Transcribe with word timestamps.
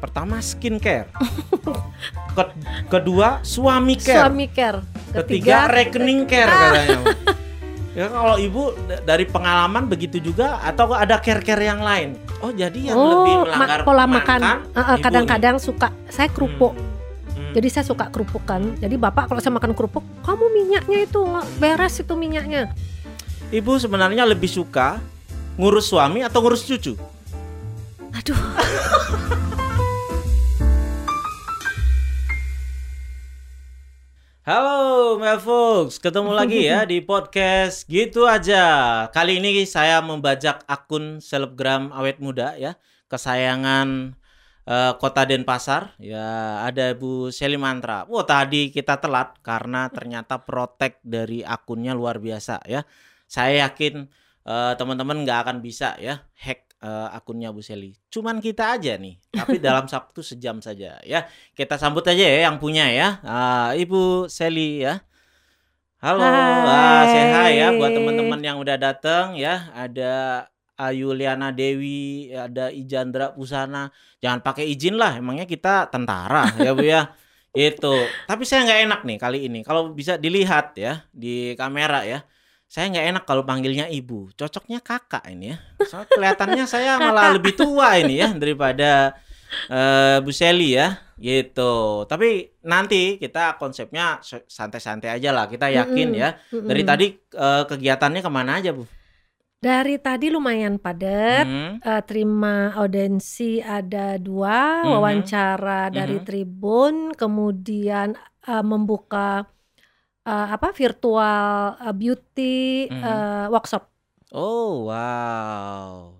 Pertama 0.00 0.40
skincare. 0.40 1.12
Ke- 2.32 2.56
kedua 2.88 3.44
suami 3.44 4.00
care. 4.00 4.24
Suami 4.24 4.46
care. 4.48 4.80
Ketiga 5.12 5.68
rekening 5.68 6.24
care 6.24 6.48
katanya. 6.48 6.98
Ya 7.90 8.06
kalau 8.06 8.38
ibu 8.38 8.70
dari 9.02 9.26
pengalaman 9.26 9.90
begitu 9.90 10.22
juga 10.22 10.62
atau 10.62 10.94
ada 10.94 11.18
care-care 11.18 11.58
yang 11.66 11.82
lain? 11.82 12.14
Oh 12.38 12.54
jadi 12.54 12.94
yang 12.94 12.96
lebih 12.96 13.34
oh, 13.34 13.44
ma- 13.44 13.58
melanggar 13.58 13.80
pola 13.82 14.04
makan. 14.06 14.40
Eh, 14.72 14.78
eh, 14.78 14.98
kadang-kadang 15.02 15.58
suka 15.58 15.90
saya 16.06 16.30
kerupuk. 16.30 16.72
nih. 16.78 16.86
Hmm. 17.34 17.52
Jadi 17.58 17.68
saya 17.68 17.84
suka 17.84 18.06
kerupuk 18.08 18.46
kan. 18.46 18.78
Jadi 18.78 18.94
bapak 18.94 19.26
kalau 19.26 19.42
saya 19.42 19.58
makan 19.58 19.74
kerupuk, 19.74 20.06
kamu 20.22 20.44
minyaknya 20.54 20.98
itu 21.02 21.20
beres 21.58 21.98
itu 21.98 22.14
minyaknya. 22.14 22.70
ibu 23.50 23.74
sebenarnya 23.74 24.22
lebih 24.22 24.46
suka 24.46 25.02
ngurus 25.58 25.90
suami 25.90 26.22
atau 26.22 26.38
ngurus 26.38 26.62
cucu? 26.62 26.94
Aduh. 28.14 28.38
Halo 34.40 35.20
Mel 35.20 35.36
Folks, 35.36 36.00
ketemu 36.00 36.32
lagi 36.32 36.64
ya 36.64 36.80
di 36.88 37.04
podcast 37.04 37.84
gitu 37.84 38.24
aja. 38.24 39.04
Kali 39.12 39.36
ini 39.36 39.68
saya 39.68 40.00
membajak 40.00 40.64
akun 40.64 41.20
selebgram 41.20 41.92
awet 41.92 42.24
muda 42.24 42.56
ya, 42.56 42.72
kesayangan 43.12 44.16
eh, 44.64 44.92
Kota 44.96 45.28
Denpasar. 45.28 45.92
Ya, 46.00 46.64
ada 46.64 46.96
Bu 46.96 47.28
Seli 47.28 47.60
Mantra. 47.60 48.08
Wah, 48.08 48.24
tadi 48.24 48.72
kita 48.72 48.96
telat 48.96 49.36
karena 49.44 49.92
ternyata 49.92 50.40
protek 50.40 51.04
dari 51.04 51.44
akunnya 51.44 51.92
luar 51.92 52.16
biasa 52.16 52.64
ya. 52.64 52.88
Saya 53.28 53.68
yakin 53.68 54.08
eh, 54.48 54.72
teman-teman 54.80 55.20
nggak 55.20 55.38
akan 55.44 55.56
bisa 55.60 56.00
ya 56.00 56.24
hack 56.40 56.69
eh, 56.80 57.08
akunnya 57.12 57.52
Bu 57.52 57.60
Seli. 57.60 57.94
Cuman 58.08 58.40
kita 58.40 58.76
aja 58.76 58.96
nih, 58.96 59.20
tapi 59.32 59.56
dalam 59.66 59.86
Sabtu 59.86 60.24
sejam 60.24 60.58
saja 60.64 60.96
ya. 61.04 61.28
Kita 61.52 61.76
sambut 61.76 62.04
aja 62.08 62.24
ya 62.24 62.48
yang 62.48 62.56
punya 62.56 62.88
ya. 62.90 63.20
Ah, 63.22 63.70
Ibu 63.76 64.26
Seli 64.32 64.84
ya. 64.84 65.04
Halo, 66.00 66.24
ah, 66.24 67.04
say 67.12 67.28
hi 67.28 67.60
ya 67.60 67.76
buat 67.76 67.92
teman-teman 67.92 68.40
yang 68.40 68.56
udah 68.56 68.80
datang 68.80 69.36
ya. 69.36 69.68
Ada 69.76 70.48
Ayu 70.80 71.12
Liana 71.12 71.52
Dewi, 71.52 72.32
ada 72.32 72.72
Ijandra 72.72 73.36
Pusana. 73.36 73.92
Jangan 74.24 74.40
pakai 74.40 74.64
izin 74.72 74.96
lah, 74.96 75.20
emangnya 75.20 75.44
kita 75.44 75.92
tentara 75.92 76.48
ya 76.56 76.72
Bu 76.72 76.88
ya. 76.88 77.12
Itu. 77.52 77.92
Tapi 78.24 78.42
saya 78.48 78.64
nggak 78.64 78.80
enak 78.88 79.00
nih 79.04 79.18
kali 79.20 79.38
ini. 79.50 79.60
Kalau 79.60 79.92
bisa 79.92 80.16
dilihat 80.16 80.72
ya 80.80 81.04
di 81.12 81.52
kamera 81.58 82.06
ya. 82.08 82.24
Saya 82.70 82.86
nggak 82.86 83.06
enak 83.10 83.24
kalau 83.26 83.42
panggilnya 83.42 83.90
ibu. 83.90 84.30
Cocoknya 84.38 84.78
kakak 84.78 85.26
ini 85.26 85.50
ya. 85.52 85.56
Soalnya 85.82 86.08
kelihatannya 86.14 86.64
saya 86.70 86.92
malah 87.02 87.34
lebih 87.34 87.58
tua 87.58 87.98
ini 87.98 88.22
ya 88.22 88.30
daripada 88.30 89.18
eh, 89.66 90.16
Bu 90.22 90.30
Seli 90.30 90.78
ya 90.78 90.88
gitu. 91.18 92.06
Tapi 92.06 92.28
nanti 92.62 93.18
kita 93.18 93.58
konsepnya 93.58 94.22
se- 94.22 94.46
santai-santai 94.46 95.10
aja 95.18 95.34
lah. 95.34 95.50
Kita 95.50 95.66
yakin 95.66 96.08
Mm-mm. 96.14 96.22
ya. 96.22 96.28
Mm-mm. 96.54 96.68
Dari 96.70 96.82
tadi 96.86 97.06
eh, 97.34 97.62
kegiatannya 97.66 98.20
ke 98.22 98.30
mana 98.30 98.62
aja 98.62 98.70
Bu? 98.70 98.86
Dari 99.60 100.00
tadi 100.00 100.32
lumayan 100.32 100.78
padat. 100.80 101.44
Hmm, 101.44 101.72
Eh, 101.84 102.02
terima 102.08 102.70
audensi 102.72 103.60
ada 103.60 104.16
dua, 104.16 104.86
Mhm. 104.86 104.88
wawancara 104.94 105.90
dari 105.92 106.16
Mhm. 106.16 106.24
Tribun, 106.24 106.94
kemudian 107.12 108.14
eh, 108.46 108.64
membuka 108.64 109.44
eh, 110.30 110.46
apa 110.48 110.70
virtual 110.70 111.42
eh, 111.76 111.90
beauty 111.92 112.58
Mhm. 112.86 113.02
eh, 113.02 113.46
workshop. 113.48 113.82
Oh 114.30 114.86
wow. 114.86 116.14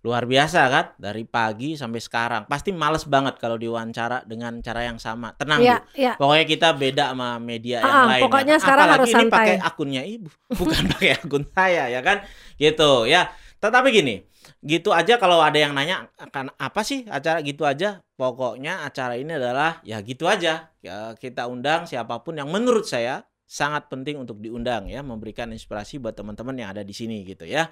Luar 0.00 0.22
biasa 0.22 0.60
kan 0.66 0.86
dari 0.94 1.26
pagi 1.26 1.74
sampai 1.74 1.98
sekarang. 1.98 2.42
Pasti 2.46 2.70
males 2.70 3.02
banget 3.04 3.42
kalau 3.42 3.58
diwawancara 3.58 4.22
dengan 4.22 4.60
cara 4.60 4.86
yang 4.86 5.00
sama. 5.00 5.34
Tenang 5.34 5.58
Ya, 5.58 5.82
Bu. 5.82 5.98
ya. 5.98 6.12
Pokoknya 6.14 6.44
kita 6.46 6.68
beda 6.72 7.10
sama 7.10 7.42
media 7.42 7.82
yang 7.82 7.90
Ah, 7.90 8.06
lain. 8.06 8.20
ya 8.20 8.24
pokoknya 8.24 8.54
kan? 8.54 8.62
sekarang 8.62 8.86
Apalagi 8.86 8.94
harus 8.94 9.08
ini 9.08 9.16
santai. 9.18 9.34
pakai 9.34 9.56
akunnya 9.58 10.02
ibu, 10.06 10.28
bukan 10.62 10.82
pakai 10.92 11.10
akun 11.16 11.44
saya 11.50 11.84
ya 11.88 12.00
kan? 12.00 12.16
Gitu 12.54 12.90
ya. 13.04 13.22
Tetapi 13.58 13.88
gini, 13.90 14.14
gitu 14.62 14.94
aja 14.94 15.16
kalau 15.16 15.42
ada 15.42 15.58
yang 15.58 15.74
nanya 15.74 16.06
akan 16.14 16.54
apa 16.54 16.80
sih 16.86 17.02
acara 17.08 17.42
gitu 17.42 17.66
aja? 17.66 17.98
Pokoknya 18.14 18.86
acara 18.86 19.18
ini 19.18 19.34
adalah 19.34 19.82
ya 19.82 19.98
gitu 20.00 20.30
aja. 20.30 20.70
Ya, 20.78 21.18
kita 21.18 21.50
undang 21.50 21.82
siapa 21.84 22.22
pun 22.22 22.38
yang 22.38 22.46
menurut 22.46 22.86
saya 22.86 23.26
sangat 23.46 23.86
penting 23.86 24.18
untuk 24.18 24.42
diundang 24.42 24.90
ya, 24.90 25.00
memberikan 25.06 25.48
inspirasi 25.54 26.02
buat 26.02 26.18
teman-teman 26.18 26.58
yang 26.58 26.74
ada 26.74 26.82
di 26.82 26.90
sini 26.92 27.22
gitu 27.22 27.46
ya. 27.46 27.70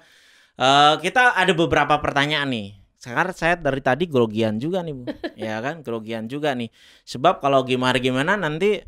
Eh, 0.55 0.95
kita 1.03 1.35
ada 1.35 1.51
beberapa 1.51 1.99
pertanyaan 1.99 2.47
nih. 2.47 2.67
Sekarang 2.95 3.35
saya 3.35 3.59
dari 3.59 3.83
tadi 3.83 4.07
grogian 4.07 4.55
juga 4.57 4.79
nih, 4.81 4.93
Bu. 4.95 5.03
ya 5.45 5.59
kan? 5.59 5.83
Grogian 5.83 6.31
juga 6.31 6.55
nih. 6.55 6.71
Sebab 7.03 7.43
kalau 7.43 7.61
gimana-gimana 7.67 8.39
nanti 8.39 8.79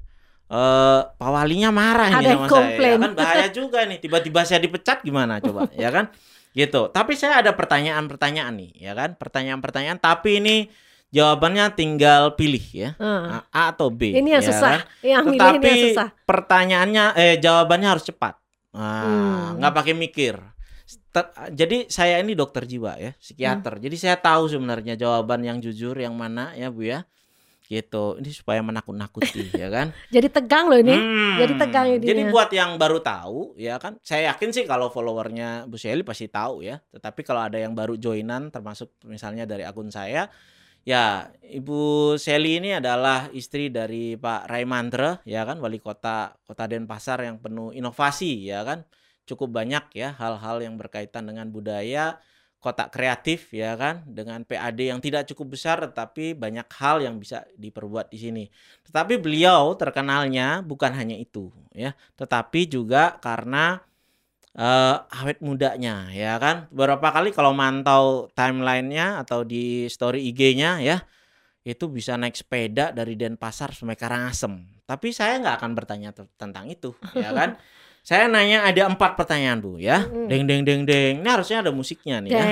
eh 0.47 1.01
Pak 1.03 1.27
Walinya 1.27 1.75
marah 1.75 2.07
Ada 2.07 2.23
sama 2.23 2.23
saya. 2.23 2.31
Ya 2.39 2.47
komplain. 2.47 2.97
kan 3.03 3.13
bahaya 3.19 3.47
juga 3.59 3.79
nih. 3.83 3.99
Tiba-tiba 3.99 4.41
saya 4.47 4.63
dipecat 4.63 5.03
gimana 5.03 5.43
coba, 5.43 5.67
ya 5.75 5.91
kan? 5.91 6.07
Gitu. 6.55 6.87
Tapi 6.89 7.13
saya 7.19 7.43
ada 7.43 7.51
pertanyaan-pertanyaan 7.51 8.53
nih, 8.55 8.71
ya 8.79 8.95
kan? 8.95 9.19
Pertanyaan-pertanyaan 9.19 9.99
tapi 9.99 10.39
ini 10.39 10.71
jawabannya 11.09 11.65
tinggal 11.71 12.33
pilih 12.33 12.65
ya. 12.69 12.89
Ah. 12.97 13.47
A, 13.49 13.61
atau 13.71 13.87
B. 13.87 14.11
Ini 14.11 14.37
yang 14.37 14.43
ya 14.43 14.49
susah. 14.49 14.69
kan? 14.69 14.81
Yang 14.99 15.23
ini, 15.23 15.29
ini 15.29 15.37
Tetapi 15.39 15.65
yang 15.65 15.83
susah. 15.91 16.07
pertanyaannya 16.23 17.05
eh 17.15 17.35
jawabannya 17.37 17.87
harus 17.87 18.05
cepat. 18.05 18.35
Nah, 18.71 19.03
Hmm. 19.03 19.45
nggak 19.57 19.73
pakai 19.73 19.93
mikir. 19.93 20.35
Ter- 21.09 21.31
jadi 21.51 21.87
saya 21.87 22.19
ini 22.19 22.31
dokter 22.31 22.63
jiwa 22.63 22.95
ya, 22.95 23.11
psikiater. 23.17 23.75
Hmm. 23.75 23.83
Jadi 23.83 23.95
saya 23.97 24.15
tahu 24.15 24.47
sebenarnya 24.47 24.93
jawaban 24.93 25.41
yang 25.41 25.57
jujur 25.57 25.95
yang 25.95 26.13
mana 26.13 26.53
ya 26.53 26.69
Bu 26.69 26.85
ya. 26.85 27.03
Gitu. 27.67 28.15
Ini 28.23 28.31
supaya 28.31 28.63
menakut-nakuti 28.63 29.51
ya 29.59 29.67
kan. 29.67 29.91
Jadi 30.07 30.27
tegang 30.29 30.71
loh 30.71 30.79
ini. 30.79 30.95
Hmm. 30.95 31.35
jadi 31.35 31.53
tegang 31.57 31.85
jadinya. 31.91 32.07
Jadi 32.07 32.21
buat 32.29 32.49
yang 32.49 32.71
baru 32.75 32.99
tahu 33.01 33.55
ya 33.55 33.75
kan, 33.75 33.99
saya 33.99 34.31
yakin 34.31 34.49
sih 34.51 34.63
kalau 34.63 34.87
followernya 34.87 35.67
Bu 35.67 35.75
Shelly 35.75 36.03
pasti 36.03 36.27
tahu 36.27 36.63
ya. 36.63 36.79
Tetapi 36.91 37.19
kalau 37.23 37.43
ada 37.43 37.59
yang 37.59 37.75
baru 37.75 37.99
joinan 37.99 38.47
termasuk 38.47 38.95
misalnya 39.03 39.43
dari 39.43 39.67
akun 39.67 39.91
saya, 39.91 40.31
ya 40.87 41.27
Ibu 41.43 42.15
Shelly 42.15 42.63
ini 42.63 42.79
adalah 42.79 43.27
istri 43.35 43.67
dari 43.67 44.15
Pak 44.15 44.47
Raimandre 44.47 45.19
ya 45.27 45.43
kan, 45.43 45.59
wali 45.59 45.83
kota 45.83 46.31
Kota 46.47 46.63
Denpasar 46.63 47.19
yang 47.27 47.43
penuh 47.43 47.75
inovasi 47.75 48.47
ya 48.47 48.63
kan. 48.63 48.87
Cukup 49.27 49.51
banyak 49.51 49.91
ya 49.91 50.15
hal-hal 50.15 50.63
yang 50.63 50.79
berkaitan 50.79 51.27
dengan 51.27 51.51
budaya 51.51 52.15
kotak 52.57 52.89
kreatif 52.89 53.53
ya 53.53 53.77
kan 53.77 54.01
dengan 54.07 54.41
PAD 54.41 54.79
yang 54.81 54.99
tidak 54.99 55.29
cukup 55.29 55.55
besar 55.55 55.77
tetapi 55.77 56.33
banyak 56.33 56.65
hal 56.79 57.03
yang 57.03 57.19
bisa 57.19 57.43
diperbuat 57.59 58.07
di 58.11 58.17
sini. 58.17 58.45
Tetapi 58.87 59.19
beliau 59.19 59.75
terkenalnya 59.75 60.63
bukan 60.63 60.91
hanya 60.95 61.15
itu 61.19 61.51
ya, 61.75 61.93
tetapi 62.15 62.65
juga 62.71 63.19
karena 63.19 63.83
eh, 64.57 64.95
awet 65.15 65.37
mudanya 65.39 66.09
ya 66.09 66.35
kan. 66.37 66.65
Beberapa 66.67 67.13
kali 67.13 67.29
kalau 67.29 67.53
mantau 67.53 68.27
timelinenya 68.33 69.21
atau 69.21 69.41
di 69.41 69.85
story 69.85 70.27
IG-nya 70.27 70.81
ya, 70.81 70.97
itu 71.61 71.85
bisa 71.87 72.17
naik 72.17 72.33
sepeda 72.33 72.89
dari 72.89 73.13
Denpasar 73.13 73.71
sampai 73.71 73.93
Karangasem. 73.93 74.57
Tapi 74.83 75.11
saya 75.11 75.37
nggak 75.37 75.55
akan 75.59 75.71
bertanya 75.71 76.09
te- 76.11 76.31
tentang 76.35 76.65
itu 76.65 76.91
ya 77.13 77.31
kan. 77.31 77.53
Saya 78.07 78.31
nanya 78.31 78.63
ada 78.63 78.87
empat 78.87 79.19
pertanyaan 79.19 79.59
bu 79.59 79.75
ya, 79.83 79.99
Mm. 80.07 80.31
deng 80.31 80.43
deng 80.47 80.61
deng 80.63 80.81
deng. 80.87 81.13
Ini 81.19 81.27
harusnya 81.27 81.59
ada 81.59 81.75
musiknya 81.75 82.23
nih 82.23 82.31
ya. 82.31 82.45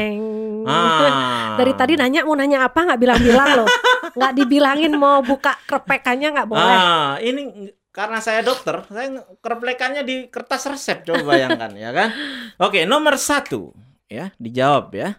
Ah. 0.67 1.55
Dari 1.55 1.71
tadi 1.71 1.95
nanya 1.95 2.27
mau 2.27 2.35
nanya 2.35 2.67
apa 2.67 2.75
nggak 2.83 2.99
bilang-bilang 2.99 3.63
loh. 3.63 3.69
Nggak 4.19 4.33
dibilangin 4.35 4.91
mau 4.99 5.23
buka 5.23 5.55
kerepekannya 5.63 6.27
nggak 6.35 6.47
boleh. 6.51 6.75
Ah, 6.75 7.15
ini 7.23 7.71
karena 7.95 8.19
saya 8.19 8.43
dokter, 8.43 8.83
saya 8.91 9.07
kereplekannya 9.39 10.03
di 10.03 10.27
kertas 10.27 10.67
resep 10.67 11.07
coba 11.07 11.23
bayangkan 11.31 11.71
ya 11.79 11.95
kan. 11.95 12.11
Oke, 12.59 12.83
nomor 12.83 13.15
satu 13.15 13.71
ya 14.11 14.35
dijawab 14.35 14.91
ya. 14.91 15.15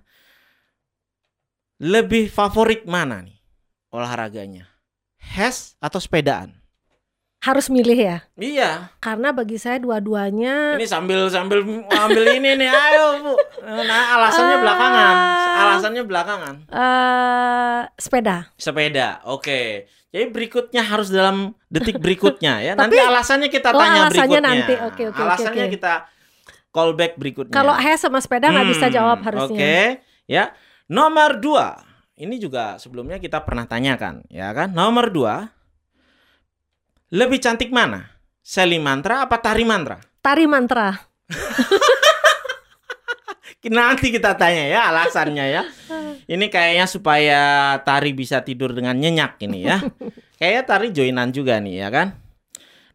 Lebih 1.77 2.29
favorit 2.29 2.85
mana 2.85 3.25
nih 3.25 3.37
olahraganya? 3.89 4.69
HES 5.17 5.77
atau 5.77 5.97
sepedaan? 5.97 6.57
Harus 7.37 7.69
milih 7.69 7.95
ya. 7.95 8.19
Iya, 8.34 8.91
Karena 8.99 9.31
bagi 9.31 9.55
saya 9.61 9.79
dua-duanya 9.79 10.75
ini 10.75 10.89
sambil 10.89 11.29
sambil 11.31 11.63
ambil 11.87 12.25
ini 12.33 12.59
nih, 12.59 12.67
ayo 12.67 13.22
bu. 13.22 13.34
Nah, 13.63 14.03
alasannya 14.19 14.57
Ah. 14.57 14.63
belakangan, 14.65 15.15
alasannya 15.55 16.03
belakangan. 16.05 16.55
eh 16.67 17.81
sepeda. 18.01 18.51
Sepeda, 18.57 19.21
oke. 19.29 19.84
Jadi 20.07 20.25
berikutnya 20.31 20.83
harus 20.83 21.09
dalam 21.09 21.53
detik 21.67 21.99
berikutnya 21.99 22.61
ya. 22.61 22.73
Tapi- 22.79 22.83
nanti 22.89 22.97
alasannya 22.99 23.49
kita 23.49 23.69
Oh, 23.71 23.81
tanya 23.81 24.01
alasannya 24.07 24.11
berikutnya. 24.11 24.41
nanti. 24.43 24.75
Oke, 24.79 24.85
oke, 24.85 25.03
oke, 25.11 25.21
alasannya 25.21 25.65
oke. 25.67 25.75
kita 25.75 25.93
callback 26.71 27.13
berikutnya. 27.17 27.53
Kalau 27.53 27.73
HES 27.73 28.01
sama 28.03 28.19
sepeda 28.21 28.49
nggak 28.49 28.69
bisa 28.69 28.87
Hmm, 28.87 28.95
jawab 28.95 29.19
harusnya. 29.23 29.57
Oke, 29.57 29.77
ya. 30.27 30.45
Nomor 30.87 31.41
dua, 31.41 31.81
ini 32.15 32.37
juga 32.37 32.77
sebelumnya 32.77 33.19
kita 33.19 33.43
pernah 33.43 33.65
tanyakan, 33.65 34.23
ya 34.29 34.53
kan? 34.53 34.71
Nomor 34.71 35.11
dua, 35.11 35.51
lebih 37.09 37.41
cantik 37.41 37.71
mana? 37.71 38.07
Seli 38.39 38.79
mantra 38.79 39.27
apa 39.27 39.37
tari 39.37 39.67
mantra? 39.67 39.99
Tari 40.23 40.47
mantra. 40.47 40.95
Nanti 43.66 44.15
kita 44.15 44.39
tanya 44.39 44.65
ya 44.71 44.80
alasannya 44.95 45.47
ya. 45.51 45.63
Ini 46.33 46.47
kayaknya 46.51 46.86
supaya 46.86 47.42
Tari 47.83 48.10
bisa 48.15 48.42
tidur 48.42 48.74
dengan 48.74 48.98
nyenyak 48.98 49.39
ini 49.47 49.63
ya. 49.63 49.78
Kayaknya 50.42 50.63
Tari 50.66 50.89
joinan 50.91 51.30
juga 51.30 51.63
nih 51.63 51.86
ya 51.86 51.89
kan. 51.89 52.18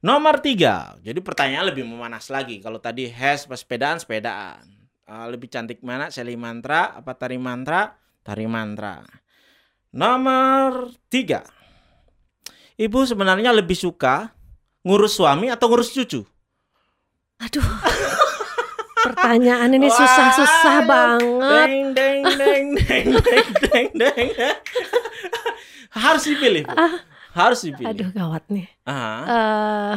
Nomor 0.03 0.43
tiga. 0.43 0.99
Jadi 0.99 1.23
pertanyaan 1.23 1.71
lebih 1.71 1.87
memanas 1.87 2.27
lagi. 2.27 2.59
Kalau 2.59 2.83
tadi 2.83 3.07
has 3.07 3.47
pas 3.47 3.61
sepedaan, 3.61 4.01
sepedaan. 4.03 4.67
Ah, 5.07 5.27
lebih 5.31 5.47
cantik 5.47 5.79
mana? 5.79 6.11
Seli 6.11 6.35
mantra 6.35 6.95
apa 6.95 7.15
tari 7.15 7.39
mantra? 7.39 7.95
Tari 8.23 8.47
mantra. 8.47 8.99
Nomor 9.95 10.91
tiga. 11.11 11.43
Ibu 12.79 12.99
sebenarnya 13.05 13.51
lebih 13.53 13.75
suka 13.75 14.31
ngurus 14.81 15.19
suami 15.19 15.51
atau 15.53 15.67
ngurus 15.69 15.93
cucu? 15.93 16.23
Aduh. 17.41 17.90
Pertanyaan 19.01 19.69
ini 19.73 19.89
susah-susah 19.89 20.75
banget. 20.85 21.67
Deng 21.67 21.85
deng 21.93 22.21
deng 22.37 22.65
deng 22.77 23.05
deng 23.17 23.47
deng 23.61 23.89
deng. 23.97 24.27
Harus 25.91 26.23
dipilih. 26.25 26.63
Bu. 26.67 26.75
Ah, 26.75 26.93
Harus 27.31 27.59
dipilih. 27.63 27.87
aduh 27.89 28.09
gawat 28.11 28.43
nih. 28.47 28.67
Ah. 28.85 29.23
Eh, 29.27 29.95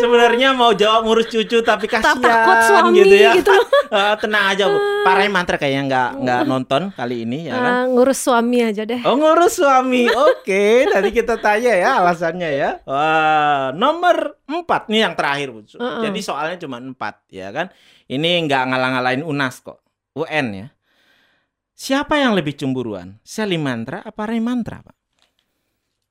Sebenarnya 0.00 0.56
mau 0.56 0.72
jawab 0.74 1.06
ngurus 1.06 1.28
cucu 1.30 1.62
tapi 1.62 1.86
kasihan 1.86 2.18
tak 2.18 2.24
takut 2.24 2.56
suami 2.66 2.98
gitu 3.00 3.14
ya. 3.14 3.32
gitu. 3.38 3.54
Ah, 3.92 4.14
tenang 4.22 4.44
aja 4.54 4.64
bu. 4.68 4.78
Parai 5.06 5.28
mantra 5.30 5.56
kayaknya 5.56 5.82
nggak 5.86 6.10
nggak 6.24 6.40
nonton 6.48 6.82
kali 6.96 7.26
ini 7.28 7.48
ya 7.48 7.54
kan. 7.54 7.70
Eh, 7.70 7.84
ngurus 7.94 8.18
suami 8.18 8.58
aja 8.64 8.82
deh. 8.82 9.00
Oh 9.06 9.14
ngurus 9.14 9.54
suami, 9.60 10.10
oke. 10.10 10.64
Tadi 10.92 11.08
kita 11.14 11.38
tanya 11.38 11.72
ya 11.74 11.90
alasannya 12.02 12.50
ya. 12.54 12.70
Wah, 12.88 13.70
nomor 13.76 14.40
empat 14.48 14.90
nih 14.90 15.00
yang 15.06 15.14
terakhir 15.14 15.48
bu. 15.52 15.60
Uh-uh. 15.64 16.02
Jadi 16.02 16.20
soalnya 16.20 16.56
cuma 16.58 16.80
empat 16.82 17.22
ya 17.30 17.50
kan. 17.54 17.70
Ini 18.04 18.44
nggak 18.44 18.62
ngalah-ngalahin 18.68 19.24
UNAS 19.24 19.64
kok, 19.64 19.80
UN 20.12 20.46
ya. 20.52 20.66
Siapa 21.74 22.20
yang 22.20 22.38
lebih 22.38 22.54
cemburuan, 22.54 23.18
Sally 23.26 23.58
Mantra 23.58 24.04
apa 24.04 24.30
Ray 24.30 24.38
Mantra 24.38 24.78
pak? 24.84 24.96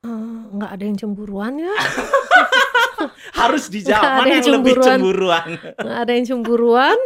Eh, 0.03 0.39
nggak 0.59 0.71
ada 0.75 0.83
yang 0.83 0.97
cemburuan 0.99 1.55
ya. 1.55 1.71
Harus 3.41 3.63
dijawab 3.67 4.09
mana 4.19 4.27
yang 4.27 4.35
yang 4.39 4.53
lebih 4.59 4.73
cemburuan. 4.75 4.97
cemburuan. 5.00 5.47
Nggak 5.77 6.00
ada 6.00 6.11
yang 6.11 6.25
cemburuan. 6.25 6.97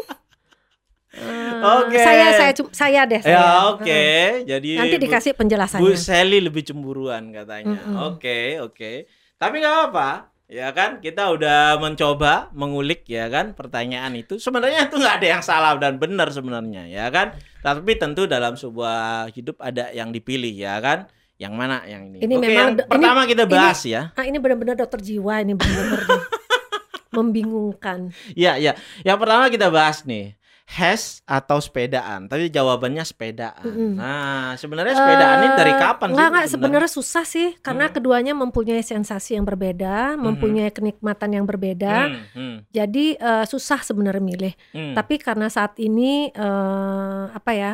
Eh, 1.17 1.61
Oke. 1.81 1.97
Saya 1.97 2.27
saya 2.31 2.51
cum- 2.53 2.71
saya 2.71 3.01
deh. 3.03 3.21
Saya. 3.23 3.33
ya 3.33 3.45
oke. 3.71 4.03
Jadi 4.45 4.69
Nanti 4.77 4.97
Bu- 4.97 5.03
dikasih 5.03 5.31
Bu 5.33 5.39
penjelasannya. 5.39 5.97
Sally 5.97 6.39
lebih 6.39 6.61
cemburuan 6.61 7.31
katanya. 7.31 7.79
Oke, 8.05 8.61
oke. 8.61 9.09
Tapi 9.35 9.55
nggak 9.57 9.73
apa-apa. 9.73 10.09
Ya 10.47 10.71
kan, 10.71 11.03
kita 11.03 11.27
udah 11.27 11.75
mencoba 11.75 12.47
mengulik 12.55 13.03
ya 13.03 13.27
kan 13.27 13.51
pertanyaan 13.51 14.15
itu. 14.15 14.39
Sebenarnya 14.39 14.87
itu 14.87 14.95
nggak 14.95 15.19
ada 15.19 15.27
yang 15.27 15.43
salah 15.43 15.75
dan 15.75 15.99
benar 15.99 16.31
sebenarnya 16.31 16.87
ya 16.87 17.11
kan. 17.11 17.35
Tapi 17.59 17.99
tentu 17.99 18.23
dalam 18.23 18.55
sebuah 18.55 19.27
hidup 19.35 19.59
ada 19.59 19.91
yang 19.91 20.15
dipilih 20.15 20.55
ya 20.55 20.79
kan. 20.79 21.11
Yang 21.37 21.53
mana 21.53 21.75
yang 21.83 22.01
ini? 22.03 22.17
Ini 22.19 22.33
oke, 22.33 22.41
memang 22.41 22.53
yang 22.57 22.69
do- 22.73 22.81
ini- 22.81 22.91
pertama 22.91 23.21
kita 23.23 23.43
ini- 23.43 23.51
bahas 23.51 23.79
ya. 23.83 24.01
Ah 24.11 24.25
ini 24.25 24.37
benar-benar 24.37 24.75
dokter 24.75 24.99
jiwa 24.99 25.33
ini 25.39 25.53
benar-benar 25.53 26.01
membingungkan. 27.11 28.11
Ya, 28.33 28.57
ya. 28.57 28.73
Yang 29.01 29.17
pertama 29.19 29.45
kita 29.47 29.67
bahas 29.69 30.03
nih. 30.03 30.33
Has 30.67 31.23
atau 31.23 31.57
sepedaan? 31.57 32.27
Tapi 32.27 32.51
jawabannya 32.51 32.99
sepedaan. 33.01 33.63
Mm-mm. 33.63 33.95
Nah, 33.95 34.51
sebenarnya 34.53 34.93
sepedaan 34.93 35.37
ini 35.39 35.55
dari 35.55 35.71
Eh, 35.71 35.79
kapan 35.79 36.07
Enggak, 36.09 36.19
sih? 36.19 36.27
enggak, 36.27 36.47
sebenarnya 36.51 36.91
susah 36.91 37.23
sih 37.23 37.47
karena 37.57 37.87
Hmm. 37.87 37.93
keduanya 37.93 38.33
mempunyai 38.35 38.83
sensasi 38.83 39.33
yang 39.33 39.47
berbeda, 39.47 40.19
mempunyai 40.19 40.67
kenikmatan 40.69 41.29
yang 41.31 41.45
berbeda. 41.45 42.11
Hmm, 42.11 42.19
hmm, 42.35 42.55
Jadi 42.69 43.15
eh, 43.15 43.45
susah 43.45 43.79
sebenarnya 43.79 44.19
milih. 44.19 44.53
hmm. 44.73 44.91
Tapi 44.91 45.15
karena 45.17 45.47
saat 45.47 45.71
ini 45.77 46.35
eh, 46.35 47.23
apa 47.31 47.51
ya? 47.53 47.73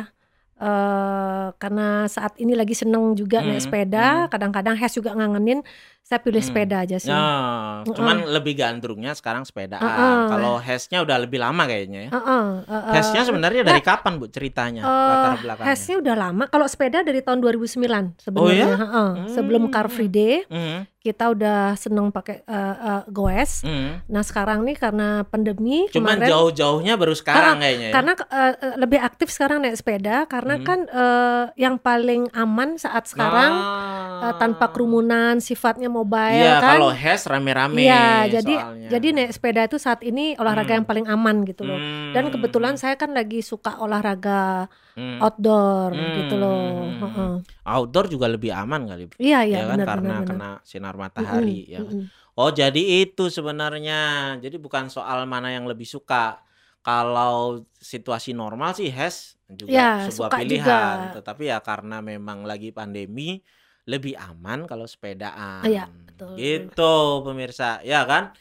Eh 0.60 1.46
karena 1.60 2.06
saat 2.06 2.38
ini 2.38 2.54
lagi 2.54 2.74
seneng 2.78 3.18
juga 3.18 3.42
naik 3.42 3.60
Hmm, 3.60 3.66
sepeda, 3.66 4.26
hmm. 4.26 4.30
kadang-kadang 4.32 4.76
Hes 4.78 4.94
juga 4.94 5.10
ngangenin, 5.18 5.60
saya 6.04 6.20
pilih 6.20 6.36
Hmm. 6.36 6.46
sepeda 6.46 6.76
aja 6.78 6.96
sih. 6.96 7.08
Nah, 7.08 7.80
Mm-mm. 7.80 7.96
cuman 7.96 8.16
lebih 8.28 8.54
gandrungnya 8.54 9.12
sekarang 9.12 9.42
sepedaan. 9.42 9.80
Uh-uh. 9.80 10.28
Kalau 10.28 10.54
hasnya 10.58 11.00
udah 11.00 11.16
lebih 11.18 11.40
lama 11.40 11.64
kayaknya 11.64 12.06
ya. 12.06 12.10
Heeh, 12.12 12.46
heeh. 12.62 12.92
Hasnya 12.92 13.22
sebenarnya 13.24 13.64
dari 13.64 13.80
kapan 13.80 14.20
Bu 14.20 14.28
ceritanya? 14.28 14.84
Eh, 14.84 15.08
latar 15.08 15.32
belakangnya. 15.40 15.68
Hesnya 15.70 15.96
udah 15.98 16.14
lama. 16.14 16.44
Kalau 16.46 16.66
sepeda 16.66 17.00
dari 17.00 17.18
tahun 17.18 17.40
2009 17.40 18.12
sebenarnya. 18.18 18.44
Oh 18.44 18.52
ya? 18.52 18.66
Heeh. 18.76 19.10
Sebelum 19.30 19.62
Hmm. 19.62 19.72
Car 19.72 19.88
Free 19.88 20.06
Day 20.08 20.44
Hmm, 20.44 20.84
kita 20.98 21.24
udah 21.30 21.72
seneng 21.74 22.08
pakai 22.10 22.44
eh, 22.44 22.52
eh, 22.76 23.02
goes. 23.08 23.64
hmm. 23.64 24.04
Nah 24.06 24.20
sekarang 24.20 24.60
nih 24.62 24.76
karena 24.76 25.08
pandemi 25.24 25.88
Cuman 25.88 26.20
kemarin, 26.20 26.28
jauh-jauhnya 26.28 26.94
baru 26.94 27.12
sekarang 27.12 27.58
kayaknya 27.58 27.88
ya. 27.88 27.94
karena 27.94 28.12
eh, 28.12 28.52
lebih 28.76 29.00
aktif 29.00 29.28
sekarang 29.30 29.58
naik 29.58 29.74
sepeda 29.74 30.24
karena 30.26 30.54
Hmm. 30.54 30.64
kan 30.64 30.78
eh, 30.84 31.44
yang 31.56 31.76
paling 31.76 32.28
aman 32.30 32.76
saat 32.76 33.04
sekarang 33.06 33.52
Ah. 33.54 34.20
eh, 34.22 34.34
tanpa 34.36 34.68
kerumunan, 34.68 35.38
sifatnya 35.38 35.92
mobile 35.94 36.34
Iya, 36.36 36.58
kan. 36.58 36.70
kalau 36.74 36.90
has 36.90 37.22
rame-rame 37.24 37.78
Iya, 37.80 38.02
jadi 38.34 38.52
soalnya. 38.58 38.88
jadi 38.90 39.06
naik 39.14 39.30
sepeda 39.36 39.60
itu 39.64 39.78
saat 39.78 40.00
ini 40.02 40.34
olahraga 40.34 40.72
Hmm. 40.74 40.78
yang 40.82 40.86
paling 40.90 41.06
aman 41.06 41.36
gitu 41.46 41.62
loh. 41.62 41.78
Dan 42.10 42.22
Hmm. 42.26 42.32
kebetulan 42.34 42.74
saya 42.74 42.94
kan 42.98 43.10
lagi 43.14 43.38
suka 43.40 43.78
olahraga 43.78 44.66
Hmm. 44.94 45.18
outdoor 45.22 45.90
Hmm. 45.94 46.14
gitu 46.18 46.34
loh. 46.34 46.58
Heeh. 47.00 47.32
outdoor 47.64 48.06
juga 48.06 48.26
lebih 48.26 48.50
aman 48.52 48.82
kali. 48.84 49.02
Bu. 49.08 49.14
Iya 49.18 49.38
ya 49.46 49.46
iya 49.46 49.62
kan 49.64 49.78
benar 49.78 49.86
karena 49.88 50.02
benar 50.02 50.20
benar. 50.22 50.28
kena 50.28 50.50
sinar 50.66 50.94
matahari 50.94 51.58
Mm-mm, 51.62 51.72
ya. 51.72 51.80
kan? 51.80 51.94
mm-mm. 51.94 52.06
Oh, 52.34 52.50
jadi 52.50 52.82
itu 53.06 53.30
sebenarnya. 53.30 54.00
Jadi 54.42 54.56
bukan 54.58 54.90
soal 54.90 55.22
mana 55.24 55.54
yang 55.54 55.64
lebih 55.70 55.86
suka. 55.86 56.42
Kalau 56.84 57.64
situasi 57.80 58.36
normal 58.36 58.76
sih 58.76 58.92
has 58.92 59.40
juga 59.48 59.72
Ya, 59.72 59.88
sebuah 60.04 60.28
suka 60.28 60.36
pilihan, 60.36 60.96
juga. 61.08 61.14
tetapi 61.16 61.42
ya 61.48 61.58
karena 61.64 62.04
memang 62.04 62.44
lagi 62.44 62.76
pandemi 62.76 63.40
lebih 63.84 64.16
aman 64.16 64.64
kalau 64.64 64.84
sepedaan. 64.84 65.62
Iya, 65.62 65.88
betul. 65.88 66.34
Gitu 66.34 66.94
pemirsa, 67.20 67.80
ya 67.80 68.04
kan? 68.04 68.32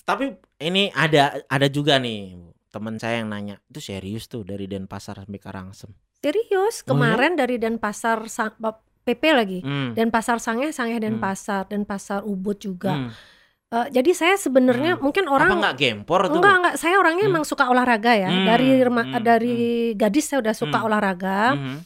Tapi 0.00 0.34
ini 0.58 0.90
ada 0.90 1.38
ada 1.44 1.66
juga 1.66 1.96
nih 1.96 2.34
teman 2.68 2.96
saya 2.96 3.22
yang 3.22 3.28
nanya, 3.28 3.56
itu 3.64 3.78
serius 3.80 4.26
tuh 4.26 4.42
dari 4.42 4.66
Denpasar 4.66 5.18
sampai 5.18 5.38
Karangsem. 5.38 5.90
Serius, 6.20 6.82
Oh, 6.82 6.84
ya? 6.84 6.88
kemarin 6.88 7.32
dari 7.34 7.56
Denpasar 7.56 8.26
Sang- 8.26 8.54
Bap- 8.56 8.86
PP 9.00 9.22
lagi. 9.32 9.58
Hmm. 9.60 9.90
Denpasar 9.92 10.38
Sangeh, 10.38 10.70
Sangeh 10.70 10.96
Hmm. 10.96 11.06
Denpasar, 11.08 11.66
Denpasar 11.66 12.20
Ubud 12.22 12.58
juga. 12.58 12.94
hmm. 12.94 13.10
Eh, 13.70 13.86
jadi 13.92 14.10
saya 14.12 14.34
sebenarnya 14.34 14.98
Hmm. 14.98 15.02
mungkin 15.02 15.24
Apa 15.24 15.32
orang 15.32 15.50
nggak 15.56 15.76
gempor 15.76 16.26
tuh? 16.26 16.36
enggak 16.36 16.54
enggak 16.58 16.74
saya 16.76 16.94
orangnya 16.96 17.24
Hmm. 17.24 17.32
emang 17.32 17.44
suka 17.44 17.64
olahraga 17.64 18.12
ya. 18.12 18.26
Hmm, 18.28 18.42
Dari 18.44 18.68
rema- 18.76 19.06
hmm, 19.08 19.22
dari 19.22 19.58
gadis 19.94 20.26
saya 20.26 20.38
udah 20.40 20.52
suka 20.52 20.74
Hmm. 20.76 20.86
olahraga. 20.86 21.40
Mhm. 21.54 21.78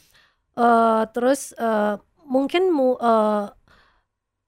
Eh, 0.55 1.03
terus 1.11 1.53
eh, 1.53 1.93
mungkin 2.25 2.69
mu 2.69 2.97
eh, 2.97 3.45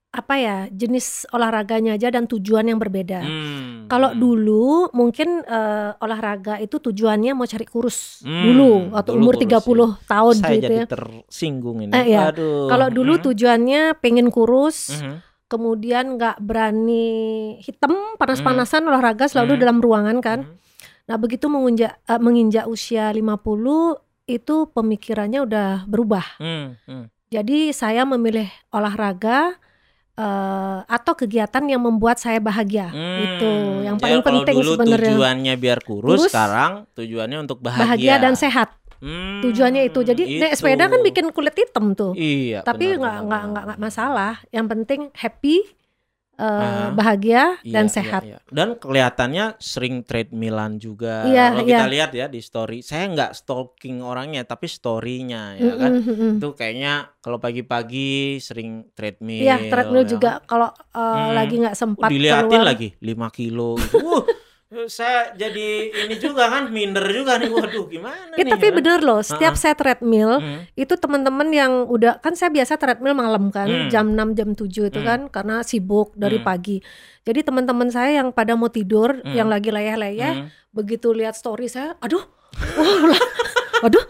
apa 0.08 0.34
ya 0.34 0.58
jenis 0.68 1.28
olahraganya 1.30 1.94
aja 1.94 2.08
dan 2.08 2.24
tujuan 2.24 2.64
yang 2.64 2.80
berbeda. 2.80 3.20
Hmm. 3.20 3.86
Kalau 3.86 4.12
Hmm. 4.12 4.18
dulu 4.18 4.66
mungkin 4.90 5.44
eh, 5.44 5.90
olahraga 5.96 6.56
itu 6.58 6.76
tujuannya 6.76 7.32
mau 7.32 7.44
cari 7.44 7.64
kurus 7.64 8.20
Hmm, 8.20 8.42
dulu 8.42 8.68
waktu 8.92 9.10
dulu 9.10 9.20
umur 9.20 9.34
kurus 9.36 9.44
30 9.44 9.88
tahun 10.04 10.34
saya 10.34 10.48
gitu 10.50 10.62
jadi 10.62 10.74
ya. 10.74 10.86
tersinggung 10.86 11.78
ini. 11.82 11.92
Eh. 11.94 12.16
Aduh. 12.16 12.66
Kalau 12.66 12.88
dulu 12.88 13.12
Mhm. 13.14 13.22
tujuannya 13.22 13.82
pengen 13.96 14.28
kurus, 14.28 14.96
Mhm. 14.96 15.14
kemudian 15.46 16.04
nggak 16.16 16.36
berani 16.40 17.06
hitam 17.58 17.92
panas-panasan 18.16 18.84
olahraga 18.84 19.24
selalu 19.24 19.56
Hmm. 19.56 19.62
dalam 19.62 19.78
ruangan 19.78 20.18
kan. 20.18 20.38
Mhm. 20.42 20.56
Nah, 21.04 21.16
begitu 21.16 21.48
menginjak 21.48 22.00
eh, 22.02 22.18
menginjak 22.18 22.64
usia 22.64 23.08
50 23.08 23.96
itu 24.24 24.68
pemikirannya 24.68 25.40
udah 25.40 25.68
berubah. 25.84 26.36
Hmm, 26.36 26.76
hmm. 26.84 27.08
Jadi 27.28 27.72
saya 27.72 28.08
memilih 28.08 28.48
olahraga 28.72 29.56
eh, 30.16 30.78
atau 30.82 31.12
kegiatan 31.14 31.62
yang 31.62 31.78
membuat 31.78 32.16
saya 32.16 32.40
bahagia. 32.40 32.88
Hmm. 32.88 33.18
Itu 33.22 33.50
yang 33.84 33.96
Jadi 33.96 34.04
paling 34.04 34.22
penting 34.24 34.56
dulu 34.58 34.72
sebenarnya. 34.74 35.12
tujuannya 35.12 35.54
biar 35.54 35.78
kurus, 35.84 36.10
Kurus, 36.18 36.32
sekarang 36.32 36.72
tujuannya 36.96 37.38
untuk 37.44 37.58
bahagia. 37.60 37.84
Bahagia 37.84 38.14
dan 38.18 38.34
sehat. 38.34 38.68
Hmm, 38.98 39.38
Tujuannya 39.46 39.86
itu. 39.86 40.02
Jadi 40.02 40.42
naik 40.42 40.58
sepeda 40.58 40.90
kan 40.90 40.98
bikin 41.06 41.30
kulit 41.30 41.54
hitam 41.54 41.94
tuh. 41.94 42.18
Iya. 42.18 42.66
Tapi 42.66 42.98
benar, 42.98 43.22
nggak 43.22 43.42
nggak 43.46 43.64
nggak 43.70 43.78
masalah. 43.78 44.42
Yang 44.50 44.66
penting 44.74 45.00
happy, 45.14 45.62
eh, 46.38 46.46
Aha. 46.46 46.94
bahagia 46.94 47.58
Iya, 47.60 47.74
dan 47.74 47.84
iya, 47.84 47.92
sehat. 47.92 48.22
iya. 48.22 48.38
Dan 48.46 48.78
kelihatannya 48.78 49.58
sering 49.58 50.00
treadmillan 50.00 50.78
juga. 50.78 51.26
Iya, 51.26 51.50
Kalau 51.50 51.66
kita 51.66 51.82
iya. 51.82 51.92
lihat 51.92 52.10
ya 52.12 52.26
di 52.26 52.38
story, 52.38 52.78
saya 52.80 53.10
nggak 53.10 53.34
stalking 53.34 53.98
orangnya, 54.00 54.42
tapi 54.42 54.64
storynya 54.64 55.54
ya 55.54 55.74
kan. 55.74 55.90
Mm-mm, 55.92 56.06
mm-mm. 56.08 56.32
Itu 56.38 56.54
kayaknya 56.54 56.92
kalau 57.18 57.36
pagi-pagi 57.36 58.08
sering 58.38 58.86
treadmill. 58.92 59.42
Iya, 59.42 59.66
treadmill 59.66 60.02
ya 60.02 60.08
juga 60.08 60.30
kan. 60.38 60.46
kalau 60.46 60.68
eh, 60.70 61.02
Hmm. 61.10 61.34
lagi 61.34 61.54
nggak 61.58 61.74
Oh, 61.74 61.80
sempat 61.80 62.08
diliatin 62.08 62.48
keluar. 62.48 62.64
lagi 62.64 62.88
5 62.98 63.28
kilo 63.28 63.74
gitu. 63.76 63.98
Uh, 63.98 64.22
saya 64.86 65.32
jadi 65.32 65.68
ini 66.04 66.20
juga 66.20 66.52
kan 66.52 66.68
minder 66.68 67.00
juga 67.08 67.40
nih. 67.40 67.48
Waduh, 67.48 67.88
gimana 67.88 68.36
Ya, 68.36 68.44
nih? 68.44 68.52
tapi 68.52 68.66
ya 68.68 68.70
kan? 68.70 68.76
bener 68.76 68.98
loh, 69.00 69.20
setiap 69.22 69.56
Ha-ha. 69.56 69.62
saya 69.64 69.74
treadmill 69.74 70.32
Hmm. 70.36 70.60
itu 70.74 70.94
teman-teman 70.94 71.48
yang 71.48 71.72
udah 71.88 72.20
kan 72.20 72.36
saya 72.36 72.52
biasa 72.52 72.76
treadmill 72.76 73.16
malam 73.16 73.48
kan 73.48 73.64
Hmm. 73.64 73.88
jam 73.88 74.12
6 74.12 74.36
jam 74.36 74.52
7 74.52 74.86
itu 74.86 75.00
Hmm. 75.00 75.08
kan 75.08 75.20
karena 75.32 75.64
sibuk 75.64 76.12
dari 76.12 76.36
Hmm. 76.36 76.44
pagi. 76.44 76.84
Jadi 77.24 77.40
teman-teman 77.42 77.88
saya 77.88 78.20
yang 78.20 78.28
pada 78.28 78.52
mau 78.54 78.68
tidur, 78.68 79.16
Hmm. 79.16 79.32
yang 79.32 79.48
lagi 79.48 79.72
leyeh-leyeh, 79.72 80.34
Hmm. 80.36 80.52
begitu 80.70 81.12
lihat 81.12 81.32
story 81.32 81.64
saya, 81.66 81.96
aduh, 81.98 82.28
wah, 82.76 82.96
lah, 83.08 83.22
waduh, 83.82 84.04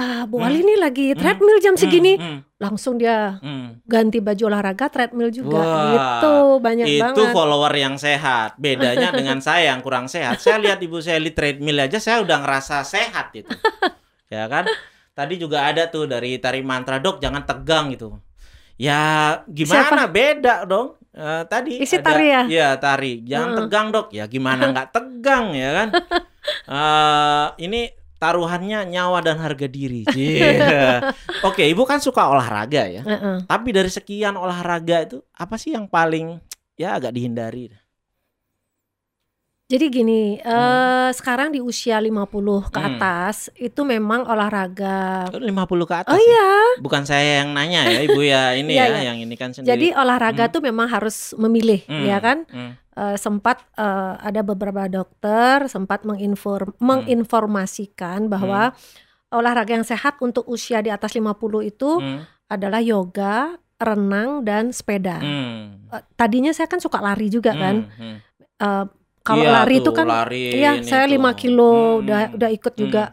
ah, 0.00 0.24
Bu 0.24 0.40
Ali 0.40 0.64
nih 0.64 0.76
lagi 0.76 1.06
treadmill 1.12 1.60
jam 1.60 1.76
segini, 1.76 2.16
Hmm. 2.16 2.40
langsung 2.56 2.96
dia 2.96 3.36
Hmm. 3.36 3.84
ganti 3.84 4.18
baju 4.18 4.48
olahraga 4.48 4.88
treadmill 4.88 5.28
juga, 5.28 5.54
Wah, 5.54 5.92
gitu 5.92 6.34
banyak 6.58 6.86
itu 6.88 7.04
banget. 7.04 7.30
follower 7.30 7.72
yang 7.74 7.94
sehat. 7.96 8.56
Bedanya 8.56 9.12
dengan 9.12 9.38
saya 9.38 9.70
yang 9.70 9.80
kurang 9.80 10.08
sehat. 10.08 10.38
Saya 10.38 10.56
lihat 10.56 10.80
Ibu 10.80 10.98
Sally 10.98 11.30
treadmill 11.30 11.76
aja 11.78 11.96
saya 11.96 12.18
udah 12.18 12.40
ngerasa 12.40 12.80
sehat 12.80 13.28
itu. 13.34 13.52
ya 14.32 14.48
kan? 14.48 14.64
Tadi 15.12 15.36
juga 15.36 15.64
ada 15.64 15.84
tuh 15.86 16.08
dari 16.08 16.40
tari 16.40 16.60
mantra, 16.60 16.96
"Dok, 16.96 17.20
jangan 17.20 17.44
tegang 17.44 17.92
gitu." 17.92 18.16
Ya, 18.74 19.00
gimana 19.44 20.08
beda 20.08 20.64
dong? 20.64 20.96
Eh, 21.10 21.42
tadi 21.44 21.76
Isi 21.76 21.98
ada- 21.98 22.06
tari 22.06 22.26
ya? 22.26 22.42
Iya, 22.48 22.68
tari. 22.78 23.20
Jangan 23.20 23.48
Heeh. 23.50 23.58
tegang, 23.60 23.86
Dok. 23.90 24.08
Ya 24.10 24.24
gimana 24.24 24.72
nggak 24.72 24.88
tegang 24.90 25.52
ya 25.52 25.70
kan? 25.76 25.88
Eh, 26.66 27.46
ini 27.60 27.84
taruhannya 28.20 28.84
nyawa 28.84 29.24
dan 29.24 29.40
harga 29.40 29.64
diri. 29.66 30.04
Iya. 30.20 31.16
Oke, 31.48 31.64
Ibu 31.64 31.88
kan 31.88 31.98
suka 32.04 32.28
olahraga 32.28 32.84
ya. 32.84 33.02
Heeh. 33.02 33.48
Tapi 33.48 33.68
dari 33.72 33.88
sekian 33.88 34.36
olahraga 34.36 35.00
itu 35.00 35.24
apa 35.32 35.56
sih 35.56 35.72
yang 35.72 35.88
paling 35.88 36.36
ya 36.76 37.00
agak 37.00 37.16
dihindari? 37.16 37.72
Jadi 39.70 39.86
gini, 39.86 40.34
eh 40.36 41.08
sekarang 41.14 41.54
di 41.54 41.62
usia 41.62 42.02
50 42.02 42.26
ke 42.66 42.74
Hmm. 42.74 42.98
atas 42.98 43.54
itu 43.54 43.86
memang 43.86 44.26
olahraga. 44.26 45.30
50 45.30 45.86
ke 45.86 45.94
atas. 45.94 46.10
Oh 46.10 46.18
ya? 46.18 46.26
iya, 46.26 46.50
Bukan 46.82 47.06
saya 47.06 47.38
yang 47.38 47.54
nanya 47.54 47.86
ya, 47.86 48.02
Ibu 48.02 48.18
ya 48.20 48.50
ini 48.58 48.74
Iya, 48.74 48.84
ya 48.84 48.90
iya. 48.90 49.00
yang 49.06 49.18
ini 49.20 49.34
kan 49.34 49.54
sendiri. 49.54 49.70
jadi 49.70 49.88
olahraga 49.94 50.50
Hmm. 50.50 50.52
tuh 50.52 50.62
memang 50.64 50.90
harus 50.90 51.38
memilih, 51.38 51.86
Hmm, 51.86 52.02
ya 52.02 52.18
kan? 52.18 52.38
hmm, 52.46 52.72
Eh, 52.90 53.16
sempat 53.16 53.62
eh, 53.78 54.14
ada 54.20 54.42
beberapa 54.42 54.84
dokter 54.84 55.70
sempat 55.70 56.02
menginform 56.02 56.74
menginformasikan 56.76 58.26
bahwa 58.26 58.74
olahraga 59.30 59.72
yang 59.72 59.86
sehat 59.86 60.18
untuk 60.18 60.42
usia 60.44 60.82
di 60.82 60.90
atas 60.90 61.14
50 61.14 61.62
itu 61.62 62.02
hmm, 62.02 62.50
adalah 62.50 62.82
yoga, 62.82 63.54
renang 63.78 64.42
dan 64.42 64.74
sepeda. 64.74 65.16
hmm, 65.16 65.86
Eh, 65.88 66.02
tadinya 66.12 66.50
saya 66.50 66.66
kan 66.66 66.76
suka 66.76 66.98
lari 66.98 67.30
juga 67.30 67.54
kan. 67.54 67.86
hmm, 67.88 68.18
hmm. 68.58 68.86
Kalau 69.20 69.44
Iya 69.44 69.50
lari 69.52 69.74
itu 69.84 69.90
kan 69.92 70.06
lari 70.08 70.42
Iya, 70.56 70.70
saya 70.82 71.04
tuh. 71.04 71.12
5 71.20 71.30
kilo 71.36 71.70
Hmm, 71.70 72.00
udah 72.04 72.20
hmm, 72.32 72.36
udah 72.40 72.50
ikut 72.50 72.74
hmm. 72.74 72.82
juga. 72.82 73.04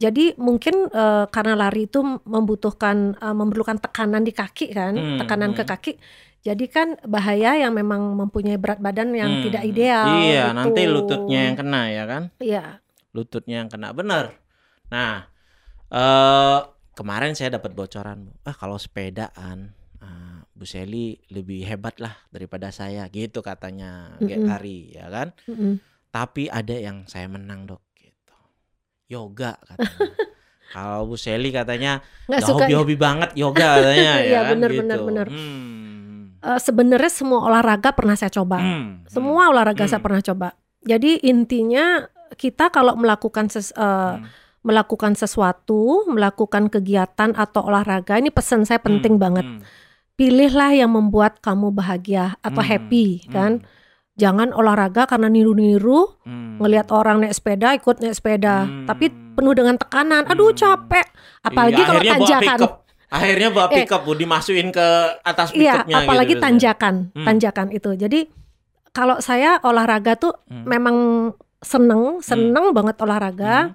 Jadi 0.00 0.24
mungkin 0.40 0.88
eh, 0.88 1.24
karena 1.28 1.54
lari 1.56 1.84
itu 1.88 2.00
membutuhkan 2.04 3.16
eh, 3.20 3.34
memerlukan 3.36 3.76
tekanan 3.80 4.22
di 4.24 4.32
kaki 4.32 4.72
kan, 4.72 4.92
Hmm, 4.96 5.18
tekanan 5.20 5.52
ke 5.52 5.62
hmm. 5.64 5.70
kaki. 5.72 5.92
Jadi 6.40 6.64
kan 6.72 6.96
bahaya 7.04 7.52
yang 7.60 7.76
memang 7.76 8.16
mempunyai 8.16 8.56
berat 8.56 8.80
badan 8.80 9.12
yang 9.12 9.28
Hmm, 9.40 9.44
tidak 9.44 9.62
ideal. 9.64 10.08
Iya, 10.08 10.56
gitu. 10.56 10.56
nanti 10.56 10.82
lututnya 10.88 11.40
yang 11.52 11.56
kena 11.60 11.82
ya 11.92 12.04
kan? 12.08 12.22
Iya. 12.40 12.80
Lututnya 13.12 13.56
yang 13.64 13.68
kena 13.68 13.92
bener. 13.92 14.40
Nah, 14.88 15.28
eh 15.92 16.58
kemarin 16.96 17.32
saya 17.36 17.56
dapat 17.60 17.72
bocoran. 17.76 18.32
Ah, 18.48 18.56
kalau 18.56 18.76
sepedaan 18.80 19.72
Bu 20.60 20.68
Seli 20.68 21.16
lebih 21.28 21.64
hebat 21.64 21.96
lah 21.96 22.12
daripada 22.28 22.68
saya 22.68 23.08
gitu 23.08 23.40
katanya. 23.40 24.20
Ari 24.20 24.92
ya 24.92 25.08
kan? 25.08 25.32
Mm-mm. 25.48 25.80
Tapi 26.10 26.46
ada 26.46 26.76
yang 26.76 27.06
saya 27.06 27.26
menang, 27.26 27.64
Dok, 27.64 27.80
gitu. 27.96 28.36
Yoga 29.08 29.56
katanya. 29.58 30.12
Kalau 30.70 31.02
Bu 31.02 31.16
Seli 31.16 31.48
katanya 31.48 32.04
Nggak 32.28 32.28
"Nggak 32.28 32.40
suka. 32.44 32.62
hobi-hobi 32.62 32.94
banget 32.94 33.30
yoga 33.34 33.80
katanya 33.80 34.12
ya 34.20 34.22
Iya, 34.22 34.40
kan 34.44 34.56
gitu. 34.60 34.78
bener, 34.78 34.98
bener. 35.00 35.26
Hmm. 35.26 36.36
Eh, 36.38 36.60
sebenarnya 36.60 37.10
semua 37.10 37.40
olahraga 37.42 37.90
pernah 37.90 38.14
saya 38.14 38.28
coba. 38.30 38.60
Hmm. 38.60 39.02
Semua 39.04 39.48
olahraga 39.48 39.84
saya 39.84 39.96
Hmm. 39.96 40.06
pernah 40.06 40.22
coba. 40.22 40.48
Jadi 40.80 41.24
intinya 41.24 42.04
kita 42.32 42.68
kalau 42.68 42.94
melakukan 42.94 43.48
ses- 43.48 43.72
eh, 43.72 43.82
Hmm. 44.14 44.28
melakukan 44.60 45.16
sesuatu, 45.16 46.04
melakukan 46.06 46.68
kegiatan 46.68 47.32
atau 47.32 47.64
olahraga, 47.64 48.14
ini 48.14 48.28
pesan 48.28 48.62
saya 48.62 48.76
penting 48.78 49.16
Hmm. 49.16 49.22
banget. 49.22 49.46
Hmm. 49.48 49.60
Pilihlah 50.20 50.76
yang 50.76 50.92
membuat 50.92 51.40
kamu 51.40 51.72
bahagia 51.72 52.36
atau 52.44 52.60
Hmm. 52.60 52.68
happy 52.68 53.24
kan. 53.32 53.64
Hmm. 53.64 53.78
Jangan 54.20 54.52
olahraga 54.52 55.08
karena 55.08 55.32
niru-niru, 55.32 56.12
Hmm. 56.28 56.60
ngelihat 56.60 56.92
orang 56.92 57.24
naik 57.24 57.32
sepeda 57.32 57.72
ikut 57.72 58.04
naik 58.04 58.12
sepeda, 58.12 58.68
Hmm. 58.68 58.84
tapi 58.84 59.08
penuh 59.08 59.56
dengan 59.56 59.80
tekanan. 59.80 60.28
Aduh 60.28 60.52
Hmm. 60.52 60.60
capek. 60.60 61.08
Apalagi 61.40 61.80
Iya, 61.80 61.86
kalau 61.88 62.00
akhirnya 62.04 62.12
bawa 62.12 62.28
tanjakan. 62.28 62.58
Akhirnya 63.10 63.48
bawa 63.50 63.66
Eh. 63.66 63.74
pickup 63.74 64.00
Bu 64.04 64.12
dimasukin 64.14 64.68
ke 64.68 64.88
atas 65.24 65.48
Iya, 65.50 65.82
pickupnya 65.82 65.96
apalagi 66.04 66.34
gitu. 66.36 66.42
tanjakan, 66.44 66.94
Hmm. 67.10 67.26
tanjakan 67.26 67.68
itu. 67.72 67.90
Jadi 67.96 68.20
kalau 68.92 69.16
saya 69.18 69.56
olahraga 69.64 70.20
tuh 70.20 70.36
Hmm. 70.46 70.68
memang 70.68 70.96
seneng, 71.58 72.20
seneng 72.20 72.76
banget 72.76 73.00
olahraga. 73.00 73.72
Hmm. 73.72 73.74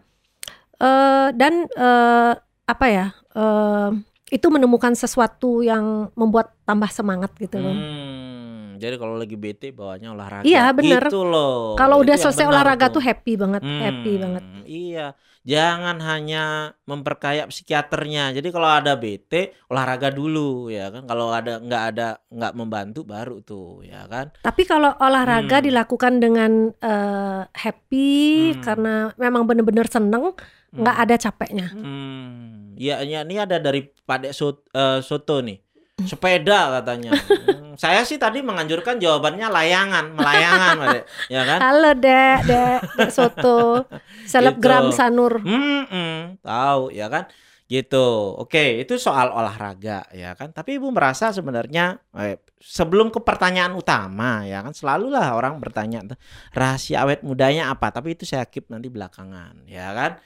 Eh, 0.77 1.27
dan 1.33 1.65
eh, 1.67 2.31
apa 2.65 2.85
ya? 2.85 3.05
eh, 3.33 3.89
itu 4.25 4.47
menemukan 4.49 4.97
sesuatu 4.97 5.61
yang 5.61 6.09
membuat 6.17 6.57
tambah 6.65 6.89
semangat 6.89 7.29
gitu 7.37 7.61
loh. 7.61 7.73
Hmm, 7.73 8.75
Jadi 8.75 8.99
kalau 8.99 9.15
lagi 9.15 9.37
bete 9.37 9.71
bawanya 9.71 10.11
olahraga. 10.11 10.43
Iya, 10.43 10.73
bener. 10.75 11.07
Gitu 11.07 11.23
loh. 11.23 11.77
Kalau 11.77 12.03
udah 12.03 12.17
selesai 12.17 12.43
benar 12.43 12.53
olahraga 12.59 12.85
tuh. 12.89 12.99
tuh 12.99 13.03
happy 13.05 13.33
banget, 13.37 13.61
Hmm, 13.63 13.79
happy 13.79 14.13
banget. 14.19 14.43
Iya, 14.65 15.07
jangan 15.45 15.97
hanya 16.03 16.43
memperkaya 16.83 17.47
psikiaternya. 17.47 18.35
Jadi 18.35 18.49
kalau 18.51 18.67
ada 18.67 18.97
BT, 18.97 19.55
olahraga 19.69 20.11
dulu 20.11 20.67
ya 20.67 20.91
kan. 20.91 21.07
Kalau 21.07 21.31
ada 21.31 21.61
nggak 21.61 21.83
ada 21.93 22.07
nggak 22.27 22.53
membantu 22.57 23.07
baru 23.07 23.39
tuh 23.45 23.85
ya 23.85 24.09
kan. 24.11 24.33
Tapi 24.43 24.67
kalau 24.67 24.91
olahraga 24.99 25.61
Hmm. 25.61 25.65
dilakukan 25.71 26.13
dengan 26.19 26.51
eh, 26.75 27.41
happy 27.55 28.11
Hmm. 28.51 28.59
karena 28.59 28.93
memang 29.15 29.47
bener-bener 29.47 29.87
seneng, 29.87 30.35
nggak 30.75 30.97
ada 31.07 31.15
capeknya. 31.15 31.67
Hmm, 31.71 32.75
ya, 32.75 32.99
ya 33.01 33.23
ini 33.23 33.35
ada 33.35 33.57
dari 33.57 33.87
Padek 33.87 34.31
Sot- 34.31 34.67
eh, 34.69 34.99
Soto 34.99 35.39
nih. 35.39 35.59
Sepeda 35.95 36.75
katanya. 36.75 37.15
Hmm, 37.15 37.79
saya 37.79 38.03
sih 38.03 38.19
tadi 38.19 38.43
menganjurkan 38.43 38.99
jawabannya 38.99 39.47
layangan, 39.47 40.11
melayangan, 40.11 40.75
Padek. 40.75 41.03
Ya 41.31 41.41
kan? 41.47 41.59
Halo 41.63 41.91
dek, 41.95 42.37
dek, 42.43 42.79
dek 42.99 43.09
soto, 43.09 43.87
selebgram 44.31 44.91
Gitu. 44.91 44.99
Sanur. 44.99 45.39
Hmm, 45.39 45.87
hmm, 45.87 46.19
tahu 46.43 46.91
ya 46.91 47.07
kan? 47.07 47.31
Gitu. 47.65 48.07
Oke, 48.37 48.77
itu 48.77 48.99
soal 48.99 49.31
olahraga 49.31 50.03
ya 50.11 50.35
kan. 50.35 50.51
Tapi 50.51 50.77
Ibu 50.77 50.91
merasa 50.91 51.31
sebenarnya 51.31 51.97
eh, 52.13 52.43
sebelum 52.59 53.07
ke 53.07 53.23
pertanyaan 53.23 53.73
utama 53.73 54.43
ya 54.43 54.61
kan 54.61 54.75
selalulah 54.75 55.31
orang 55.31 55.57
bertanya 55.57 56.03
rahasia 56.51 57.01
awet 57.01 57.23
mudanya 57.23 57.71
apa? 57.71 57.89
Tapi 57.89 58.13
itu 58.13 58.27
saya 58.27 58.43
keep 58.45 58.67
nanti 58.67 58.91
belakangan 58.91 59.63
ya 59.65 59.95
kan. 59.95 60.19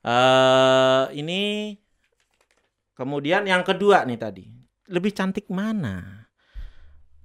Eh 0.00 1.04
ini 1.20 1.74
kemudian 2.96 3.44
yang 3.44 3.60
kedua 3.60 4.04
nih 4.08 4.18
tadi. 4.20 4.44
Lebih 4.90 5.12
cantik 5.12 5.46
mana? 5.52 6.26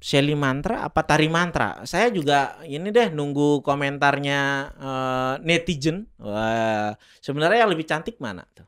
Shelly 0.05 0.37
mantra 0.37 0.85
apa 0.85 1.01
tari 1.01 1.25
mantra? 1.31 1.81
Saya 1.87 2.13
juga 2.13 2.61
ini 2.67 2.93
deh 2.93 3.09
nunggu 3.09 3.63
komentarnya 3.65 4.41
eh, 4.77 5.33
netizen. 5.41 6.05
Wah, 6.21 6.93
sebenarnya 7.23 7.65
yang 7.65 7.71
lebih 7.73 7.87
cantik 7.89 8.19
mana 8.21 8.45
tuh? 8.53 8.67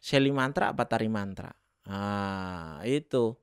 Shelly 0.00 0.30
mantra 0.30 0.70
apa 0.72 0.86
tari 0.86 1.10
mantra? 1.10 1.50
Ah, 1.86 2.80
itu. 2.86 3.34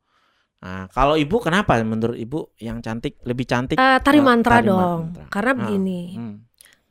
Nah, 0.64 0.88
kalau 0.96 1.20
ibu 1.20 1.44
kenapa 1.44 1.76
menurut 1.84 2.16
ibu 2.16 2.56
yang 2.56 2.80
cantik 2.80 3.20
lebih 3.28 3.44
cantik? 3.44 3.76
Eh, 3.76 4.00
tari 4.00 4.24
mantra 4.24 4.64
tari 4.64 4.68
dong, 4.72 5.12
mantra. 5.12 5.28
karena 5.28 5.52
Ah, 5.52 5.60
begini, 5.60 6.02
hmm, 6.16 6.36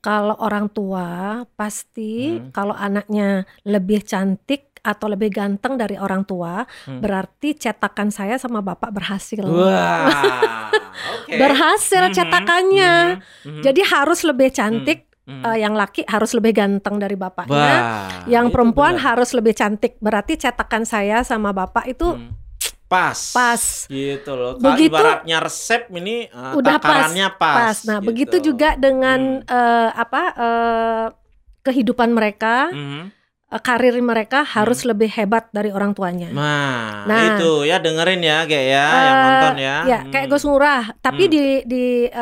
kalau 0.03 0.35
orang 0.37 0.67
tua 0.67 1.41
pasti 1.55 2.35
Hmm. 2.35 2.51
kalau 2.51 2.75
anaknya 2.75 3.47
lebih 3.63 4.03
cantik 4.03 4.75
atau 4.83 5.07
lebih 5.07 5.31
ganteng 5.31 5.79
dari 5.79 5.95
orang 5.95 6.27
tua, 6.27 6.67
Hmm. 6.85 6.99
berarti 6.99 7.55
cetakan 7.55 8.11
saya 8.11 8.35
sama 8.35 8.59
bapak 8.59 8.91
berhasil. 8.91 9.47
Wah, 9.47 10.11
oke. 11.15 11.39
Berhasil 11.39 12.03
Mhm, 12.03 12.13
cetakannya. 12.13 12.95
mhm, 13.15 13.47
mhm. 13.47 13.63
Jadi 13.63 13.81
harus 13.87 14.27
lebih 14.27 14.51
cantik, 14.51 15.07
Mhm. 15.23 15.43
eh, 15.47 15.59
yang 15.63 15.79
laki 15.79 16.03
harus 16.03 16.35
lebih 16.35 16.51
ganteng 16.51 16.99
dari 16.99 17.15
bapaknya. 17.15 17.55
Wah, 17.79 18.27
yang 18.27 18.51
perempuan 18.51 18.99
benar. 18.99 19.15
harus 19.15 19.31
lebih 19.31 19.55
cantik. 19.55 20.03
Berarti 20.03 20.35
cetakan 20.35 20.83
saya 20.83 21.23
sama 21.23 21.55
bapak 21.55 21.87
itu 21.87 22.19
Hmm. 22.19 22.42
Pas 22.93 23.17
pas. 23.33 23.63
gitu 23.89 24.31
loh 24.33 24.53
Begitu- 24.55 24.93
ibaratnya 24.93 25.41
resep 25.41 25.89
ini 25.91 26.29
eh, 26.29 26.53
Udah 26.53 26.77
pas, 26.77 27.09
takarannya 27.09 27.29
pas, 27.35 27.57
pas. 27.57 27.77
Nah, 27.83 27.99
gitu. 27.99 28.07
begitu 28.07 28.37
juga 28.45 28.77
dengan 28.77 29.21
eh, 29.41 29.91
apa 29.91 30.23
eh, 30.37 31.07
kehidupan 31.63 32.11
mereka. 32.11 32.69
Eh, 33.49 33.61
karir 33.61 33.93
mereka 34.01 34.49
harus 34.49 34.81
lebih 34.83 35.09
hebat 35.11 35.45
dari 35.51 35.69
orang 35.69 35.93
tuanya. 35.93 36.33
Nah, 36.33 37.05
Nah. 37.05 37.37
itu 37.37 37.65
ya 37.65 37.77
dengerin 37.77 38.21
ya 38.21 38.39
kayak 38.43 38.65
ya 38.67 38.87
yang 38.89 39.13
Eh, 39.13 39.23
nonton 39.23 39.55
ya. 39.59 39.77
Ya, 39.85 39.99
kayak 40.07 40.27
Gus 40.27 40.41
Ngurah, 40.43 40.97
tapi 40.99 41.29
Hmm. 41.29 41.33
di 41.33 41.43
di 41.67 41.85
eh, 42.05 42.15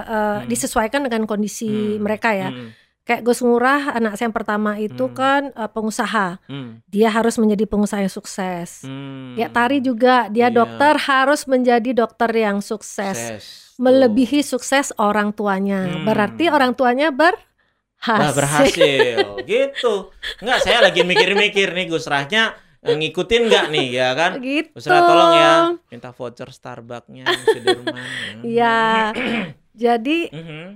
Hmm. 0.34 0.44
disesuaikan 0.44 1.04
dengan 1.04 1.24
kondisi 1.24 1.68
Hmm. 1.68 2.00
mereka 2.00 2.32
ya. 2.32 2.48
Hmm. 2.48 2.72
Kayak 3.08 3.24
Gus 3.24 3.40
Ngurah, 3.40 3.96
anak 3.96 4.14
saya 4.14 4.28
yang 4.28 4.36
pertama 4.36 4.76
itu 4.76 5.08
Hmm. 5.08 5.16
kan 5.16 5.42
eh, 5.50 5.64
pengusaha. 5.66 6.36
Hmm. 6.44 6.84
Dia 6.84 7.08
harus 7.08 7.34
menjadi 7.34 7.64
pengusaha 7.64 8.04
yang 8.04 8.12
sukses. 8.12 8.84
Hmm. 8.84 9.32
Ya 9.32 9.48
Tari 9.48 9.80
juga, 9.80 10.28
dia 10.28 10.46
Iya. 10.46 10.54
dokter 10.54 10.94
harus 11.00 11.48
menjadi 11.48 11.90
dokter 11.96 12.28
yang 12.30 12.60
sukses, 12.60 13.16
Sukses. 13.16 13.72
melebihi 13.76 14.44
sukses 14.44 14.92
orang 14.94 15.32
tuanya. 15.32 15.88
Hmm. 15.88 16.04
Berarti 16.04 16.46
orang 16.46 16.76
tuanya 16.76 17.08
berhasil. 17.08 17.48
Wah, 17.98 18.30
berhasil 18.30 19.24
gitu. 19.48 20.12
Enggak, 20.38 20.58
saya 20.60 20.78
lagi 20.80 21.00
mikir-mikir 21.00 21.72
nih 21.72 21.88
Gus 21.88 22.04
Rahnya 22.04 22.52
eh, 22.78 22.94
ngikutin 22.94 23.42
nggak 23.48 23.64
nih 23.72 23.86
ya 23.90 24.08
kan? 24.12 24.30
Gitu. 24.38 24.70
Gus 24.70 24.84
Rah 24.84 25.00
tolong 25.02 25.32
ya 25.34 25.52
minta 25.88 26.12
voucher 26.12 26.46
Starbucksnya 26.48 27.24
di 27.24 27.44
Sudirman. 27.48 27.96
ya. 28.44 29.10
Jadi 29.72 30.28
Mhm. 30.28 30.66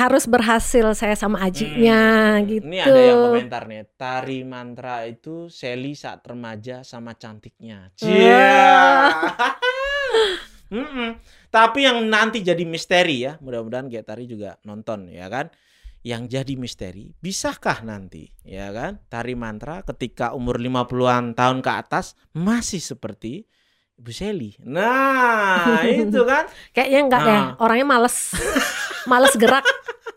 Harus 0.00 0.24
berhasil 0.24 0.86
saya 0.94 1.12
sama 1.12 1.44
ajinya 1.44 2.40
Hmm. 2.40 2.48
gitu. 2.48 2.64
Ini 2.64 2.78
ada 2.80 3.00
yang 3.00 3.18
komentar 3.22 3.62
nih, 3.68 3.84
tari 3.94 4.40
mantra 4.42 5.04
itu 5.04 5.46
Sally 5.46 5.92
saat 5.92 6.24
remaja 6.24 6.80
sama 6.80 7.12
cantiknya. 7.12 7.92
Cia. 7.94 9.12
Mm-mm. 10.70 11.18
Tapi 11.50 11.82
yang 11.82 12.06
nanti 12.06 12.40
jadi 12.40 12.62
misteri 12.62 13.26
ya, 13.26 13.34
mudah-mudahan 13.38 13.90
Gia 13.90 14.06
Tari 14.06 14.24
juga 14.24 14.54
nonton 14.62 15.10
ya 15.10 15.26
kan. 15.26 15.50
Yang 16.00 16.22
jadi 16.32 16.54
misteri, 16.56 17.12
bisakah 17.18 17.84
nanti 17.84 18.32
ya 18.40 18.72
kan 18.72 19.04
tari 19.06 19.36
mantra 19.36 19.84
ketika 19.84 20.32
umur 20.32 20.56
50-an 20.56 21.36
tahun 21.36 21.60
ke 21.60 21.68
atas 21.76 22.16
masih 22.32 22.80
seperti 22.80 23.44
Ibu 24.00 24.08
Sally. 24.08 24.56
Nah, 24.64 25.84
itu 26.08 26.24
kan. 26.24 26.48
Kayaknya 26.72 27.00
enggak 27.04 27.20
deh, 27.20 27.36
Ah. 27.36 27.46
orangnya 27.60 27.84
males. 27.84 28.16
males 29.06 29.34
gerak, 29.36 29.64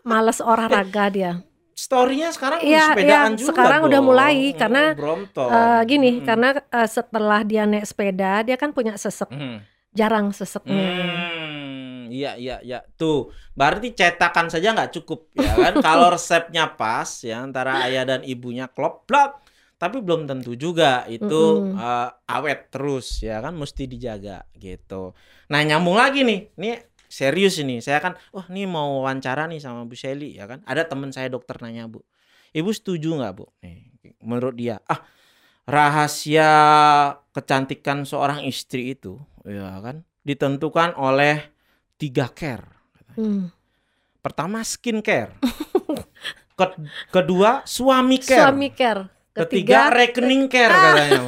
males 0.02 0.38
olahraga 0.40 1.04
dia. 1.08 1.32
Story-nya 1.74 2.30
sekarang 2.30 2.62
Iya, 2.62 2.94
sepedaan 2.94 3.32
iya, 3.34 3.38
juga 3.38 3.50
sekarang 3.50 3.80
udah 3.82 3.98
dong. 3.98 4.06
mulai, 4.06 4.36
Hmm, 4.54 4.58
karena, 4.58 4.82
Brompton. 4.94 5.48
Eh, 5.50 5.80
gini, 5.90 6.10
Hmm. 6.18 6.26
karena 6.26 6.48
eh, 6.54 6.88
setelah 6.88 7.40
dia 7.42 7.62
naik 7.66 7.82
sepeda, 7.84 8.46
dia 8.46 8.54
kan 8.54 8.70
punya 8.70 8.94
sesek, 8.94 9.26
Hmm. 9.26 9.58
jarang 9.90 10.30
seseknya. 10.30 10.86
Hmm, 10.86 12.08
iya 12.10 12.38
iya 12.38 12.56
iya. 12.62 12.78
Tuh, 12.94 13.34
berarti 13.52 13.90
cetakan 13.90 14.46
saja 14.48 14.70
nggak 14.70 14.94
cukup 15.02 15.34
ya 15.34 15.50
kan? 15.58 15.74
Kalau 15.84 16.14
resepnya 16.14 16.70
pas 16.70 17.10
ya 17.20 17.42
antara 17.42 17.82
ayah 17.84 18.06
dan 18.06 18.20
ibunya 18.22 18.70
klop 18.70 19.04
plop, 19.04 19.42
tapi 19.74 19.98
belum 19.98 20.30
tentu 20.30 20.54
juga 20.54 21.04
itu 21.10 21.26
Mm-mm. 21.26 21.74
eh, 21.74 22.08
awet 22.30 22.70
terus 22.70 23.18
ya 23.18 23.42
kan 23.42 23.52
mesti 23.52 23.90
dijaga 23.90 24.46
gitu. 24.54 25.10
Nah, 25.50 25.60
nyambung 25.60 25.98
lagi 25.98 26.22
nih. 26.22 26.54
Nih 26.54 26.93
serius 27.14 27.62
ini. 27.62 27.78
Saya 27.78 28.02
kan 28.02 28.18
wah 28.34 28.50
nih 28.50 28.66
mau 28.66 29.06
wawancara 29.06 29.46
nih 29.46 29.62
sama 29.62 29.86
Bu 29.86 29.94
Shelly 29.94 30.34
ya 30.34 30.50
kan. 30.50 30.66
Ada 30.66 30.90
teman 30.90 31.14
saya 31.14 31.30
dokter 31.30 31.54
nanya, 31.62 31.86
Bu. 31.86 32.02
Ibu 32.50 32.74
setuju 32.74 33.14
nggak, 33.14 33.32
Bu? 33.38 33.46
Nih, 33.62 33.94
menurut 34.18 34.58
dia, 34.58 34.82
ah 34.90 35.06
rahasia 35.64 36.50
kecantikan 37.32 38.04
seorang 38.04 38.44
istri 38.44 38.92
itu 38.92 39.16
ya 39.48 39.80
kan 39.80 40.04
ditentukan 40.24 40.92
oleh 40.96 41.40
tiga 41.96 42.28
care. 42.32 42.64
Hmm. 43.16 43.48
Pertama 44.20 44.64
skincare. 44.64 45.36
Ke- 46.54 46.80
kedua 47.12 47.64
suami 47.66 48.20
care. 48.20 48.48
Suami 48.48 48.68
care. 48.72 49.02
Ketiga 49.34 49.90
Ketiga, 49.90 49.98
rekening 49.98 50.44
care 50.46 50.74
katanya. 50.84 51.20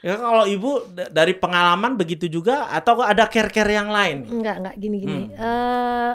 Ya 0.00 0.16
kalau 0.16 0.44
ibu 0.44 0.80
dari 1.10 1.32
pengalaman 1.32 1.94
begitu 1.94 2.24
juga 2.24 2.68
atau 2.68 3.00
ada 3.00 3.26
care-care 3.26 3.68
yang 3.70 3.88
lain? 3.88 4.24
enggak 4.26 4.56
enggak 4.58 4.74
gini 4.76 4.96
gini. 4.98 5.20
Hmm. 5.28 5.36
Eh 5.36 6.12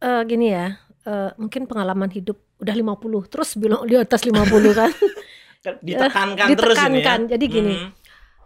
eh, 0.00 0.22
gini 0.24 0.46
ya. 0.48 0.66
eh, 1.04 1.30
mungkin 1.36 1.66
pengalaman 1.66 2.08
hidup 2.08 2.40
udah 2.56 2.72
50 2.72 2.96
terus 3.28 3.52
bilang 3.54 3.84
di 3.84 3.92
atas 3.92 4.22
50 4.22 4.40
kan. 4.78 4.88
Ditekankan 5.80 6.48
terus 6.50 6.76
ini 6.78 6.80
ya. 6.80 6.88
ditekankan. 6.94 7.20
Jadi 7.28 7.44
gini, 7.46 7.74
Mhm. 7.74 7.88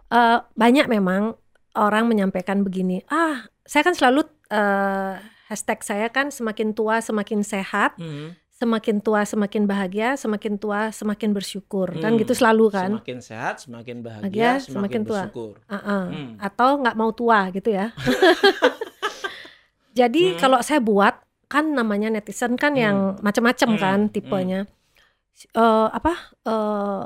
eh, 0.09 0.37
banyak 0.53 0.85
memang 0.87 1.35
orang 1.73 2.03
menyampaikan 2.05 2.59
begini. 2.59 2.99
Ah, 3.05 3.47
saya 3.63 3.83
kan 3.83 3.93
selalu 3.93 4.27
eh, 4.49 5.13
hashtag 5.45 5.79
saya 5.81 6.07
kan 6.09 6.29
semakin 6.29 6.73
tua 6.73 6.99
semakin 6.99 7.43
sehat, 7.43 7.95
Mhm. 7.95 8.33
Semakin 8.59 8.99
tua 8.99 9.23
semakin 9.23 9.63
bahagia, 9.63 10.13
semakin 10.13 10.59
tua 10.59 10.91
semakin 10.91 11.31
bersyukur. 11.31 11.95
Kan 11.95 12.13
Hmm. 12.13 12.19
gitu 12.19 12.35
selalu 12.35 12.65
kan. 12.69 12.89
Semakin 12.93 13.17
sehat, 13.23 13.55
semakin 13.63 14.03
bahagia, 14.03 14.21
Bahagia, 14.21 14.51
semakin, 14.59 14.73
semakin 14.75 15.01
tua. 15.01 15.15
bersyukur. 15.23 15.53
Uh-uh. 15.65 16.03
Hmm. 16.11 16.31
Atau 16.37 16.69
nggak 16.77 16.93
mau 16.93 17.09
tua 17.09 17.49
gitu 17.49 17.71
ya. 17.71 17.95
Jadi 19.95 20.35
Hmm. 20.35 20.37
kalau 20.37 20.59
saya 20.59 20.79
buat 20.79 21.15
kan 21.47 21.65
namanya 21.65 22.11
netizen 22.11 22.55
kan 22.55 22.75
yang 22.75 23.17
macam-macam 23.19 23.69
Hmm. 23.69 23.79
kan 23.79 23.99
tipenya. 24.07 24.59
Eh, 25.49 25.87
apa? 25.89 26.13
eh 26.43 27.03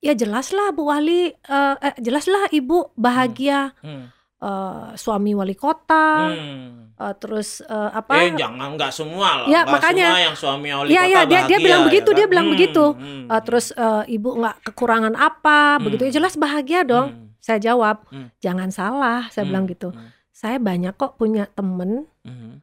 ya 0.00 0.14
jelaslah 0.14 0.70
Bu 0.70 0.86
Wali, 0.86 1.34
eh, 1.34 1.74
eh, 1.76 1.94
jelaslah 1.98 2.46
Ibu 2.48 2.94
bahagia. 2.94 3.74
Hmm. 3.82 4.13
Eh, 4.44 4.84
suami 4.94 5.32
wali 5.32 5.56
kota, 5.56 6.28
Hmm. 6.28 6.92
eh, 6.92 7.14
terus 7.16 7.58
eh, 7.60 7.90
apa? 7.90 8.12
Eh 8.20 8.36
jangan 8.36 8.76
nggak 8.76 8.92
semua 8.92 9.28
lah. 9.40 9.46
Ya, 9.46 9.60
makanya- 9.64 10.12
semua 10.12 10.20
yang 10.22 10.36
suami 10.36 10.68
wali 10.70 10.88
Iya, 10.90 11.00
kota 11.00 11.08
iya, 11.08 11.16
dia- 11.16 11.24
dia 11.24 11.38
bahagia, 11.40 11.58
bilang 11.58 11.80
ya 11.80 11.86
begitu, 11.86 12.04
kan? 12.06 12.16
dia 12.16 12.26
bilang 12.26 12.46
Hmm, 12.46 12.54
begitu. 12.54 12.84
hmm, 12.92 13.22
Eh, 13.26 13.42
terus 13.42 13.66
eh, 13.72 14.02
ibu 14.10 14.28
nggak 14.34 14.56
kekurangan 14.62 15.14
apa, 15.14 15.58
begitu 15.78 16.02
ya 16.02 16.10
Hmm. 16.10 16.18
jelas 16.18 16.34
bahagia 16.36 16.80
dong. 16.82 17.08
hmm, 17.10 17.22
Saya 17.40 17.60
jawab, 17.62 18.08
Hmm. 18.08 18.28
jangan 18.38 18.68
salah, 18.70 19.28
saya 19.28 19.44
hmm, 19.44 19.50
bilang 19.50 19.64
gitu. 19.66 19.88
hmm, 19.90 20.08
Saya 20.30 20.56
banyak 20.56 20.92
kok 20.94 21.14
punya 21.14 21.44
temen 21.46 22.04
hmm, 22.20 22.58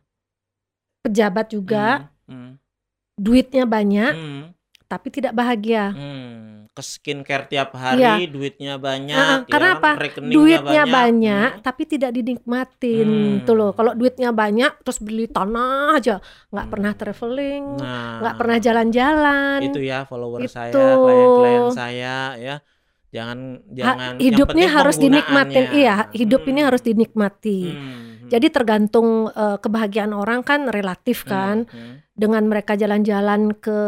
pejabat 1.01 1.49
juga, 1.49 2.09
hmm, 2.25 2.29
hmm, 2.29 2.51
duitnya 3.15 3.63
banyak, 3.65 4.11
hmm, 4.11 4.43
tapi 4.87 5.07
tidak 5.09 5.33
bahagia. 5.33 5.89
hmm. 5.91 6.60
Ke 6.71 6.79
skincare 6.79 7.51
tiap 7.51 7.75
hari, 7.75 7.99
Iya. 7.99 8.31
duitnya 8.31 8.73
banyak. 8.79 9.43
Ya 9.43 9.43
karena 9.43 9.75
kan? 9.75 9.79
apa? 9.83 9.89
Duitnya 10.23 10.83
banyak, 10.87 11.49
Hmm. 11.59 11.63
tapi 11.67 11.83
tidak 11.83 12.15
dinikmatin 12.15 13.09
Hmm. 13.11 13.43
tuh 13.43 13.55
loh. 13.59 13.71
Kalau 13.75 13.91
duitnya 13.91 14.31
banyak, 14.31 14.79
terus 14.79 15.03
beli 15.03 15.27
tanah 15.27 15.99
aja, 15.99 16.23
nggak 16.47 16.65
Hmm. 16.65 16.71
pernah 16.71 16.91
traveling, 16.95 17.63
Nah, 17.75 18.23
nggak 18.23 18.35
pernah 18.39 18.57
jalan-jalan. 18.63 19.59
itu 19.67 19.79
ya 19.83 20.07
follower 20.07 20.47
saya, 20.47 20.71
Itu. 20.71 20.79
klien-klien 20.79 21.65
saya 21.75 22.17
ya. 22.39 22.55
Jangan 23.11 23.39
Ha- 23.59 23.75
jangan 23.75 23.95
yang 23.99 24.17
hidupnya 24.23 24.67
harus 24.71 24.95
dinikmatin. 24.95 25.65
Iya, 25.75 25.95
hidup 26.15 26.47
ini 26.47 26.63
Hmm. 26.63 26.67
harus 26.71 26.79
dinikmati. 26.79 27.61
Hmm. 27.67 28.11
Jadi 28.31 28.47
tergantung 28.47 29.27
eh, 29.27 29.59
kebahagiaan 29.59 30.15
orang 30.15 30.39
kan 30.39 30.71
relatif 30.71 31.27
kan. 31.27 31.67
Hmm, 31.67 31.75
hmm. 31.75 31.95
Dengan 32.15 32.47
mereka 32.47 32.79
jalan-jalan 32.79 33.59
ke 33.59 33.79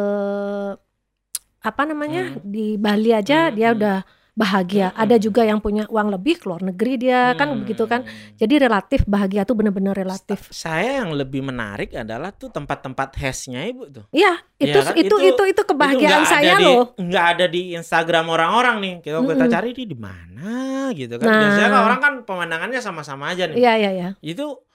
apa 1.63 1.81
namanya 1.83 2.35
Hmm. 2.35 2.43
di 2.43 2.75
Bali 2.75 3.09
aja 3.09 3.47
Hmm, 3.47 3.55
dia 3.55 3.69
hmm. 3.71 3.77
udah 3.79 3.97
bahagia. 4.33 4.89
Hmm. 4.89 5.01
Ada 5.05 5.15
juga 5.15 5.45
yang 5.45 5.61
punya 5.61 5.85
uang 5.85 6.09
lebih 6.09 6.41
keluar 6.41 6.59
negeri 6.59 6.97
dia 6.97 7.31
kan 7.33 7.53
Hmm. 7.53 7.61
begitu 7.61 7.85
kan. 7.85 8.01
Jadi 8.35 8.53
relatif 8.59 9.05
bahagia 9.05 9.45
tuh 9.45 9.53
benar-benar 9.53 9.93
relatif. 9.93 10.49
Saya 10.49 10.99
yang 10.99 11.13
lebih 11.13 11.39
menarik 11.39 11.93
adalah 11.93 12.33
tuh 12.33 12.49
tempat-tempat 12.49 13.13
hashnya 13.15 13.63
ibu 13.63 13.85
tuh. 13.87 14.03
Iya, 14.09 14.41
itu 14.57 14.73
Iya 14.73 14.83
kan? 14.83 14.93
itu, 14.97 15.05
Itu- 15.05 15.21
itu 15.23 15.43
itu 15.49 15.61
kebahagiaan 15.63 16.25
Itu 16.25 16.33
saya 16.33 16.53
di, 16.57 16.65
loh. 16.65 16.97
nggak 16.97 17.25
ada 17.31 17.45
di 17.45 17.61
Instagram 17.73 18.25
orang-orang 18.27 18.75
nih. 18.81 18.93
Kalau 19.05 19.21
kita 19.23 19.45
Mm-mm. 19.45 19.53
cari 19.53 19.69
di 19.71 19.83
di 19.85 19.97
mana 19.97 20.51
gitu 20.91 21.15
kan. 21.15 21.27
Nah. 21.29 21.39
Biasanya 21.39 21.69
kan 21.69 21.81
orang 21.85 21.99
kan 22.01 22.13
pemandangannya 22.25 22.81
sama-sama 22.81 23.31
aja 23.31 23.45
nih. 23.45 23.55
Iya, 23.55 23.73
iya, 23.77 23.91
iya. 23.93 24.09
Itu 24.19 24.65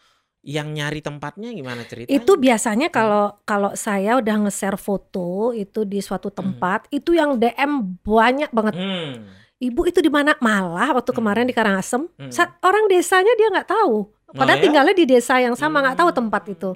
yang 0.49 0.73
nyari 0.73 1.05
tempatnya 1.05 1.53
gimana 1.53 1.85
ceritanya? 1.85 2.17
Itu 2.17 2.41
biasanya 2.41 2.89
kalau 2.89 3.37
kalau 3.45 3.77
saya 3.77 4.17
udah 4.17 4.49
nge-share 4.49 4.81
foto 4.81 5.53
itu 5.53 5.85
di 5.85 6.01
suatu 6.01 6.33
tempat, 6.33 6.89
itu 6.89 7.13
yang 7.13 7.37
DM 7.37 8.01
banyak 8.01 8.49
banget. 8.49 8.81
Hmm. 8.81 9.29
Ibu 9.61 9.93
itu 9.93 10.01
di 10.01 10.09
mana? 10.09 10.33
Malah 10.41 10.97
waktu 10.97 11.13
Hmm. 11.13 11.19
kemarin 11.21 11.45
di 11.45 11.53
Karangasem, 11.53 12.09
Hmm. 12.17 12.33
orang 12.65 12.89
desanya 12.89 13.37
dia 13.37 13.53
nggak 13.53 13.69
tahu. 13.69 14.09
ya? 14.29 14.45
Padahal 14.45 14.61
tinggalnya 14.61 14.93
di 14.93 15.05
desa 15.05 15.41
yang 15.41 15.53
sama 15.53 15.81
nggak 15.81 16.01
tahu 16.01 16.11
Hmm. 16.13 16.19
tempat 16.25 16.43
itu. 16.49 16.71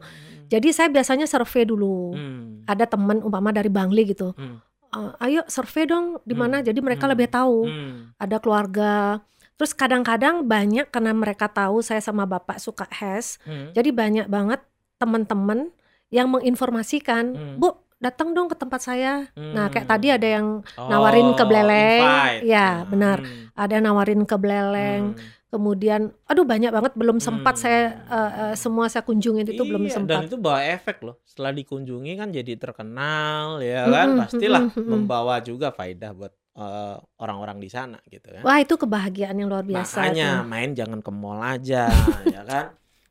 Jadi 0.49 0.69
saya 0.69 0.89
biasanya 0.93 1.25
survei 1.25 1.65
dulu. 1.65 2.13
Hmm. 2.13 2.65
Ada 2.69 2.85
teman 2.85 3.25
umpama 3.25 3.57
dari 3.57 3.73
Bangli 3.73 4.05
gitu. 4.09 4.37
Hmm. 4.37 4.61
"Eh, 4.93 5.11
ayo 5.25 5.41
survei 5.49 5.89
dong 5.89 6.21
di 6.25 6.37
mana. 6.37 6.61
Hmm. 6.61 6.69
Jadi 6.69 6.81
mereka 6.81 7.09
Hmm. 7.09 7.13
lebih 7.17 7.29
tahu. 7.29 7.57
Hmm. 7.65 8.13
Ada 8.21 8.37
keluarga. 8.37 9.21
Terus 9.55 9.73
kadang-kadang 9.73 10.43
banyak 10.43 10.89
karena 10.89 11.13
mereka 11.13 11.47
tahu 11.47 11.81
saya 11.81 11.99
sama 11.99 12.25
bapak 12.25 12.57
suka 12.57 12.89
hash. 12.89 13.37
Hmm. 13.43 13.71
Jadi 13.71 13.91
banyak 13.91 14.27
banget 14.27 14.61
teman-teman 14.97 15.71
yang 16.09 16.29
menginformasikan, 16.29 17.25
Hmm. 17.31 17.57
Bu 17.57 17.69
datang 17.97 18.33
dong 18.33 18.47
ke 18.47 18.55
tempat 18.55 18.81
saya. 18.81 19.31
Nah 19.33 19.69
kayak 19.69 19.87
Hmm. 19.87 19.93
tadi 19.93 20.07
ada 20.11 20.29
yang 20.29 20.47
nawarin 20.81 21.33
ke 21.33 21.41
Oh, 21.41 21.47
Beleleng. 21.47 22.03
invite. 22.03 22.43
Ya, 22.45 22.69
benar. 22.85 23.19
Hmm. 23.19 23.55
ada 23.55 23.77
nawarin 23.79 24.23
ke 24.23 24.37
Beleleng. 24.37 25.15
Hmm. 25.15 25.41
kemudian 25.49 26.17
aduh 26.25 26.43
banyak 26.43 26.73
banget 26.73 26.97
belum 26.97 27.21
sempat 27.21 27.55
Hmm. 27.55 27.63
saya 27.63 27.83
eh, 28.09 28.55
semua 28.57 28.89
saya 28.89 29.05
kunjungin 29.05 29.45
itu 29.45 29.61
belum 29.61 29.85
Iya, 29.85 30.01
dan 30.01 30.09
sempat. 30.09 30.21
itu 30.25 30.37
bawa 30.39 30.65
efek 30.65 31.05
loh. 31.05 31.21
Setelah 31.23 31.53
dikunjungi 31.53 32.17
kan 32.17 32.33
jadi 32.33 32.57
terkenal 32.57 33.61
ya 33.61 33.85
Mm-mm, 33.85 33.93
kan, 33.93 34.09
pastilah 34.19 34.63
mm-mm, 34.63 34.73
mm-mm. 34.75 34.89
membawa 34.91 35.37
juga 35.39 35.69
faedah 35.69 36.11
buat 36.11 36.33
eh, 36.53 36.97
orang-orang 37.19 37.57
di 37.57 37.69
sana 37.69 37.97
gitu 38.07 38.29
kan. 38.29 38.43
Wah, 38.43 38.59
itu 38.59 38.75
kebahagiaan 38.75 39.35
yang 39.35 39.49
luar 39.49 39.63
biasa 39.63 39.97
Makanya 39.99 40.29
tuh. 40.41 40.49
main 40.49 40.71
jangan 40.73 41.01
ke 41.01 41.11
mall 41.11 41.41
aja 41.41 41.89
ya 42.35 42.43
kan. 42.43 42.65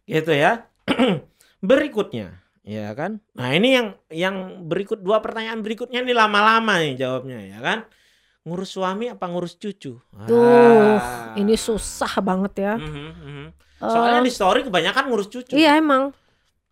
Gitu 0.03 0.31
ya. 0.31 0.65
Berikutnya 1.61 2.41
ya 2.61 2.93
kan. 2.93 3.17
Nah, 3.33 3.49
ini 3.51 3.73
yang 3.73 3.87
yang 4.07 4.35
berikut 4.65 5.01
dua 5.01 5.17
pertanyaan 5.19 5.59
berikutnya 5.59 6.01
ini 6.01 6.13
lama-lama 6.13 6.77
nih 6.77 6.93
jawabnya 6.95 7.39
ya 7.47 7.59
kan. 7.59 7.79
Ngurus 8.41 8.73
suami 8.73 9.05
apa 9.05 9.29
ngurus 9.29 9.53
cucu? 9.55 10.01
Tuh, 10.01 10.97
Ah. 10.97 11.37
ini 11.37 11.53
susah 11.53 12.09
banget 12.19 12.53
ya. 12.59 12.73
Mhm, 12.73 13.09
mhm. 13.13 13.45
Soalnya 13.77 14.21
Eh, 14.21 14.25
di 14.25 14.33
story 14.33 14.61
kebanyakan 14.61 15.09
ngurus 15.09 15.29
cucu. 15.29 15.53
iya 15.53 15.77
emang. 15.77 16.09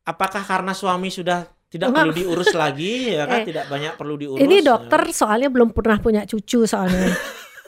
Apakah 0.02 0.42
karena 0.42 0.74
suami 0.74 1.10
sudah 1.10 1.46
tidak 1.70 1.94
Enggak. 1.94 2.02
perlu 2.02 2.14
diurus 2.18 2.50
lagi 2.52 2.94
ya 3.18 3.24
kan? 3.30 3.40
Eh, 3.42 3.46
tidak 3.48 3.66
banyak 3.70 3.94
perlu 3.96 4.16
diurus. 4.18 4.42
Ini 4.42 4.58
ya. 4.60 4.66
dokter 4.74 5.02
soalnya 5.10 5.50
belum 5.50 5.70
pernah 5.70 5.98
punya 5.98 6.26
cucu 6.26 6.66
soalnya. 6.66 7.14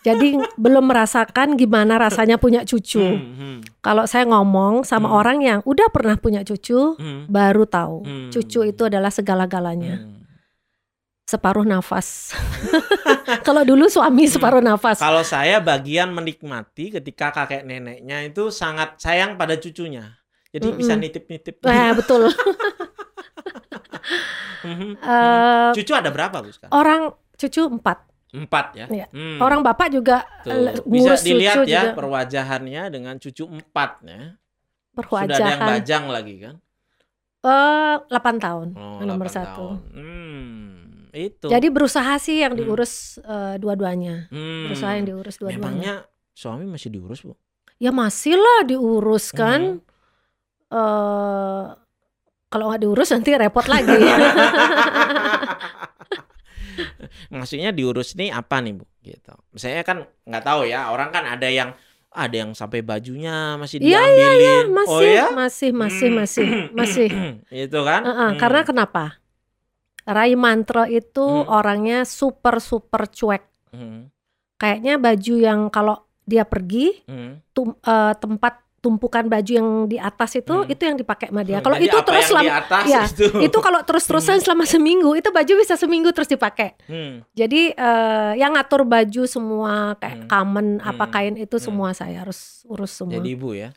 Jadi 0.01 0.33
belum 0.57 0.89
merasakan 0.89 1.53
gimana 1.53 2.01
rasanya 2.01 2.41
punya 2.41 2.65
cucu. 2.65 2.97
Hmm, 2.97 3.37
hmm, 3.37 3.57
Kalau 3.85 4.09
saya 4.09 4.25
ngomong 4.25 4.81
sama 4.81 5.05
Hmm. 5.05 5.13
orang 5.13 5.37
yang 5.39 5.59
udah 5.61 5.93
pernah 5.93 6.17
punya 6.17 6.41
cucu, 6.41 6.97
hmm, 6.97 7.29
baru 7.29 7.69
tahu 7.69 8.01
Hmm. 8.01 8.29
cucu 8.33 8.65
itu 8.65 8.81
adalah 8.81 9.13
segala-galanya. 9.13 10.01
hmm. 10.01 10.25
Separuh 11.21 11.63
nafas. 11.63 12.33
Kalau 13.47 13.61
dulu 13.61 13.85
suami 13.87 14.25
Hmm. 14.25 14.33
separuh 14.33 14.59
nafas. 14.59 14.97
Kalau 14.97 15.21
saya 15.21 15.61
bagian 15.61 16.09
menikmati 16.09 16.91
ketika 16.91 17.29
kakek 17.31 17.61
neneknya 17.61 18.25
itu 18.25 18.49
sangat 18.49 18.97
sayang 18.97 19.37
pada 19.37 19.53
cucunya. 19.55 20.17
Jadi 20.49 20.67
Mm-mm. 20.67 20.79
bisa 20.81 20.97
nitip-nitip. 20.97 21.63
Nah, 21.63 21.95
betul. 21.95 22.27
Eh, 24.61 25.69
Cucu 25.73 25.91
ada 25.91 26.09
berapa 26.09 26.37
Bu 26.37 26.49
sekarang? 26.49 26.69
orang 26.71 27.01
cucu 27.33 27.65
empat. 27.65 27.97
Empat 28.31 28.65
ya. 28.73 28.85
Iya. 28.87 29.07
Hmm. 29.09 29.41
Orang 29.41 29.59
bapak 29.59 29.89
juga 29.89 30.23
Tuh, 30.45 30.85
bisa 30.85 31.17
dilihat 31.19 31.65
cucu 31.65 31.67
ya 31.67 31.91
juga. 31.91 31.97
perwajahannya 31.97 32.83
dengan 32.87 33.15
cucu 33.17 33.43
empat 33.43 33.91
ya. 34.03 34.37
Sudah 34.93 35.23
ada 35.25 35.33
yang 35.33 35.57
Perwajahan. 35.57 35.67
bajang 35.67 36.03
lagi 36.07 36.35
kan? 36.39 36.55
Eh, 37.41 37.95
8 38.05 38.37
tahun. 38.37 38.67
Oh, 38.77 39.01
Nomor 39.01 39.27
8 39.27 39.33
satu. 39.33 39.65
tahun. 39.73 39.75
Hmm, 39.97 40.69
itu. 41.11 41.47
Jadi 41.49 41.67
berusaha 41.67 42.13
sih 42.17 42.39
yang 42.39 42.53
Hmm. 42.53 42.61
diurus 42.61 43.17
eh, 43.17 43.55
dua-duanya. 43.57 44.29
Hmm. 44.29 44.69
Berusaha 44.69 44.91
yang 44.93 45.09
diurus 45.09 45.35
dua-duanya. 45.35 45.57
Memangnya 45.59 45.93
suami 46.31 46.69
masih 46.69 46.93
diurus, 46.93 47.25
Bu? 47.25 47.33
Ya 47.81 47.89
masih 47.89 48.37
lah 48.37 48.63
diurus 48.63 49.33
kan. 49.33 49.81
Hmm. 49.81 49.89
eh 50.71 51.65
kalau 52.51 52.67
nggak 52.67 52.83
diurus 52.83 53.09
nanti 53.09 53.31
repot 53.33 53.63
lagi. 53.65 53.95
Maksudnya 57.31 57.71
diurus 57.71 58.13
nih 58.13 58.31
apa 58.31 58.59
nih, 58.59 58.73
Bu? 58.75 58.85
Gitu. 59.01 59.33
Misalnya 59.51 59.83
kan 59.83 59.97
nggak 60.23 60.43
tahu 60.43 60.67
ya, 60.67 60.91
orang 60.91 61.09
kan 61.09 61.23
ada 61.25 61.47
yang 61.47 61.71
ada 62.11 62.35
yang 62.35 62.51
sampai 62.51 62.83
bajunya 62.83 63.55
masih 63.55 63.79
Iya, 63.79 64.03
diambilin. 64.03 64.65
masih, 64.75 64.91
oh 64.91 64.99
ya? 65.01 65.25
masih, 65.31 65.71
masih, 65.71 66.09
masih, 66.19 66.47
masih. 66.75 67.07
itu 67.49 67.79
kan? 67.81 68.01
Eh, 68.03 68.11
eh, 68.11 68.29
Hmm. 68.35 68.37
Karena 68.37 68.61
kenapa? 68.61 69.05
Rai 70.01 70.35
Mantro 70.35 70.83
itu 70.83 71.23
Hmm. 71.23 71.47
orangnya 71.47 72.03
super 72.03 72.59
super 72.59 73.07
cuek. 73.07 73.43
Hmm, 73.71 74.11
Kayaknya 74.57 74.93
baju 74.99 75.35
yang 75.37 75.59
kalau 75.71 75.95
dia 76.21 76.43
pergi 76.43 77.01
hmm. 77.07 77.49
tum- 77.49 77.79
eh, 77.79 78.13
tempat 78.13 78.60
tumpukan 78.81 79.29
baju 79.29 79.51
yang 79.53 79.69
di 79.85 79.95
atas 79.95 80.35
itu 80.35 80.49
Hmm. 80.51 80.65
itu 80.65 80.81
yang 80.81 80.97
dipakai 80.97 81.29
sama 81.29 81.45
dia. 81.45 81.61
Kalau 81.61 81.77
Jadi 81.77 81.85
itu 81.85 81.95
apa 81.95 82.07
terus 82.09 82.25
selama 82.25 82.51
atas 82.57 82.85
ya, 82.85 83.01
itu. 83.05 83.25
itu 83.39 83.57
kalau 83.61 83.79
terus-terusan 83.81 84.41
selama 84.41 84.65
seminggu 84.65 85.13
itu 85.13 85.29
baju 85.29 85.53
bisa 85.55 85.77
seminggu 85.77 86.09
terus 86.09 86.25
dipakai. 86.27 86.73
Hmm, 86.85 87.21
Jadi 87.31 87.71
eh, 87.71 88.31
yang 88.35 88.51
ngatur 88.51 88.81
baju 88.81 89.23
semua 89.23 89.73
kayak 89.95 90.25
Hmm. 90.25 90.27
kamen 90.27 90.67
apa 90.81 91.05
Hmm. 91.05 91.13
kain 91.13 91.35
itu 91.37 91.55
Hmm. 91.55 91.63
semua 91.63 91.89
saya 91.93 92.25
harus 92.25 92.65
urus 92.65 92.89
semua. 92.91 93.15
Jadi 93.15 93.29
ibu 93.31 93.53
ya. 93.53 93.69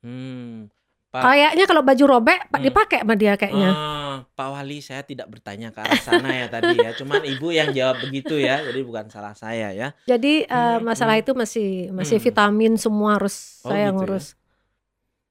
Hmm. 0.00 0.72
Pak, 1.08 1.24
Kayaknya 1.24 1.64
kalau 1.64 1.80
baju 1.80 2.04
robek 2.06 2.38
Hmm. 2.46 2.60
dipakai 2.60 2.98
sama 3.00 3.14
dia 3.14 3.32
kayaknya. 3.34 3.70
Ah, 3.70 3.97
Pak 4.24 4.48
Wali 4.48 4.78
saya 4.80 5.02
tidak 5.02 5.28
bertanya 5.28 5.68
ke 5.70 5.78
arah 5.78 5.98
sana 5.98 6.30
ya 6.34 6.46
tadi 6.48 6.74
ya. 6.74 6.90
Cuman 6.94 7.20
ibu 7.22 7.50
yang 7.50 7.70
jawab 7.70 8.02
begitu 8.02 8.38
ya. 8.38 8.58
Jadi 8.62 8.80
bukan 8.82 9.06
salah 9.08 9.34
saya 9.34 9.70
ya. 9.70 9.88
Jadi 10.04 10.42
eh, 10.42 10.76
Hmm, 10.78 10.82
masalah 10.82 11.14
hmm. 11.16 11.22
itu 11.22 11.32
masih 11.36 11.68
masih 11.90 12.16
Hmm. 12.18 12.26
vitamin 12.26 12.72
semua 12.74 13.20
harus 13.20 13.62
Oh, 13.62 13.70
gitu 13.70 13.70
saya 13.70 13.86
ya. 13.86 13.94
ngurus. 13.94 14.26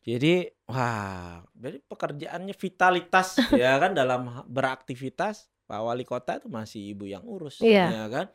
Jadi 0.08 0.34
wah, 0.66 1.44
jadi 1.52 1.78
pekerjaannya 1.84 2.56
vitalitas 2.56 3.28
ya 3.52 3.76
kan 3.76 3.92
dalam 3.92 4.22
beraktivitas 4.48 5.52
Pak 5.68 5.82
Wali 5.84 6.08
Kota 6.08 6.40
itu 6.40 6.48
masih 6.48 6.96
ibu 6.96 7.04
yang 7.04 7.28
urus 7.28 7.60
Iya. 7.60 7.92
ya 7.92 8.06
kan. 8.08 8.28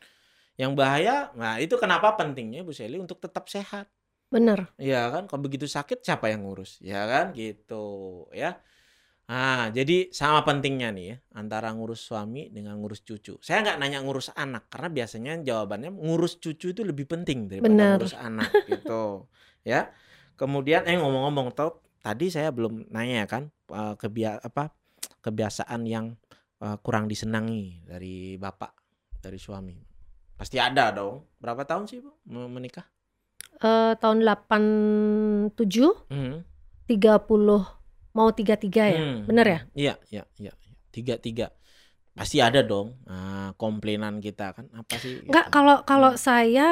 Yang 0.61 0.73
bahaya, 0.77 1.17
nah 1.33 1.57
itu 1.57 1.81
kenapa 1.81 2.13
pentingnya 2.13 2.61
Bu 2.61 2.77
Seli 2.77 3.01
untuk 3.01 3.17
tetap 3.19 3.49
sehat. 3.49 3.89
Bener. 4.29 4.69
Ya 4.77 5.09
kan, 5.09 5.25
kalau 5.25 5.41
begitu 5.41 5.65
sakit 5.65 6.05
siapa 6.05 6.29
yang 6.29 6.45
ngurus? 6.45 6.77
Ya 6.85 7.09
kan, 7.09 7.33
gitu 7.33 7.85
ya. 8.37 8.61
Nah, 9.33 9.73
jadi 9.73 10.13
sama 10.13 10.45
pentingnya 10.45 10.93
nih 10.93 11.07
ya 11.09 11.17
antara 11.33 11.73
ngurus 11.73 12.05
suami 12.05 12.53
dengan 12.53 12.77
ngurus 12.77 13.01
cucu. 13.01 13.41
Saya 13.41 13.65
nggak 13.65 13.79
nanya 13.81 14.05
ngurus 14.05 14.29
anak 14.37 14.69
karena 14.69 14.93
biasanya 14.93 15.33
jawabannya 15.41 15.89
ngurus 15.89 16.37
cucu 16.37 16.77
itu 16.77 16.85
lebih 16.85 17.09
penting 17.09 17.49
daripada 17.49 17.73
Bener. 17.73 17.97
ngurus 17.97 18.13
anak 18.13 18.53
gitu. 18.69 19.25
Ya. 19.65 19.89
Kemudian 20.37 20.85
eh 20.85 21.01
ngomong-ngomong 21.01 21.49
tau 21.57 21.81
tadi 22.05 22.29
saya 22.29 22.53
belum 22.53 22.93
nanya 22.93 23.25
kan 23.25 23.49
eh, 23.73 23.95
kebia 23.97 24.37
apa 24.37 24.69
kebiasaan 25.25 25.81
yang 25.89 26.13
eh, 26.61 26.77
kurang 26.85 27.09
disenangi 27.09 27.89
dari 27.89 28.37
bapak, 28.37 28.77
dari 29.17 29.41
suami. 29.41 29.81
Pasti 30.37 30.61
ada 30.61 30.93
dong. 30.93 31.25
Berapa 31.41 31.65
tahun 31.65 31.87
sih, 31.89 32.05
Bu, 32.05 32.11
me- 32.29 32.51
menikah? 32.53 32.85
Eh, 33.63 33.95
tahun 33.97 34.27
87 34.27 36.11
Hmm. 36.11 36.43
30 36.85 37.81
mau 38.13 38.29
33 38.29 38.57
ya. 38.87 38.99
Hmm. 38.99 39.19
Bener 39.25 39.47
ya? 39.47 39.59
Iya, 39.73 39.95
iya, 40.09 40.23
iya. 40.39 40.53
Tiga 40.89 41.17
tiga. 41.17 41.49
Pasti 42.13 42.39
ada 42.39 42.61
dong. 42.61 43.01
Nah, 43.05 43.57
komplainan 43.57 44.21
kita 44.21 44.53
kan 44.53 44.69
apa 44.71 44.95
sih? 44.97 45.25
Enggak 45.25 45.49
gitu. 45.49 45.55
kalau 45.55 45.77
kalau 45.83 46.11
Hmm. 46.13 46.21
saya 46.21 46.69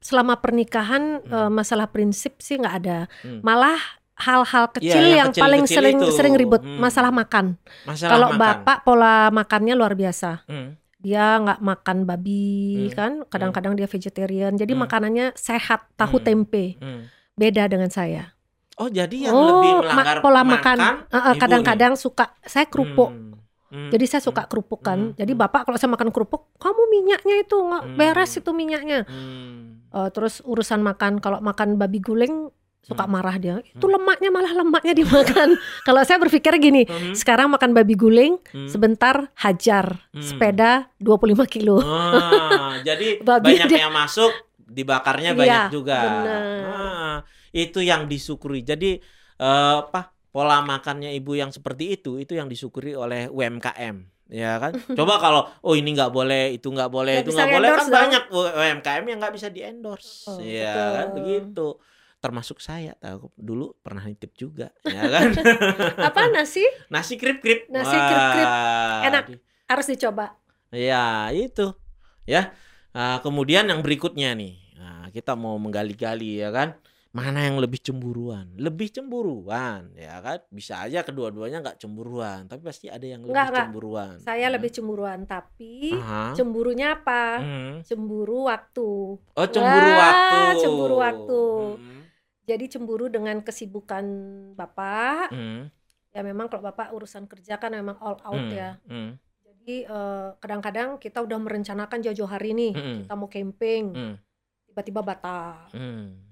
selama 0.00 0.40
pernikahan 0.40 1.20
Hmm. 1.20 1.28
eh, 1.28 1.50
masalah 1.50 1.86
prinsip 1.86 2.40
sih 2.40 2.56
nggak 2.56 2.76
ada. 2.78 2.98
Hmm. 3.20 3.44
Malah 3.44 3.76
hal-hal 4.16 4.68
kecil 4.70 5.04
yang 5.06 5.28
yang, 5.28 5.30
paling 5.30 5.64
kecil-kecil 5.64 5.76
sering 5.76 5.96
itu. 5.98 6.12
sering 6.12 6.34
ribut 6.34 6.60
Hmm. 6.60 6.76
masalah 6.78 7.08
makan. 7.08 7.56
Masalah 7.84 8.10
Kalau 8.10 8.28
makan. 8.30 8.40
bapak 8.40 8.78
pola 8.82 9.28
makannya 9.28 9.72
luar 9.72 9.92
biasa. 9.92 10.44
Hmm. 10.44 10.80
Dia 10.96 11.40
nggak 11.40 11.60
makan 11.60 12.04
babi 12.04 12.88
Hmm. 12.88 12.92
kan, 12.92 13.12
kadang-kadang 13.26 13.72
dia 13.72 13.84
vegetarian. 13.84 14.52
Jadi 14.52 14.72
Hmm. 14.72 14.84
makanannya 14.84 15.32
sehat, 15.32 15.88
tahu 15.94 16.20
Hmm. 16.20 16.24
tempe. 16.26 16.76
Hmm. 16.76 17.08
Beda 17.32 17.64
dengan 17.64 17.88
saya. 17.88 18.32
Oh, 18.80 18.88
jadi 18.88 19.28
yang 19.28 19.34
oh, 19.34 19.44
lebih 19.46 19.70
ma- 19.70 19.82
melanggar 19.92 20.16
pola 20.18 20.40
makan, 20.40 20.76
kadang-kadang 21.36 21.92
suka 21.94 22.32
saya 22.40 22.64
kerupuk. 22.64 23.12
Hmm. 23.12 23.36
Hmm. 23.68 23.86
Jadi 23.86 24.04
saya 24.04 24.18
suka 24.18 24.44
kerupuk 24.44 24.80
kan. 24.80 25.12
Hmm. 25.12 25.14
Jadi 25.14 25.30
Hmm. 25.30 25.42
bapak 25.42 25.62
kalau 25.62 25.76
saya 25.76 25.90
makan 25.90 26.08
kerupuk, 26.08 26.48
kamu 26.56 26.82
minyaknya 26.90 27.36
itu 27.38 27.54
nggak 27.54 27.84
Hmm. 27.84 27.94
beres 27.94 28.32
itu 28.34 28.50
minyaknya. 28.50 29.04
Hmm. 29.04 29.84
Eh, 29.86 30.08
terus 30.10 30.40
urusan 30.40 30.80
makan 30.80 31.18
kalau 31.18 31.38
makan 31.38 31.76
babi 31.76 32.00
guling 32.00 32.48
suka 32.80 33.04
Hmm. 33.04 33.12
marah 33.12 33.36
dia. 33.36 33.60
Itu 33.62 33.84
Hmm. 33.84 33.94
lemaknya 33.94 34.30
malah 34.30 34.52
lemaknya 34.56 34.96
dimakan. 34.96 35.54
kalau 35.86 36.00
saya 36.00 36.18
berpikir 36.18 36.56
gini, 36.56 36.82
Hmm. 36.82 37.12
sekarang 37.12 37.46
makan 37.48 37.70
babi 37.70 37.94
guling, 37.94 38.40
Hmm. 38.48 38.66
sebentar 38.66 39.28
hajar 39.36 40.08
Hmm. 40.08 40.18
sepeda 40.18 40.70
25 40.96 41.44
kilo. 41.44 41.78
Ah, 41.78 42.80
jadi 42.80 43.20
Babi 43.28 43.54
banyak 43.54 43.68
dia- 43.68 43.84
yang 43.84 43.92
masuk, 43.92 44.32
dibakarnya 44.62 45.30
Iya, 45.30 45.36
banyak 45.36 45.62
juga. 45.70 45.98
bener. 46.00 46.42
Ah, 46.64 46.99
itu 47.50 47.78
yang 47.80 48.06
disyukuri. 48.06 48.62
Jadi 48.62 48.98
eh, 49.36 49.74
apa 49.80 50.10
pola 50.30 50.62
makannya 50.62 51.10
ibu 51.12 51.34
yang 51.34 51.50
seperti 51.50 51.94
itu, 51.94 52.16
itu 52.16 52.34
yang 52.34 52.46
disyukuri 52.46 52.94
oleh 52.94 53.26
UMKM. 53.26 53.96
Ya 54.30 54.62
kan, 54.62 54.78
coba 54.98 55.18
kalau 55.18 55.42
oh 55.60 55.74
ini 55.74 55.90
nggak 55.90 56.14
boleh, 56.14 56.54
itu 56.54 56.70
nggak 56.70 56.86
boleh, 56.86 57.18
Nggak 57.18 57.26
itu 57.26 57.30
nggak 57.34 57.50
boleh 57.50 57.68
kan 57.68 57.82
dong. 57.82 57.94
banyak 57.98 58.22
UMKM 58.30 59.04
yang 59.04 59.18
nggak 59.18 59.34
bisa 59.34 59.48
di 59.50 59.60
endorse, 59.60 60.30
Oh, 60.30 60.38
ya 60.38 60.70
betul. 60.70 60.90
kan 60.94 61.06
begitu. 61.12 61.68
Termasuk 62.20 62.60
saya 62.60 62.92
tahu 62.94 63.32
dulu 63.34 63.74
pernah 63.80 64.04
nitip 64.04 64.30
juga, 64.34 64.70
ya 64.84 65.02
kan. 65.18 65.34
Apa 65.98 66.30
nasi 66.30 66.62
Nasi 66.86 67.18
krip 67.18 67.42
krip, 67.42 67.66
Nasi 67.66 67.90
krip-krip. 67.90 68.46
Wah, 68.46 69.02
Enak. 69.02 69.24
di- 69.26 69.40
harus 69.66 69.86
dicoba. 69.88 70.38
Ya 70.70 71.34
itu 71.34 71.74
ya. 72.22 72.54
Nah, 72.90 73.18
kemudian 73.22 73.66
yang 73.66 73.82
berikutnya 73.82 74.34
nih, 74.34 74.54
nah, 74.76 75.10
kita 75.10 75.34
mau 75.34 75.56
menggali-gali 75.56 76.38
ya 76.38 76.50
kan, 76.50 76.78
mana 77.10 77.42
yang 77.42 77.58
lebih 77.58 77.82
cemburuan? 77.82 78.54
Lebih 78.54 78.94
cemburuan 78.94 79.90
ya 79.98 80.22
kan? 80.22 80.38
Bisa 80.48 80.78
aja 80.78 81.02
kedua-duanya 81.02 81.58
nggak 81.58 81.82
cemburuan, 81.82 82.46
tapi 82.46 82.62
pasti 82.62 82.86
ada 82.86 83.02
yang 83.02 83.26
lebih 83.26 83.34
Nggak, 83.34 83.46
nggak. 83.50 83.66
cemburuan. 83.66 84.14
Saya 84.22 84.46
ya. 84.46 84.54
lebih 84.54 84.70
cemburuan, 84.70 85.20
tapi 85.26 85.90
Aha. 85.98 86.38
cemburunya 86.38 86.94
apa? 86.94 87.24
Hmm. 87.42 87.74
Cemburu 87.82 88.46
waktu. 88.46 88.90
Oh 89.18 89.46
cemburu 89.50 89.90
Wah, 89.90 89.98
waktu. 89.98 90.38
cemburu 90.62 90.96
waktu. 90.98 91.42
Hmm. 91.76 91.98
jadi 92.40 92.64
cemburu 92.66 93.06
dengan 93.06 93.38
kesibukan 93.46 94.02
bapak 94.58 95.30
Hmm, 95.30 95.70
ya 96.10 96.26
memang 96.26 96.50
kalau 96.50 96.66
bapak 96.66 96.90
urusan 96.90 97.30
kerja 97.30 97.62
kan 97.62 97.70
memang 97.70 97.94
all 98.02 98.18
out 98.26 98.42
hmm, 98.42 98.50
ya 98.50 98.74
hmm, 98.90 99.14
jadi 99.46 99.86
eh, 99.86 100.28
kadang-kadang 100.42 100.98
kita 100.98 101.22
udah 101.22 101.38
merencanakan 101.38 102.02
jauh-jauh 102.02 102.26
hari 102.26 102.50
nih 102.50 102.74
hmm, 102.74 102.96
kita 103.06 103.14
mau 103.14 103.30
camping 103.30 103.94
hmm, 103.94 104.14
tiba-tiba 104.66 104.98
batal 104.98 105.70
hmm, 105.70 106.29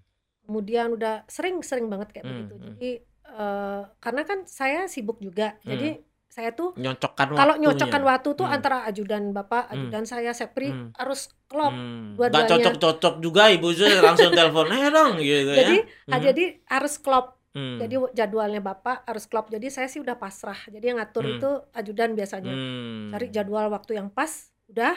kemudian 0.49 0.89
udah 0.91 1.29
sering-sering 1.29 1.87
banget 1.87 2.09
kayak 2.11 2.25
Hmm, 2.25 2.33
begitu 2.33 2.55
hmm. 2.55 2.65
jadi 2.73 2.91
eh, 3.29 3.83
karena 4.01 4.23
kan 4.25 4.39
saya 4.49 4.89
sibuk 4.89 5.21
juga 5.21 5.61
jadi 5.61 6.01
saya 6.29 6.53
tuh 6.53 6.73
nyocokkan 6.77 7.35
kalau 7.35 7.55
nyocokkan 7.57 8.01
waktu 8.01 8.29
tuh 8.33 8.47
Hmm. 8.47 8.57
antara 8.57 8.85
ajudan 8.85 9.33
bapak 9.33 9.69
Hmm. 9.69 9.75
ajudan 9.75 10.05
saya 10.05 10.33
sepri 10.33 10.73
Hmm. 10.73 10.93
harus 10.95 11.29
klop 11.45 11.73
Hmm. 11.73 12.17
dua-duanya. 12.17 12.33
Nggak 12.33 12.49
cocok-cocok 12.53 13.15
juga 13.21 13.43
ibu 13.49 13.69
saya 13.71 14.01
langsung 14.01 14.33
telepon 14.33 14.69
eh 14.71 14.89
dong 14.89 15.13
gitu 15.19 15.53
jadi 15.53 15.77
ya. 15.85 16.13
ah, 16.13 16.21
jadi 16.23 16.45
harus 16.67 16.97
klop 16.97 17.37
Hmm. 17.53 17.77
jadi 17.77 17.97
jadwalnya 18.15 18.61
bapak 18.61 19.05
harus 19.05 19.25
klop 19.25 19.49
jadi 19.49 19.67
saya 19.69 19.89
sih 19.89 20.01
udah 20.01 20.17
pasrah 20.17 20.57
jadi 20.69 20.93
yang 20.93 20.99
ngatur 21.01 21.25
Hmm. 21.25 21.35
itu 21.37 21.51
ajudan 21.75 22.11
biasanya 22.13 22.53
Hmm. 22.53 23.09
cari 23.11 23.27
jadwal 23.29 23.67
waktu 23.69 23.93
yang 23.97 24.09
pas 24.09 24.31
udah 24.69 24.95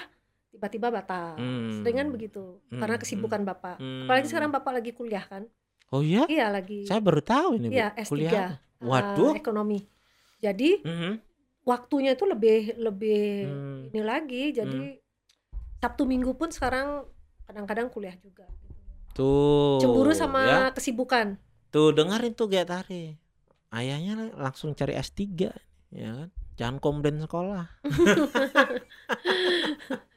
tiba-tiba 0.52 0.88
batal 0.90 1.36
Hmm. 1.36 1.80
seringan 1.80 2.10
begitu 2.10 2.60
karena 2.70 2.94
Hmm. 2.94 3.02
kesibukan 3.02 3.42
bapak 3.42 3.76
Hmm. 3.78 4.04
apalagi 4.04 4.26
sekarang 4.28 4.50
bapak 4.52 4.72
lagi 4.74 4.92
kuliah 4.92 5.24
kan 5.24 5.46
Oh 5.90 6.00
iya? 6.00 6.24
iya 6.28 6.48
lagi 6.48 6.84
Saya 6.84 7.00
baru 7.00 7.20
tahu 7.20 7.58
ini 7.58 7.68
iya 7.70 7.90
S3 7.94 8.10
Kuliah. 8.10 8.50
eh, 8.54 8.58
Waduh. 8.82 9.34
ekonomi 9.34 9.86
jadi 10.38 10.82
Mhm. 10.82 11.12
waktunya 11.64 12.12
itu 12.12 12.24
lebih 12.26 12.74
lebih 12.76 13.24
Hmm. 13.46 13.80
ini 13.90 14.00
lagi 14.02 14.42
jadi 14.52 14.98
Sabtu 15.78 16.04
Minggu 16.04 16.34
pun 16.34 16.48
sekarang 16.48 17.06
kadang-kadang 17.44 17.88
kuliah 17.88 18.16
juga 18.18 18.44
Tuh. 19.12 19.78
cemburu 19.78 20.10
sama 20.12 20.42
ya. 20.42 20.58
kesibukan 20.72 21.36
Tuh 21.68 21.90
dengerin 21.90 22.32
tuh 22.32 22.46
Gak 22.46 22.66
Tari. 22.66 23.14
Ayahnya 23.70 24.30
langsung 24.34 24.72
cari 24.72 24.94
S3 24.94 25.50
ya 25.90 26.10
kan. 26.14 26.30
Jangan 26.54 26.78
komplain 26.78 27.18
sekolah. 27.18 27.66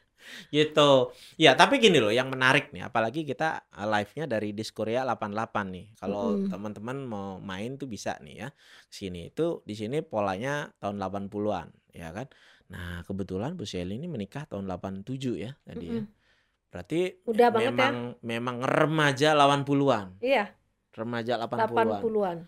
gitu. 0.51 1.13
Ya, 1.37 1.55
tapi 1.55 1.79
gini 1.79 1.99
loh 2.01 2.13
yang 2.13 2.29
menarik 2.33 2.71
nih 2.75 2.87
apalagi 2.89 3.23
kita 3.25 3.67
uh, 3.73 3.87
live-nya 3.89 4.25
dari 4.29 4.51
Diskorea 4.53 5.03
88 5.05 5.75
nih. 5.75 5.87
Kalau 5.99 6.39
Mm-mm. 6.39 6.51
teman-teman 6.53 6.97
mau 7.05 7.29
main 7.41 7.77
tuh 7.81 7.87
bisa 7.91 8.17
nih 8.25 8.47
ya. 8.47 8.49
Sini 8.89 9.31
itu 9.31 9.61
di 9.65 9.75
sini 9.75 10.01
polanya 10.03 10.69
tahun 10.81 10.97
80-an 11.01 11.69
ya 11.95 12.09
kan. 12.11 12.27
Nah, 12.73 13.05
kebetulan 13.05 13.55
Bu 13.55 13.65
Shelly 13.69 14.01
ini 14.01 14.09
menikah 14.09 14.49
tahun 14.49 14.65
87 14.67 15.37
ya 15.37 15.53
tadi 15.63 15.87
ya. 16.01 16.03
Mm-mm. 16.03 16.07
Berarti 16.73 17.01
Muda 17.27 17.47
banget 17.55 17.75
ya. 17.79 17.93
memang 17.93 17.95
memang 18.23 18.57
remaja 18.67 19.29
lawan 19.37 19.63
puluhan. 19.63 20.19
iya 20.21 20.51
Remaja 20.95 21.39
80-an. 21.43 22.03
80-an 22.03 22.39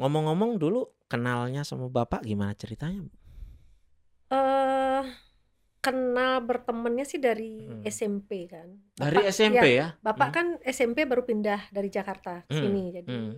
Ngomong-ngomong 0.00 0.58
dulu 0.58 0.80
kenalnya 1.06 1.62
sama 1.62 1.86
Bapak 1.88 2.26
gimana 2.26 2.52
ceritanya? 2.56 3.04
eh 4.34 4.63
kenal 5.84 6.40
bertemannya 6.40 7.04
sih 7.04 7.18
dari 7.18 7.60
Hmm. 7.60 7.84
SMP 7.84 8.48
kan 8.48 8.72
Dari 8.94 9.12
Bapak- 9.14 9.28
SMP 9.28 9.64
iya, 9.68 9.76
ya? 9.76 9.88
bapak 10.00 10.28
kan 10.30 10.46
SMP 10.64 11.04
baru 11.04 11.22
pindah 11.22 11.68
dari 11.68 11.86
Jakarta 11.86 12.40
ke 12.42 12.50
Hmm, 12.50 12.62
sini 12.62 12.82
jadi 12.90 13.04
hmm. 13.06 13.32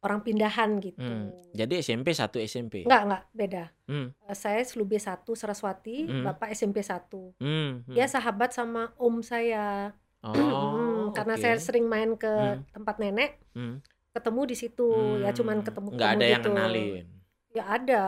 orang 0.00 0.20
pindahan 0.20 0.70
gitu 0.78 0.98
Hmm. 0.98 1.30
Jadi 1.52 1.78
SMP 1.78 2.10
satu 2.10 2.36
SMP. 2.36 2.82
enggak 2.82 3.02
enggak 3.04 3.22
beda 3.30 3.64
Hmm. 3.86 4.10
Eh, 4.20 4.34
saya 4.34 4.60
Slube 4.60 4.98
1 4.98 5.06
Saraswati 5.32 6.04
Hmm. 6.04 6.26
bapak 6.26 6.50
SMP 6.50 6.82
1 6.82 7.38
Hmm. 7.38 7.80
hmm. 7.80 7.94
dia 7.94 8.04
sahabat 8.04 8.50
sama 8.50 8.90
om 8.96 9.22
saya 9.22 9.94
Oh, 10.20 10.32
Hmm, 10.34 11.04
karena 11.12 11.34
oke. 11.34 11.40
saya 11.40 11.56
sering 11.56 11.84
main 11.84 12.16
ke 12.16 12.26
Hmm. 12.26 12.64
tempat 12.70 12.96
nenek 12.96 13.38
Hmm. 13.52 13.78
ketemu 14.10 14.40
di 14.44 14.56
situ 14.56 14.88
ya 15.20 15.30
cuman 15.30 15.58
Hmm. 15.58 15.66
ketemu 15.66 15.88
nggak 15.92 16.10
ada 16.12 16.26
yang 16.26 16.38
gitu. 16.38 16.48
kenalin. 16.50 17.04
ya 17.50 17.64
ada 17.70 18.02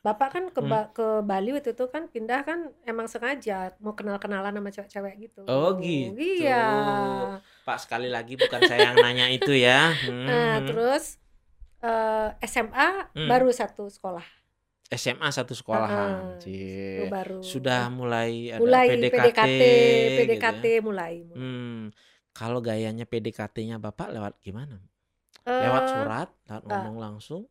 bapak 0.00 0.28
kan 0.30 0.44
ke 0.48 0.58
Hmm. 0.58 0.70
Ba- 0.70 0.90
ke 0.90 1.06
Bali 1.20 1.50
waktu 1.50 1.72
itu 1.72 1.84
kan 1.86 2.06
pindah 2.06 2.40
kan 2.40 2.70
emang 2.82 3.06
sengaja 3.06 3.74
mau 3.78 3.92
kenal 3.92 4.16
kenalan 4.16 4.52
sama 4.52 4.70
cewek-cewek 4.70 5.14
gitu 5.20 5.42
Oh, 5.44 5.74
gitu. 5.76 6.14
iya 6.14 6.64
Pak 7.62 7.78
sekali 7.80 8.06
lagi 8.06 8.34
bukan 8.34 8.62
saya 8.62 8.88
yang 8.88 8.96
nanya 8.96 9.26
itu 9.28 9.50
ya. 9.50 9.90
Hmm. 10.06 10.24
nah 10.24 10.62
terus 10.62 11.18
eh, 11.78 12.30
SMA 12.42 13.10
Hmm. 13.12 13.26
baru 13.26 13.50
satu 13.50 13.86
sekolah 13.86 14.24
SMA 14.88 15.28
satu 15.28 15.52
sekolahan. 15.52 16.32
Ah, 16.32 16.40
Cie. 16.40 16.96
itu 16.96 17.12
baru 17.12 17.44
Sudah 17.44 17.92
mulai 17.92 18.48
ada 18.48 18.56
mulai 18.56 18.88
PDKT, 18.88 19.12
PDKT 19.20 19.60
gitu 19.60 20.16
PDKT 20.16 20.64
ya. 20.64 20.80
mulai, 20.80 21.14
mulai. 21.20 21.36
Hmm. 21.36 21.80
Kalau 22.32 22.58
gayanya 22.58 23.04
PDKT-nya 23.04 23.76
Bapak 23.76 24.08
lewat 24.08 24.40
gimana? 24.40 24.80
Eh, 25.42 25.52
Lewat 25.60 25.84
surat, 25.88 26.28
lewat 26.46 26.62
ngomong 26.64 26.96
langsung? 26.96 27.44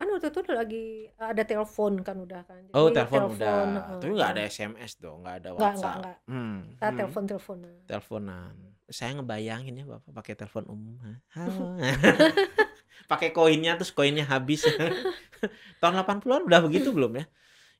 Kan 0.00 0.08
waktu 0.08 0.32
itu 0.32 0.38
udah 0.40 0.56
lagi 0.56 0.84
ada 1.20 1.42
telepon 1.44 2.00
kan 2.00 2.16
udah 2.16 2.40
kan 2.48 2.62
Oh, 2.72 2.88
telepon 2.88 3.36
udah. 3.36 3.52
heeh. 3.68 3.98
Tapi 4.00 4.12
nggak 4.16 4.30
ada 4.32 4.42
SMS 4.48 4.96
dong, 4.96 5.20
nggak 5.20 5.44
ada 5.44 5.48
Nggak, 5.52 5.60
nggak, 5.60 5.72
WhatsApp. 5.76 6.00
nggak. 6.00 6.18
Hmm. 6.24 6.56
kita 6.72 6.86
hmm. 6.88 6.96
telepon 6.96 7.22
teleponan 7.28 7.72
Teleponan. 7.84 8.54
Saya 8.88 9.10
ngebayangin 9.20 9.74
ya 9.76 9.84
Bapak 9.84 10.10
pakai 10.16 10.34
telepon 10.34 10.64
umum. 10.66 10.96
Halo. 11.36 11.76
pakai 13.12 13.28
koinnya 13.30 13.76
terus 13.76 13.92
koinnya 13.92 14.24
habis. 14.24 14.64
Tahun 15.80 15.94
80-an 15.94 16.48
udah 16.48 16.60
begitu 16.64 16.96
belum 16.96 17.20
ya? 17.20 17.24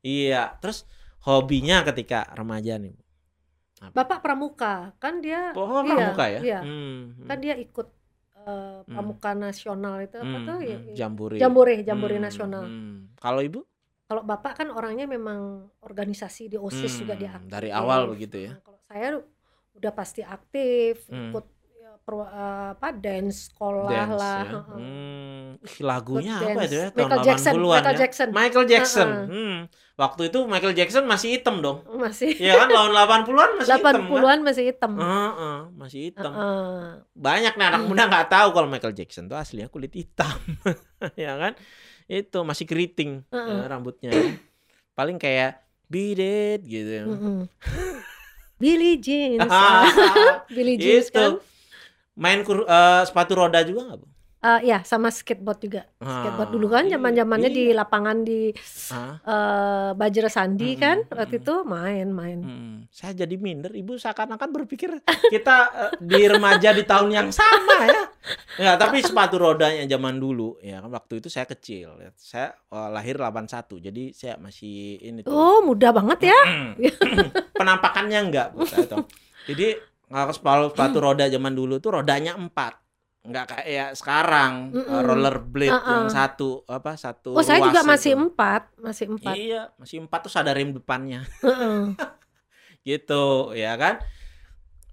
Iya, 0.00 0.42
terus 0.60 0.84
hobinya 1.24 1.80
ketika 1.84 2.28
remaja 2.36 2.76
nih. 2.76 2.92
Bu? 2.92 3.00
bapak 3.96 4.20
pramuka 4.20 4.92
kan 5.00 5.24
dia 5.24 5.56
Oh, 5.56 5.80
iya, 5.80 5.88
pramuka 5.88 6.24
ya? 6.28 6.40
iya. 6.44 6.60
Hmm, 6.60 7.16
hmm. 7.16 7.28
kan 7.32 7.40
dia 7.40 7.56
ikut 7.56 7.88
eh, 8.48 8.78
pramuka 8.90 9.30
nasional 9.44 9.94
itu 10.06 10.16
apa 10.24 10.36
Hmm, 10.36 10.46
tuh 10.46 10.58
ya, 10.70 10.78
hmm, 10.78 10.94
jambore. 10.98 11.40
jambore 11.40 11.74
jambore 11.88 12.16
Hmm, 12.18 12.26
nasional 12.26 12.64
hmm. 12.64 13.16
Kalau 13.20 13.40
Ibu? 13.48 13.60
kalau 14.08 14.22
bapak 14.26 14.52
kan 14.58 14.68
orangnya 14.74 15.06
memang 15.06 15.70
organisasi 15.86 16.50
di 16.52 16.58
osis 16.58 16.92
juga 17.00 17.14
dia 17.20 17.30
Hmm, 17.30 17.40
aktif 17.40 17.52
dari 17.52 17.70
awal 17.80 18.02
begitu 18.12 18.36
ya? 18.46 18.52
Nah, 18.52 18.58
kalau 18.66 18.80
saya 18.90 19.08
udah 19.78 19.92
pasti 19.94 20.20
aktif 20.26 21.06
Hmm. 21.08 21.32
ikut 21.32 21.44
ya, 22.12 22.26
eh, 22.26 22.66
apa 22.74 22.88
dance 22.92 23.38
sekolah 23.48 23.88
Dance 23.88 24.14
lah 24.16 24.38
ya. 24.42 24.60
Hmm, 24.66 25.44
lagunya 25.80 26.34
Ikut 26.36 26.48
apa 26.50 26.60
dance. 26.60 26.66
itu 26.66 26.76
ya? 26.76 26.86
Tahun 26.88 26.98
Michael 26.98 27.22
Jackson 27.24 27.52
80-an 27.52 27.70
Michael 27.70 27.94
ya? 27.94 28.00
Jackson 28.02 28.28
Michael 28.30 28.66
Jackson. 28.66 29.08
Heeh. 29.08 29.26
Hmm. 29.30 29.56
Waktu 29.94 30.22
itu 30.32 30.38
Michael 30.48 30.74
Jackson 30.74 31.04
masih 31.04 31.28
hitam 31.36 31.56
dong. 31.60 31.78
masih 31.92 32.32
Iya 32.34 32.52
kan 32.56 32.68
tahun 32.72 32.90
80-an 32.96 33.50
masih 33.60 33.72
hitam 33.76 33.84
kan? 33.84 33.94
80-an 34.08 34.38
masih 34.40 34.64
hitam 34.64 34.90
Heeh, 34.96 35.58
masih 35.76 36.00
hitam. 36.08 36.32
Heeh. 36.32 36.84
Banyak 37.12 37.52
nih 37.54 37.66
anak 37.68 37.82
muda 37.84 38.02
nggak 38.10 38.26
tahu 38.32 38.48
kalau 38.50 38.68
Michael 38.68 38.96
Jackson 38.96 39.28
tuh 39.28 39.36
aslinya 39.36 39.68
kulit 39.68 39.92
hitam. 39.92 40.34
ya 41.20 41.36
kan? 41.36 41.52
Itu 42.08 42.42
masih 42.42 42.64
keriting 42.64 43.22
ya, 43.28 43.36
Heeh. 43.38 43.60
rambutnya. 43.68 44.10
Paling 44.96 45.20
kayak 45.20 45.62
beat 45.86 46.16
it 46.18 46.60
gitu. 46.64 46.90
ya. 46.90 47.04
Mm-mm. 47.04 47.44
Billie 48.60 49.00
Jeans 49.00 49.40
ah, 49.48 49.88
Billie 50.52 50.76
Jeans 50.76 51.08
itu 51.08 51.16
kan 51.16 51.40
main 52.20 52.44
kur- 52.44 52.68
eh, 52.68 53.02
sepatu 53.02 53.32
roda 53.34 53.64
juga 53.64 53.88
nggak 53.88 53.98
bu? 53.98 54.08
Eh, 54.40 54.72
ya 54.72 54.80
sama 54.80 55.12
skateboard 55.12 55.60
juga 55.60 55.84
skateboard 56.00 56.48
Ah, 56.48 56.54
dulu 56.56 56.66
kan 56.72 56.88
iya, 56.88 56.96
zaman 56.96 57.12
zamannya 57.12 57.50
di 57.52 57.64
iya. 57.68 57.76
lapangan 57.76 58.24
di 58.24 58.48
Ah, 58.88 59.20
eh 59.20 59.90
Bajra 59.92 60.32
Sandi 60.32 60.72
Mm-mm, 60.72 60.80
kan 60.80 60.96
waktu 61.12 61.36
mm-mm. 61.36 61.44
itu 61.44 61.54
main-main 61.60 62.38
hmm. 62.40 62.76
Saya 62.88 63.12
jadi 63.14 63.36
minder, 63.36 63.68
ibu 63.70 64.00
seakan-akan 64.00 64.48
berpikir 64.50 64.96
kita 65.28 65.56
eh, 65.76 65.92
di 66.00 66.24
remaja 66.24 66.72
di 66.72 66.88
tahun 66.88 67.12
yang 67.12 67.28
sama 67.28 67.84
ya. 67.84 68.02
Ya 68.56 68.72
tapi 68.76 69.04
sepatu 69.04 69.36
rodanya 69.36 69.84
zaman 69.84 70.16
dulu 70.16 70.56
ya 70.60 70.80
kan 70.80 70.88
waktu 70.88 71.20
itu 71.20 71.28
saya 71.28 71.44
kecil. 71.44 72.00
ya. 72.00 72.08
Saya 72.16 72.56
eh, 72.56 72.88
lahir 72.88 73.20
81 73.20 73.44
jadi 73.76 74.04
saya 74.16 74.34
masih 74.40 75.04
ini 75.04 75.20
tuh. 75.20 75.36
oh 75.36 75.60
mudah 75.60 75.92
banget 75.92 76.32
ya 76.32 76.40
Penampakannya 77.52 78.18
enggak 78.24 78.46
bu, 78.52 78.64
saya 78.64 78.88
tahu. 78.88 79.04
Jadi 79.44 79.76
kalau 80.10 80.32
sepatu, 80.32 80.64
sepatu 80.70 80.98
roda 80.98 81.24
zaman 81.24 81.52
dulu 81.52 81.78
tuh 81.78 81.94
rodanya 81.94 82.34
empat 82.34 82.74
nggak 83.20 83.46
kayak 83.46 83.88
sekarang 83.94 84.72
Mm-mm. 84.72 84.90
eh, 84.90 85.02
rollerblade 85.02 85.68
yang 85.68 86.02
Uh-uh. 86.02 86.08
satu 86.08 86.64
apa 86.66 86.96
satu 86.96 87.32
oh 87.32 87.40
saya 87.40 87.60
juga 87.62 87.84
masih 87.84 88.12
itu. 88.12 88.20
empat 88.22 88.62
masih 88.76 89.06
empat 89.08 89.34
Iya, 89.36 89.62
masih 89.76 89.96
empat 90.00 90.18
terus 90.20 90.36
ada 90.36 90.50
rem 90.50 90.72
depannya. 90.72 91.22
Heeh. 91.38 91.94
Gitu, 92.82 93.24
ya 93.54 93.76
kan? 93.76 94.00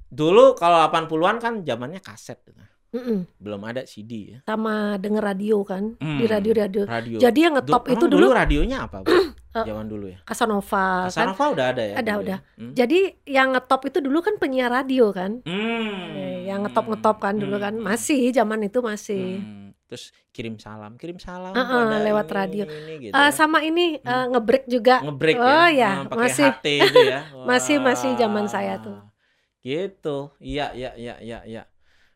Dulu 0.08 0.54
kalau 0.54 0.84
80-an 0.84 1.38
kan 1.38 1.54
zamannya 1.62 2.00
kaset. 2.00 2.40
Mm-mm. 2.88 3.28
Belum 3.38 3.60
ada 3.62 3.84
CD 3.84 4.12
ya. 4.30 4.40
sama 4.44 4.96
denger 4.96 5.20
radio 5.22 5.60
kan 5.62 5.96
Hmm, 5.98 6.18
di 6.18 6.26
radio-radio 6.26 6.84
Radio. 6.84 7.18
jadi 7.18 7.40
yang 7.42 7.54
ngetop 7.56 7.84
Du- 7.84 7.92
itu 7.92 8.00
emang 8.02 8.14
dulu 8.14 8.28
radionya 8.34 8.78
apa, 8.82 9.04
Bu? 9.04 9.12
Eh, 9.50 9.64
Zaman 9.64 9.86
dulu 9.86 10.06
ya. 10.08 10.20
Casanova 10.22 11.06
kan 11.06 11.10
Casanova 11.10 11.44
udah 11.50 11.66
ada 11.70 11.84
ya? 11.84 11.96
Ada, 11.96 12.12
dulu 12.12 12.24
udah. 12.24 12.40
ya? 12.40 12.56
Hmm? 12.56 12.72
jadi 12.74 13.00
yang 13.26 13.48
ngetop 13.52 13.82
itu 13.84 13.98
dulu 14.00 14.20
kan 14.20 14.36
penyiar 14.36 14.70
radio 14.70 15.10
kan 15.10 15.40
Hmm. 15.42 16.14
Eh, 16.14 16.46
yang 16.46 16.62
ngetop-ngetop 16.62 17.18
kan 17.18 17.36
dulu 17.36 17.56
kan 17.56 17.74
Hmm. 17.74 17.84
masih 17.84 18.30
zaman 18.30 18.60
itu 18.62 18.80
masih 18.80 19.40
Hmm. 19.40 19.66
Terus 19.88 20.12
kirim 20.30 20.56
salam, 20.58 20.94
kirim 20.94 21.16
salam 21.18 21.52
Uh-uh, 21.52 21.64
pada 21.64 22.04
lewat 22.04 22.26
ini, 22.26 22.36
radio. 22.36 22.64
ini, 22.66 22.76
ini, 22.76 22.94
gitu 23.08 23.14
ya. 23.16 23.32
sama 23.32 23.64
ini 23.64 23.96
Hmm. 23.96 24.04
eh, 24.06 24.26
ngebreak 24.30 24.66
juga 24.68 24.96
ngebreak 25.00 25.38
oh, 25.38 25.48
ya, 25.66 25.72
ya, 25.72 25.92
Ah, 25.94 26.04
pakai 26.06 26.28
masih. 26.28 26.46
HT 26.46 26.66
itu 26.84 27.00
ya. 27.08 27.20
Masih- 27.50 27.80
masih 27.80 28.12
zaman 28.14 28.46
saya 28.46 28.78
tuh. 28.78 29.00
Gitu. 29.60 30.18
Iya, 30.38 30.72
iya, 30.74 30.92
iya, 30.94 31.16
iya, 31.20 31.40
iya. 31.44 31.64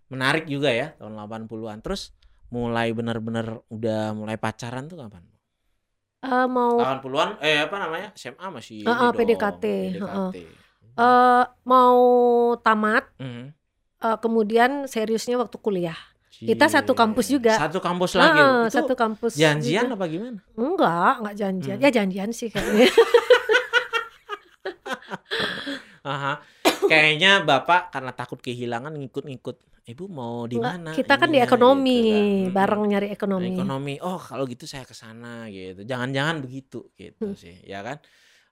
menarik 0.08 0.44
juga 0.46 0.68
ya 0.70 0.92
tahun 0.94 1.16
80-an. 1.16 1.80
Terus 1.80 2.12
mulai 2.50 2.92
bener-bener 2.92 3.64
udah 3.68 4.12
mulai 4.12 4.36
pacaran 4.36 4.86
tuh 4.86 5.00
kapan? 5.00 5.24
Eh, 6.22 6.46
mau 6.46 6.78
80-an 6.78 7.42
eh 7.42 7.66
apa 7.66 7.76
namanya? 7.76 8.14
SMA 8.14 8.48
masih 8.52 8.86
ini 8.86 8.86
dong, 8.86 9.10
PDKT, 9.12 9.66
PDKT. 9.98 10.36
eh, 10.94 11.44
mau 11.64 11.98
tamat 12.58 13.10
Mhm. 13.18 13.46
eh, 14.00 14.18
kemudian 14.18 14.86
seriusnya 14.86 15.36
waktu 15.36 15.58
kuliah. 15.58 15.98
Kita 16.32 16.66
satu 16.68 16.94
kampus 16.94 17.30
juga. 17.30 17.54
Satu 17.54 17.78
kampus 17.78 18.18
lagi. 18.18 18.34
Heeh, 18.34 18.66
Itu 18.66 18.74
satu 18.74 18.94
kampus. 18.94 19.34
janjian 19.34 19.86
juga. 19.88 19.94
apa 19.94 20.06
gimana? 20.08 20.40
Enggak, 20.52 21.14
enggak 21.20 21.36
janjian. 21.38 21.78
Hmm. 21.78 21.86
Ya 21.86 21.90
janjian 21.92 22.30
sih 22.32 22.50
kayaknya. 22.50 22.90
Aha. 26.04 26.42
Kayaknya 26.82 27.46
Bapak 27.46 27.94
karena 27.94 28.10
takut 28.12 28.42
kehilangan 28.42 28.90
ngikut-ngikut. 28.92 29.62
Ibu 29.88 30.06
mau 30.08 30.46
di 30.46 30.58
mana? 30.62 30.92
kita 30.94 31.14
kan 31.18 31.30
di 31.34 31.40
ininya?" 31.40 31.48
ekonomi, 31.48 31.98
gitu 31.98 32.02
kan. 32.12 32.26
Mm-mm. 32.38 32.54
bareng 32.54 32.84
nyari 32.92 33.08
Nah, 33.10 33.16
ekonomi. 33.18 33.50
ekonomi. 33.54 33.94
Oh, 34.04 34.20
kalau 34.20 34.44
gitu 34.46 34.66
saya 34.70 34.84
ke 34.86 34.94
sana 34.94 35.48
gitu. 35.50 35.82
Jangan-jangan 35.88 36.38
begitu 36.44 36.92
gitu 37.00 37.32
Hmm. 37.32 37.38
sih, 37.38 37.56
ya 37.66 37.80
kan? 37.82 37.98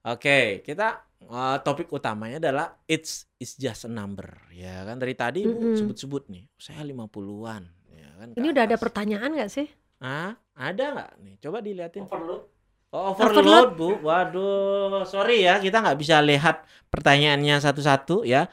Oke, 0.08 0.64
kita 0.64 1.04
eh, 1.20 1.58
topik 1.68 1.92
utamanya 1.92 2.40
adalah 2.40 2.68
it's 2.88 3.28
it's 3.38 3.60
just 3.60 3.84
a 3.86 3.92
number, 3.92 4.28
ya 4.56 4.88
kan? 4.88 4.96
Dari 4.98 5.14
tadi 5.14 5.40
Ibu 5.46 5.60
Mm-mm. 5.60 5.76
sebut-sebut 5.76 6.24
nih, 6.32 6.44
saya 6.58 6.82
50-an, 6.88 7.64
ya 7.92 8.10
kan? 8.20 8.30
Ini 8.40 8.48
udah 8.56 8.64
ada 8.66 8.78
pertanyaan 8.80 9.30
nggak 9.36 9.52
sih? 9.52 9.68
Ah, 10.00 10.32
ada 10.56 10.84
nggak 10.96 11.12
nih? 11.24 11.36
Coba 11.44 11.58
dilihatin. 11.60 12.04
Overload. 12.08 12.42
Oh, 12.90 13.14
Overload. 13.14 13.14
overload, 13.14 13.68
Bu. 13.78 13.90
Waduh, 14.02 15.04
sorry 15.06 15.46
ya, 15.46 15.60
kita 15.62 15.78
nggak 15.84 15.98
bisa 16.00 16.18
lihat 16.24 16.66
pertanyaannya 16.90 17.56
satu-satu 17.62 18.24
ya. 18.26 18.48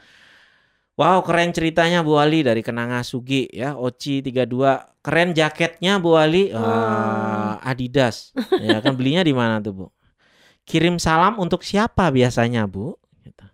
Wow, 0.97 1.21
keren 1.21 1.53
ceritanya 1.53 2.01
Bu 2.01 2.17
Ali 2.17 2.41
dari 2.41 2.65
Kenanga 2.65 3.05
Sugi 3.05 3.45
ya. 3.53 3.77
Oci 3.77 4.25
32. 4.25 4.49
Keren 4.99 5.29
jaketnya 5.31 6.01
Bu 6.01 6.17
Ali. 6.17 6.49
Wah, 6.49 7.61
Adidas. 7.61 8.33
Ya 8.57 8.81
kan 8.81 8.97
belinya 8.97 9.21
di 9.21 9.29
mana 9.29 9.61
tuh, 9.61 9.73
Bu? 9.73 9.85
Kirim 10.65 10.97
salam 10.97 11.37
untuk 11.37 11.61
siapa 11.61 12.09
biasanya, 12.09 12.65
Bu? 12.65 12.97
Gitu. 13.21 13.45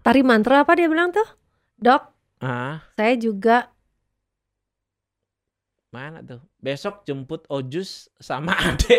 Tari 0.00 0.24
mantra 0.24 0.64
apa 0.64 0.72
dia 0.72 0.88
bilang 0.88 1.12
tuh? 1.12 1.28
Dok, 1.76 2.02
Ah, 2.40 2.80
saya 2.94 3.14
juga 3.14 3.68
mana 5.92 6.24
tuh? 6.24 6.40
Besok 6.56 7.04
jemput 7.04 7.44
Ojus 7.46 8.08
sama 8.16 8.56
Ade. 8.64 8.96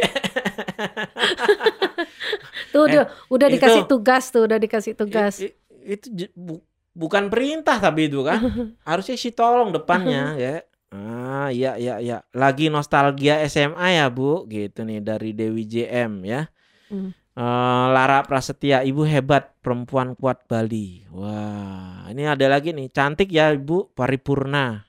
tuh 2.70 2.86
Eh, 2.86 3.06
udah 3.30 3.48
itu- 3.50 3.56
dikasih 3.58 3.84
tugas 3.86 4.30
tuh, 4.30 4.46
udah 4.46 4.58
dikasih 4.58 4.94
tugas. 4.94 5.42
Itu 5.82 6.06
je- 6.12 6.34
bu- 6.34 6.62
bukan 6.92 7.28
perintah 7.32 7.78
tapi 7.80 8.08
itu 8.12 8.24
kan. 8.24 8.40
Harusnya 8.90 9.18
sih 9.18 9.34
tolong 9.34 9.72
depannya 9.72 10.36
ya. 10.44 10.62
Ah, 10.92 11.48
iya 11.48 11.80
iya 11.80 12.04
iya. 12.04 12.18
Lagi 12.36 12.68
nostalgia 12.68 13.40
SMA 13.48 13.96
ya, 13.96 14.12
Bu. 14.12 14.44
Gitu 14.52 14.84
nih 14.84 15.00
dari 15.00 15.32
Dewi 15.32 15.64
JM 15.64 16.28
ya. 16.28 16.52
Hmm. 16.92 17.16
Eh, 17.32 17.86
Lara 17.96 18.20
Prasetya, 18.28 18.84
Ibu 18.84 19.08
hebat, 19.08 19.56
perempuan 19.64 20.20
kuat 20.20 20.44
Bali. 20.52 21.08
Wah, 21.16 22.12
ini 22.12 22.28
ada 22.28 22.44
lagi 22.52 22.76
nih. 22.76 22.92
Cantik 22.92 23.32
ya, 23.32 23.56
Ibu, 23.56 23.96
paripurna. 23.96 24.84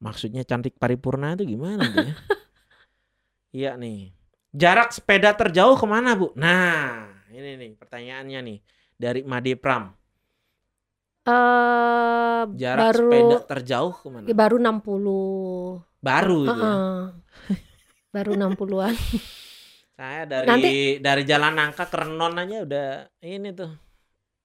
Maksudnya 0.00 0.44
cantik 0.44 0.76
paripurna 0.76 1.36
itu 1.36 1.56
gimana 1.56 1.84
tuh 1.88 2.04
ya? 2.04 2.14
Iya 3.50 3.74
nih. 3.74 4.14
Jarak 4.54 4.94
sepeda 4.94 5.34
terjauh 5.34 5.74
ke 5.74 5.82
mana, 5.82 6.14
Bu? 6.14 6.30
Nah, 6.38 7.10
ini 7.34 7.58
nih 7.58 7.70
pertanyaannya 7.74 8.40
nih 8.46 8.58
dari 8.94 9.26
Made 9.26 9.58
Pram. 9.58 9.90
Eh 11.20 12.42
Jarak 12.56 12.82
baru 12.90 13.08
sepeda 13.12 13.38
terjauh 13.46 13.94
ke 13.94 14.06
mana? 14.08 14.24
ya, 14.24 14.34
baru 14.34 14.56
60. 14.56 15.84
Baru 16.00 16.38
ya. 16.42 16.50
Heeh. 16.56 16.98
Baru 18.10 18.30
60-an. 18.34 18.94
Saya 20.00 20.24
dari 20.24 20.46
Nanti- 20.48 20.96
dari 20.98 21.22
Jalan 21.22 21.52
Nangka 21.54 21.84
ke 21.84 21.96
Renon 21.96 22.34
aja 22.34 22.64
udah 22.64 22.88
ini 23.20 23.52
tuh. 23.52 23.70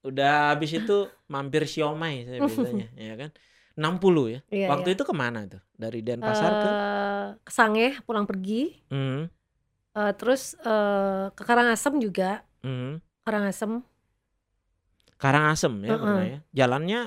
Udah 0.03 0.53
habis 0.53 0.69
itu 0.69 1.07
mampir 1.25 1.65
siomay 1.65 2.27
saya 2.27 2.37
biasanya, 2.37 2.87
ya 3.09 3.15
kan? 3.17 3.31
60 3.73 4.27
ya. 4.29 4.39
Iya, 4.47 4.67
Waktu 4.69 4.89
iya. 4.91 4.95
itu 4.95 5.03
ke 5.03 5.13
mana 5.15 5.47
tuh? 5.47 5.63
Dari 5.73 5.99
Denpasar 5.99 6.51
ke 6.53 6.69
Eh, 6.69 7.27
ke 7.41 7.51
Sangeh 7.51 7.93
pulang 8.03 8.27
pergi. 8.27 8.83
Hmm, 8.91 9.31
Eh, 9.95 10.11
terus 10.19 10.59
eh, 10.59 11.25
ke 11.31 11.41
Karangasem 11.41 11.97
juga. 11.97 12.43
hmm. 12.61 12.99
Karangasem. 13.23 13.79
Karangasem 15.21 15.73
ya 15.83 15.95
Heeh. 15.95 15.99
pernah 16.03 16.23
ya. 16.27 16.39
Jalannya 16.51 16.99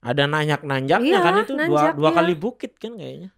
ada 0.00 0.24
nanjak-nanjaknya 0.30 1.18
Iya, 1.18 1.18
kan 1.26 1.34
itu 1.42 1.52
dua 1.52 1.62
nanjak, 1.62 1.92
dua 1.98 2.10
iya. 2.10 2.16
kali 2.18 2.32
bukit 2.38 2.72
kan 2.78 2.92
kayaknya. 2.94 3.30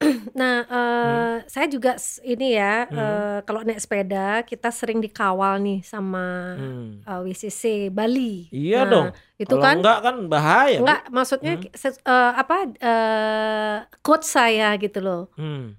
Nah, 0.36 0.56
eh, 0.68 1.34
saya 1.48 1.66
juga 1.72 1.96
ini 2.20 2.52
ya, 2.52 2.84
Hmm. 2.88 2.98
eh, 3.00 3.38
kalau 3.48 3.60
naik 3.64 3.80
sepeda 3.80 4.44
kita 4.44 4.68
sering 4.68 5.00
dikawal 5.00 5.56
nih 5.64 5.80
sama 5.80 6.56
Hmm. 6.56 7.00
eh, 7.08 7.20
WCC 7.24 7.88
Bali. 7.88 8.48
Iya 8.52 8.84
Nah, 8.84 8.90
dong. 8.92 9.06
Itu 9.40 9.54
Kalau 9.56 9.64
kan 9.64 9.74
enggak 9.80 9.98
kan 10.04 10.16
bahaya. 10.28 10.76
Bu. 10.76 10.82
enggak 10.84 11.00
maksudnya 11.12 11.52
Hmm. 11.56 11.68
eh, 12.12 12.32
apa 12.36 12.56
eh, 12.76 13.76
coach 14.04 14.26
saya 14.28 14.68
gitu 14.76 14.98
loh. 15.00 15.32
Hmm. 15.36 15.76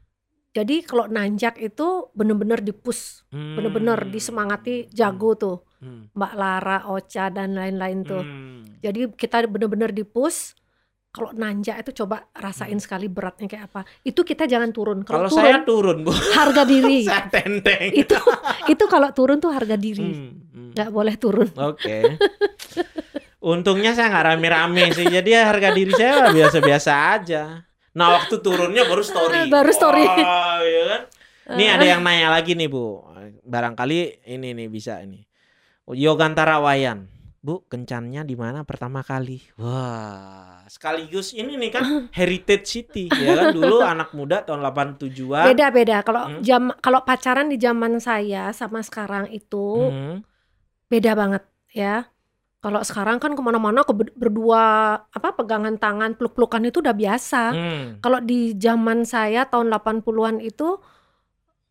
Jadi 0.58 0.82
kalau 0.82 1.06
nanjak 1.06 1.62
itu 1.62 2.10
bener-bener 2.18 2.58
dipus, 2.66 3.22
bener-bener 3.30 4.02
Hmm. 4.02 4.10
disemangati 4.10 4.90
jago 4.90 5.38
tuh. 5.38 5.58
Hmm. 5.78 6.10
Mbak 6.14 6.34
Lara, 6.34 6.78
Ocha 6.90 7.30
dan 7.30 7.54
lain-lain 7.54 8.02
tuh. 8.02 8.24
Hmm. 8.24 8.66
Jadi 8.82 9.14
kita 9.14 9.46
bener-bener 9.46 9.94
dipus. 9.94 10.58
Kalau 11.08 11.34
nanjak 11.34 11.82
itu 11.82 12.04
coba 12.04 12.30
rasain 12.38 12.78
sekali 12.78 13.10
beratnya 13.10 13.50
kayak 13.50 13.74
apa. 13.74 13.82
Itu 14.06 14.22
kita 14.22 14.46
jangan 14.46 14.70
turun. 14.70 15.02
Hmm. 15.02 15.10
Kalau 15.10 15.30
turun 15.30 15.40
saya 15.42 15.58
turun, 15.66 15.98
Bu. 16.06 16.14
harga 16.14 16.62
diri. 16.72 17.06
saya 17.06 17.26
tenteng. 17.30 17.90
itu 17.94 18.14
itu 18.70 18.84
kalau 18.86 19.10
turun 19.14 19.42
tuh 19.42 19.50
harga 19.50 19.74
diri. 19.74 20.06
Hmm, 20.14 20.34
hmm. 20.54 20.72
Nggak 20.78 20.90
boleh 20.94 21.16
turun. 21.18 21.50
Oke. 21.58 22.22
Untungnya 23.42 23.94
saya 23.94 24.10
nggak 24.14 24.26
rame-rame 24.34 24.84
sih, 24.94 25.06
jadi 25.08 25.30
ya 25.30 25.42
harga 25.50 25.70
diri 25.74 25.94
saya 25.94 26.34
biasa-biasa 26.34 26.92
aja. 27.18 27.44
Nah 27.98 28.08
waktu 28.18 28.38
turunnya 28.42 28.86
baru 28.86 29.02
story. 29.02 29.50
Baru 29.50 29.72
story. 29.74 30.06
Wah, 30.06 30.62
iya 30.62 30.84
kan? 30.86 31.02
Ini 31.56 31.66
ada 31.72 31.86
yang 31.88 32.02
nanya 32.04 32.30
lagi 32.30 32.54
nih 32.54 32.68
bu, 32.68 33.02
barangkali 33.42 34.28
ini 34.28 34.52
nih 34.52 34.68
bisa 34.68 35.00
ini. 35.00 35.27
Yogantara 35.88 36.60
Wayan, 36.60 37.08
bu 37.40 37.64
kencannya 37.64 38.28
di 38.28 38.36
mana 38.36 38.68
pertama 38.68 39.00
kali? 39.08 39.40
Wah, 39.56 40.68
sekaligus 40.68 41.32
ini 41.32 41.56
nih 41.56 41.72
kan 41.72 41.84
Heritage 42.18 42.68
City 42.68 43.08
ya 43.08 43.40
kan 43.40 43.56
dulu 43.56 43.80
anak 43.96 44.12
muda 44.12 44.44
tahun 44.44 44.68
87-an. 44.68 45.48
Beda-beda. 45.48 46.04
Kalau 46.04 46.28
Hmm. 46.28 46.44
jam 46.44 46.64
kalau 46.84 47.08
pacaran 47.08 47.48
di 47.48 47.56
zaman 47.56 48.04
saya 48.04 48.52
sama 48.52 48.84
sekarang 48.84 49.32
itu 49.32 49.80
Hmm, 49.80 50.28
beda 50.92 51.16
banget 51.16 51.44
ya. 51.72 52.12
Kalau 52.60 52.84
sekarang 52.84 53.22
kan 53.24 53.32
ke 53.32 53.40
mana-mana 53.40 53.88
ke 53.88 53.96
berdua 53.96 54.98
apa 55.08 55.30
pegangan 55.40 55.80
tangan 55.80 56.20
peluk-pelukan 56.20 56.68
itu 56.68 56.84
udah 56.84 56.92
biasa. 56.92 57.44
hmm, 57.56 58.04
Kalau 58.04 58.20
di 58.20 58.60
zaman 58.60 59.08
saya 59.08 59.48
tahun 59.48 59.72
80-an 59.72 60.44
itu 60.44 60.76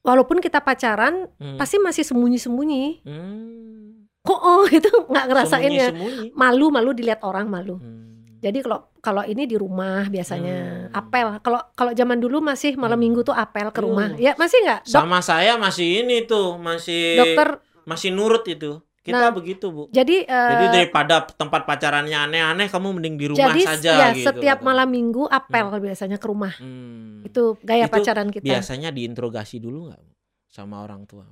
walaupun 0.00 0.40
kita 0.40 0.64
pacaran 0.64 1.28
hmm, 1.36 1.60
pasti 1.60 1.76
masih 1.84 2.00
sembunyi-sembunyi. 2.00 3.04
hmm. 3.04 4.05
Kok 4.26 4.40
oh 4.42 4.64
itu 4.78 4.90
nggak 4.90 5.26
ngerasain 5.26 5.70
ya. 5.70 5.88
Sembunyi-sembunyi. 5.88 6.28
Malu-malu 6.34 6.90
dilihat 6.92 7.22
orang 7.22 7.46
malu. 7.46 7.78
Hmm. 7.78 8.04
Jadi 8.36 8.60
kalau 8.60 8.92
kalau 9.00 9.22
ini 9.22 9.46
di 9.46 9.54
rumah 9.54 10.06
biasanya 10.06 10.90
Hmm. 10.90 10.98
apel. 10.98 11.38
Kalau 11.40 11.60
kalau 11.72 11.92
zaman 11.92 12.18
dulu 12.18 12.38
masih 12.40 12.74
malam 12.74 12.94
Hmm. 12.94 13.04
minggu 13.08 13.20
tuh 13.22 13.32
apel 13.32 13.70
ke 13.70 13.80
rumah. 13.80 14.12
Hmm. 14.12 14.20
Ya 14.20 14.34
masih 14.34 14.58
nggak? 14.60 14.84
Sama 14.84 15.18
saya 15.20 15.56
masih 15.56 16.02
ini 16.02 16.26
tuh, 16.26 16.54
masih 16.56 17.16
dokter. 17.16 17.48
masih 17.82 18.10
nurut 18.10 18.42
itu. 18.44 18.82
Kita 19.00 19.30
Nah, 19.30 19.30
begitu, 19.30 19.70
Bu. 19.70 19.86
Jadi 19.88 20.26
eh, 20.26 20.50
Jadi 20.50 20.64
daripada 20.74 21.22
tempat 21.22 21.62
pacarannya 21.62 22.26
aneh-aneh, 22.26 22.66
kamu 22.66 22.98
mending 22.98 23.14
di 23.14 23.26
rumah 23.30 23.54
jadi 23.54 23.62
saja 23.62 23.90
ya 23.94 24.08
gitu. 24.10 24.26
setiap 24.26 24.58
katanya. 24.58 24.66
malam 24.66 24.88
minggu 24.90 25.22
apel 25.30 25.66
biasanya 25.78 26.18
ke 26.18 26.26
rumah. 26.26 26.50
Hmm. 26.58 27.22
Itu 27.22 27.54
gaya 27.62 27.86
Itu 27.86 27.94
pacaran 27.94 28.34
kita. 28.34 28.42
Biasanya 28.42 28.90
diinterogasi 28.90 29.62
dulu 29.62 29.86
nggak 29.86 30.02
sama 30.44 30.82
orang 30.82 31.06
tua? 31.06 31.22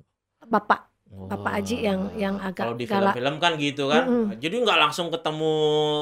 Bapak. 0.47 0.84
Wah. 1.15 1.31
Bapak 1.31 1.53
Aji 1.59 1.77
yang- 1.81 2.11
yang 2.15 2.37
agak 2.37 2.67
Kalau 2.67 2.75
di 2.75 2.85
film-film 2.85 3.35
kan 3.39 3.53
gitu 3.55 3.87
kan. 3.87 4.03
Mm-mm. 4.05 4.27
Jadi 4.37 4.57
nggak 4.59 4.79
langsung 4.79 5.09
ketemu 5.09 5.55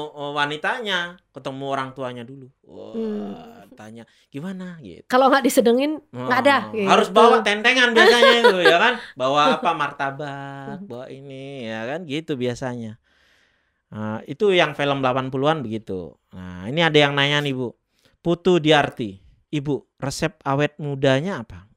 eh, 0.09 0.31
wanitanya, 0.33 0.99
ketemu 1.29 1.65
orang 1.67 1.89
tuanya 1.93 2.23
dulu. 2.23 2.49
Wah, 2.65 2.91
Hmm. 2.91 3.69
tanya 3.73 4.03
gimana 4.27 4.77
gitu. 4.79 5.05
Kalau 5.05 5.29
nggak 5.29 5.43
disedengin 5.43 6.01
nggak 6.09 6.39
ada. 6.41 6.57
Oh, 6.69 6.89
Harus 6.89 7.07
gitu. 7.07 7.15
bawa 7.15 7.41
tentengan 7.41 7.89
biasanya 7.89 8.33
itu 8.41 8.57
ya 8.59 8.77
kan. 8.77 8.93
Bawa 9.13 9.41
apa 9.57 9.69
martabak, 9.71 10.81
bawa 10.83 11.05
ini 11.07 11.65
ya 11.65 11.85
kan 11.85 12.03
gitu 12.03 12.33
biasanya. 12.33 12.97
Nah, 13.89 14.25
itu 14.25 14.49
yang 14.49 14.73
film 14.73 14.99
80-an 14.99 15.61
begitu. 15.61 16.17
Nah, 16.33 16.65
ini 16.65 16.81
ada 16.81 16.97
yang 16.97 17.13
nanya 17.13 17.37
nih, 17.39 17.53
Bu. 17.53 17.77
Putu 18.19 18.57
Diarti. 18.57 19.21
Ibu, 19.49 20.01
resep 20.01 20.41
awet 20.41 20.73
mudanya 20.77 21.45
apa? 21.45 21.69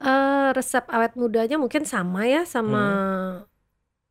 Eh, 0.00 0.48
resep 0.50 0.88
awet 0.88 1.12
mudanya 1.12 1.54
mungkin 1.54 1.84
sama 1.84 2.24
ya 2.24 2.42
sama 2.42 2.80
Hmm. 2.80 3.34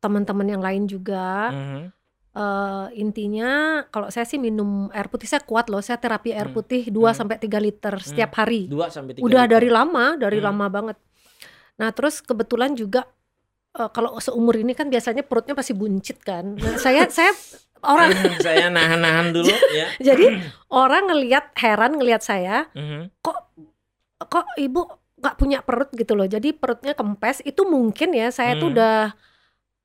teman-teman 0.00 0.46
yang 0.48 0.62
lain 0.62 0.84
juga. 0.86 1.50
Mhm. 1.50 1.82
eh, 2.30 2.86
intinya 2.94 3.50
kalau 3.90 4.06
saya 4.06 4.22
sih 4.22 4.38
minum 4.38 4.86
air 4.90 5.10
putih 5.10 5.26
saya 5.26 5.42
kuat 5.42 5.66
loh. 5.66 5.82
Saya 5.82 5.98
terapi 5.98 6.30
air 6.30 6.46
Hmm. 6.46 6.54
putih 6.54 6.86
2 6.86 7.10
Hmm. 7.10 7.18
sampai 7.18 7.36
3 7.36 7.58
liter 7.58 7.90
setiap 7.98 8.38
hari. 8.38 8.70
Dua 8.70 8.86
sampai 8.86 9.18
tiga 9.18 9.26
Udah 9.26 9.42
liter. 9.44 9.52
dari 9.52 9.66
lama, 9.68 10.14
dari 10.14 10.38
Hmm. 10.38 10.46
lama 10.46 10.66
banget. 10.70 10.96
Nah, 11.76 11.90
terus 11.90 12.22
kebetulan 12.22 12.72
juga 12.72 13.02
eh, 13.70 13.86
kalau 13.88 14.14
seumur 14.16 14.54
ini 14.54 14.74
kan 14.74 14.86
biasanya 14.86 15.22
perutnya 15.22 15.54
pasti 15.54 15.74
buncit 15.74 16.22
kan. 16.22 16.54
Nah, 16.54 16.74
saya 16.76 17.06
saya 17.10 17.34
orang 17.80 18.10
saya 18.38 18.66
nahan-nahan 18.66 19.30
dulu 19.36 19.50
ya. 19.70 19.90
jadi 19.98 20.38
orang 20.68 21.06
ngelihat 21.06 21.50
heran 21.54 21.94
ngelihat 21.94 22.18
saya, 22.20 22.70
Mhm. 22.74 23.10
kok 24.20 24.46
ibu 24.54 24.86
nggak 25.20 25.36
punya 25.36 25.60
perut 25.60 25.92
gitu 25.92 26.16
loh. 26.16 26.24
Jadi 26.24 26.56
perutnya 26.56 26.96
kempes. 26.96 27.44
Itu 27.44 27.68
mungkin 27.68 28.16
ya 28.16 28.32
saya 28.32 28.56
tuh 28.56 28.72
Hmm. 28.72 28.76
udah 28.76 28.96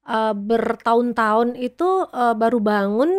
eh, 0.05 0.33
bertahun-tahun 0.33 1.57
itu 1.57 1.89
eh, 2.07 2.33
baru 2.33 2.59
bangun 2.61 3.11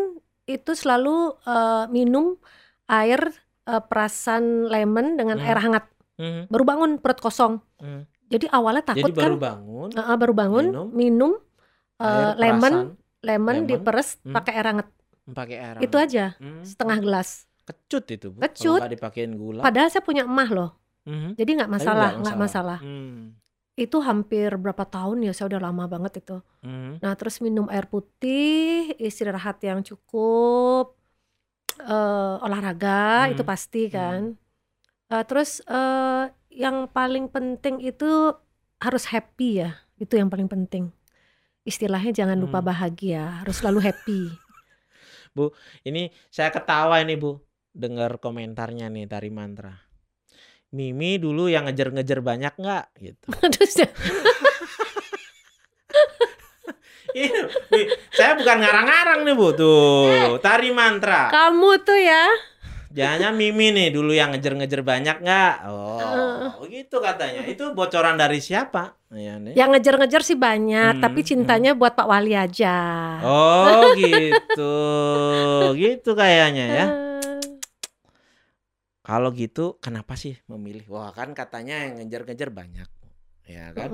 itu 0.46 0.72
selalu 0.72 1.34
eh, 1.44 1.84
minum 1.90 2.38
air 2.86 3.20
eh, 3.66 3.82
perasan 3.82 4.70
lemon 4.70 5.18
dengan 5.18 5.36
Hmm. 5.36 5.46
air 5.46 5.58
hangat. 5.58 5.84
Mhm. 6.16 6.48
Baru 6.48 6.64
bangun 6.64 6.90
perut 6.96 7.20
kosong. 7.20 7.60
Mhm. 7.82 8.00
Jadi 8.26 8.46
awalnya 8.50 8.82
takut 8.82 9.10
Jadi 9.10 9.18
baru 9.18 9.36
kan, 9.36 9.54
bangun 9.54 9.88
eh, 9.92 10.16
baru 10.16 10.32
bangun 10.32 10.64
minum 10.70 10.88
minum, 10.90 11.32
air 11.98 12.34
lemon 12.38 12.74
lemon 13.20 13.54
lemon, 13.54 13.56
diperes 13.66 14.18
hmm. 14.22 14.32
pakai 14.32 14.52
air 14.54 14.66
hangat. 14.66 14.88
pakai 15.26 15.56
air. 15.58 15.76
Itu 15.82 15.98
hangat. 15.98 16.08
aja 16.08 16.24
Hmm. 16.38 16.62
setengah 16.62 16.98
gelas. 17.02 17.50
Kecut 17.66 18.06
itu 18.08 18.30
bu. 18.30 18.38
Kecut. 18.40 18.86
Dipakein 18.86 19.34
gula. 19.34 19.66
Padahal 19.66 19.90
saya 19.90 20.06
punya 20.06 20.22
emah 20.22 20.46
loh. 20.48 20.70
Mhm. 21.06 21.38
Jadi 21.38 21.50
nggak 21.56 21.70
masalah, 21.70 22.10
nggak 22.18 22.38
masalah. 22.38 22.78
Hmm. 22.82 23.38
Itu 23.78 24.02
hampir 24.02 24.56
berapa 24.58 24.82
tahun 24.82 25.22
ya? 25.22 25.32
Saya 25.36 25.54
udah 25.54 25.62
lama 25.70 25.84
banget 25.86 26.20
itu. 26.24 26.42
Mhm. 26.66 26.98
Nah, 27.00 27.12
terus 27.14 27.38
minum 27.38 27.70
air 27.70 27.86
putih, 27.86 28.90
istirahat 28.98 29.62
yang 29.62 29.86
cukup, 29.86 30.98
eh, 31.78 32.34
olahraga 32.42 33.30
Hmm. 33.30 33.32
itu 33.38 33.42
pasti 33.46 33.86
kan. 33.86 34.34
Eh, 35.06 35.24
terus 35.30 35.62
eh, 35.70 36.24
yang 36.50 36.90
paling 36.90 37.30
penting 37.30 37.78
itu 37.78 38.34
harus 38.82 39.06
happy 39.12 39.62
ya. 39.62 39.78
Itu 40.02 40.18
yang 40.18 40.28
paling 40.28 40.50
penting. 40.50 40.90
Istilahnya 41.62 42.10
jangan 42.14 42.38
lupa 42.42 42.58
Hmm. 42.58 42.68
bahagia, 42.74 43.42
harus 43.46 43.62
selalu 43.62 43.86
happy. 43.86 44.22
Ini 45.86 46.08
saya 46.32 46.48
ketawa 46.48 46.96
ini 46.98 47.14
bu, 47.14 47.38
dengar 47.76 48.16
komentarnya 48.18 48.88
nih 48.88 49.04
dari 49.04 49.28
mantra. 49.28 49.85
Mimi 50.76 51.16
dulu 51.16 51.48
yang 51.48 51.64
ngejar-ngejar 51.64 52.20
banyak 52.20 52.52
nggak 52.52 52.84
gitu. 53.00 53.26
Ini, 57.16 57.32
Wi, 57.72 57.82
saya 58.12 58.36
bukan 58.36 58.56
ngarang-ngarang 58.60 59.24
nih 59.24 59.32
bu 59.32 59.48
tuh, 59.56 60.36
tari 60.44 60.68
mantra. 60.68 61.32
kamu 61.32 61.80
tuh 61.80 61.96
ya, 61.96 62.28
Jangan 62.96 63.36
Mimi 63.36 63.76
nih 63.76 63.92
dulu 63.92 64.16
yang 64.16 64.32
ngejar-ngejar 64.32 64.80
banyak 64.80 65.16
nggak? 65.20 65.54
Oh, 65.68 66.64
gitu 66.64 66.96
katanya. 67.04 67.44
Itu 67.44 67.76
bocoran 67.76 68.16
dari 68.16 68.40
siapa? 68.40 68.96
Ya, 69.12 69.36
nih. 69.36 69.52
yang 69.52 69.68
ngejar-ngejar 69.76 70.24
sih 70.24 70.32
banyak, 70.32 70.96
Hmm, 70.96 71.04
tapi 71.04 71.20
cintanya 71.20 71.76
buat 71.76 71.92
Pak 71.92 72.08
Wali 72.08 72.32
aja. 72.32 72.76
Oh 73.20 73.92
gitu, 74.00 74.76
gitu 75.76 76.10
kayaknya 76.16 76.64
ya. 76.64 76.84
Eh, 76.88 77.05
Kalau 79.06 79.30
gitu, 79.30 79.78
kenapa 79.78 80.18
sih 80.18 80.34
memilih? 80.50 80.82
Wah 80.90 81.14
kan 81.14 81.30
katanya 81.30 81.86
yang 81.86 82.02
ngejar-ngejar 82.02 82.50
banyak, 82.50 82.88
ya 83.46 83.70
kan? 83.70 83.90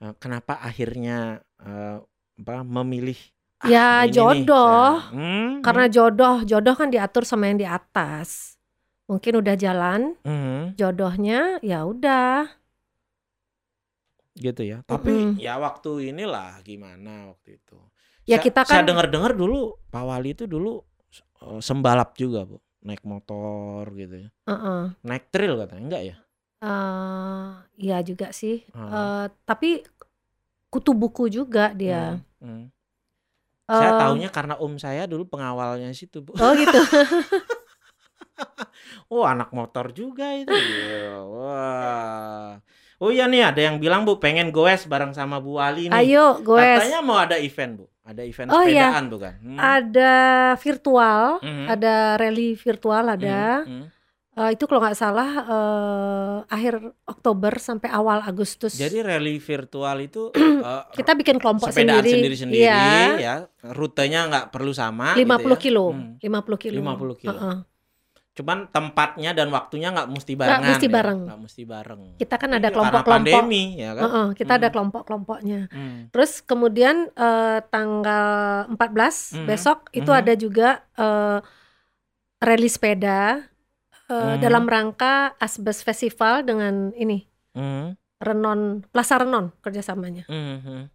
Eh, 0.00 0.14
Kenapa 0.16 0.56
akhirnya 0.64 1.44
eh, 1.60 1.98
apa 2.40 2.64
memilih? 2.64 3.18
"Ah, 3.60 3.68
Ya, 3.68 3.86
ini 4.08 4.08
nih." 4.08 4.14
jodoh. 4.16 5.04
Hmm, 5.12 5.60
Karena 5.60 5.84
jodoh, 5.92 6.36
jodoh 6.48 6.74
kan 6.78 6.88
diatur 6.88 7.28
sama 7.28 7.50
yang 7.52 7.60
di 7.60 7.68
atas. 7.68 8.56
Mungkin 9.04 9.40
udah 9.40 9.54
jalan 9.56 10.16
hmm, 10.24 10.76
jodohnya, 10.80 11.60
ya 11.60 11.84
udah. 11.84 12.48
gitu 14.38 14.62
ya. 14.62 14.86
Tapi 14.86 15.10
Mm-mm. 15.10 15.42
ya 15.42 15.58
waktu 15.58 16.14
inilah 16.14 16.62
gimana 16.62 17.34
waktu 17.34 17.58
itu. 17.58 17.74
Ya, 18.22 18.38
Saya- 18.38 18.44
kita 18.46 18.60
Saya 18.62 18.80
kan- 18.80 18.86
dengar-dengar 18.94 19.32
dulu 19.34 19.74
Pak 19.90 20.04
Wali 20.06 20.30
itu 20.36 20.46
dulu 20.46 20.78
eh, 21.42 21.58
sembalap 21.58 22.14
juga 22.14 22.46
bu, 22.46 22.62
naik 22.82 23.02
motor 23.02 23.88
gitu 23.94 24.26
ya. 24.26 24.30
Heeh. 24.46 24.82
Naik 25.02 25.24
trail 25.34 25.54
katanya 25.58 25.82
enggak 25.84 26.02
ya? 26.04 26.16
Eh, 26.58 27.46
iya 27.78 27.98
juga 28.02 28.34
sih. 28.34 28.66
Ah. 28.74 28.90
Eh, 28.90 29.26
tapi 29.46 29.82
kutu 30.68 30.92
buku 30.92 31.30
juga 31.30 31.70
dia. 31.72 32.18
Hmm, 32.42 32.44
hmm. 32.44 32.64
Saya 33.68 33.90
Eh, 33.94 33.98
taunya 34.00 34.28
karena 34.32 34.54
om 34.56 34.74
saya 34.80 35.04
dulu 35.04 35.28
pengawalnya 35.28 35.92
situ 35.92 36.24
bu. 36.24 36.32
Oh 36.40 36.52
gitu. 36.56 36.80
Oh 39.10 39.24
anak 39.26 39.50
motor 39.50 39.90
juga 39.90 40.30
itu. 40.36 40.52
Wah. 41.34 42.60
Oh 42.98 43.10
iya 43.14 43.30
nih 43.30 43.50
ada 43.50 43.60
yang 43.62 43.78
bilang 43.82 44.02
bu 44.06 44.18
pengen 44.18 44.50
goes 44.50 44.86
bareng 44.86 45.14
sama 45.14 45.38
Bu 45.38 45.58
Wali 45.58 45.90
nih. 45.90 45.96
Ayo, 45.96 46.38
goes. 46.42 46.62
Katanya 46.62 47.00
mau 47.02 47.18
ada 47.18 47.38
event 47.38 47.82
bu. 47.82 47.86
Ada 48.08 48.22
event 48.24 48.48
Oh, 48.48 48.64
iya. 48.64 48.88
sepedaan 48.88 49.04
bukan? 49.06 49.34
Hmm. 49.38 49.58
Ada 49.58 50.12
virtual, 50.56 51.22
Mhm. 51.38 51.66
ada 51.68 51.94
rally 52.16 52.56
virtual 52.56 53.04
ada. 53.06 53.40
Hmm, 53.62 53.72
hmm. 53.74 53.86
Eh, 54.38 54.50
itu 54.54 54.64
kalau 54.64 54.80
nggak 54.80 54.94
salah 54.94 55.30
eh, 55.44 56.36
akhir 56.48 56.78
Oktober 57.04 57.58
sampai 57.58 57.90
awal 57.90 58.22
Agustus. 58.22 58.72
Jadi 58.72 59.02
rally 59.02 59.36
virtual 59.36 59.98
itu 59.98 60.30
eh, 60.64 60.82
kita 60.94 61.12
bikin 61.12 61.36
kelompok 61.36 61.68
sepedaan 61.68 62.00
sendiri. 62.00 62.16
sendiri-sendiri 62.16 62.62
Iya. 62.62 63.18
ya. 63.18 63.34
Rutenya 63.68 64.24
nggak 64.24 64.46
perlu 64.48 64.72
sama 64.72 65.12
50 65.12 65.18
gitu 65.18 65.50
ya. 65.50 65.58
kilo, 65.58 65.86
Hmm. 65.90 66.16
50 66.16 66.56
kilo. 66.56 66.78
50 66.80 67.14
kilo. 67.18 67.34
Heeh. 67.34 67.56
Cuman 68.38 68.70
tempatnya 68.70 69.34
dan 69.34 69.50
waktunya 69.50 69.90
nggak 69.90 70.08
mesti 70.08 70.32
barengan. 70.32 70.70
mesti 70.70 70.86
ya. 70.86 70.94
bareng. 70.94 71.20
Nggak 71.26 71.40
mesti 71.42 71.62
bareng. 71.64 72.00
Kita 72.14 72.34
kan 72.34 72.48
Ini 72.48 72.54
ada 72.54 72.62
karena 72.62 72.72
kelompok-kelompok. 72.72 73.10
pandemi 73.34 73.62
ya 73.74 73.90
kan. 73.92 74.02
Heeh, 74.06 74.26
kita 74.32 74.52
ada 74.54 74.62
Hmm. 74.62 74.74
kelompok-kelompoknya. 74.74 75.60
Hmm. 75.68 75.98
Terus 76.08 76.32
kemudian 76.40 76.96
eh, 77.10 77.58
tanggal 77.66 78.26
14 78.70 79.34
Mhm, 79.34 79.44
besok 79.44 79.78
itu 79.90 80.06
mhm. 80.06 80.20
ada 80.20 80.32
juga 80.34 80.68
eh, 80.94 81.38
rally 82.38 82.68
sepeda 82.68 83.42
eh, 84.06 84.14
Mhm. 84.14 84.38
dalam 84.38 84.64
rangka 84.64 85.14
Asbes 85.36 85.82
Festival 85.82 86.40
dengan 86.40 86.94
ini 86.94 87.26
Hmm. 87.52 87.98
Renon 88.16 88.86
Plaza 88.86 89.18
Renon 89.18 89.50
kerjasamanya. 89.58 90.24
Mhm. 90.26 90.88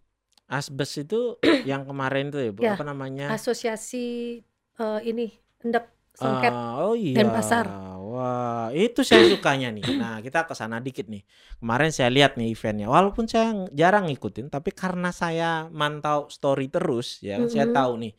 Asbes 0.46 0.98
itu 0.98 1.36
yang 1.64 1.84
kemarin 1.84 2.28
tuh 2.28 2.36
ya, 2.38 2.50
Bu, 2.50 2.60
Ya, 2.62 2.72
apa 2.72 2.82
namanya? 2.82 3.28
Asosiasi 3.30 4.40
eh, 4.74 5.00
ini 5.04 5.28
Endek 5.60 5.93
Songket. 6.14 6.52
Ah, 6.54 6.86
oh 6.86 6.94
iya. 6.94 7.18
Denpasar. 7.18 7.66
Wah, 8.14 8.70
itu 8.70 9.02
saya 9.02 9.26
sukanya 9.26 9.74
nih. 9.74 9.82
Nah, 9.98 10.22
kita 10.22 10.46
ke 10.46 10.54
sana 10.54 10.78
dikit 10.78 11.10
nih. 11.10 11.26
Kemarin 11.58 11.90
saya 11.90 12.14
lihat 12.14 12.38
nih 12.38 12.54
eventnya. 12.54 12.86
Walaupun 12.86 13.26
saya 13.26 13.50
ng- 13.50 13.74
jarang 13.74 14.06
ngikutin, 14.06 14.54
tapi 14.54 14.70
karena 14.70 15.10
saya 15.10 15.66
mantau 15.74 16.30
story 16.30 16.70
terus, 16.70 17.18
ya, 17.18 17.42
kan, 17.42 17.50
saya 17.50 17.66
Mhm. 17.66 17.74
tahu 17.74 17.92
nih. 18.06 18.12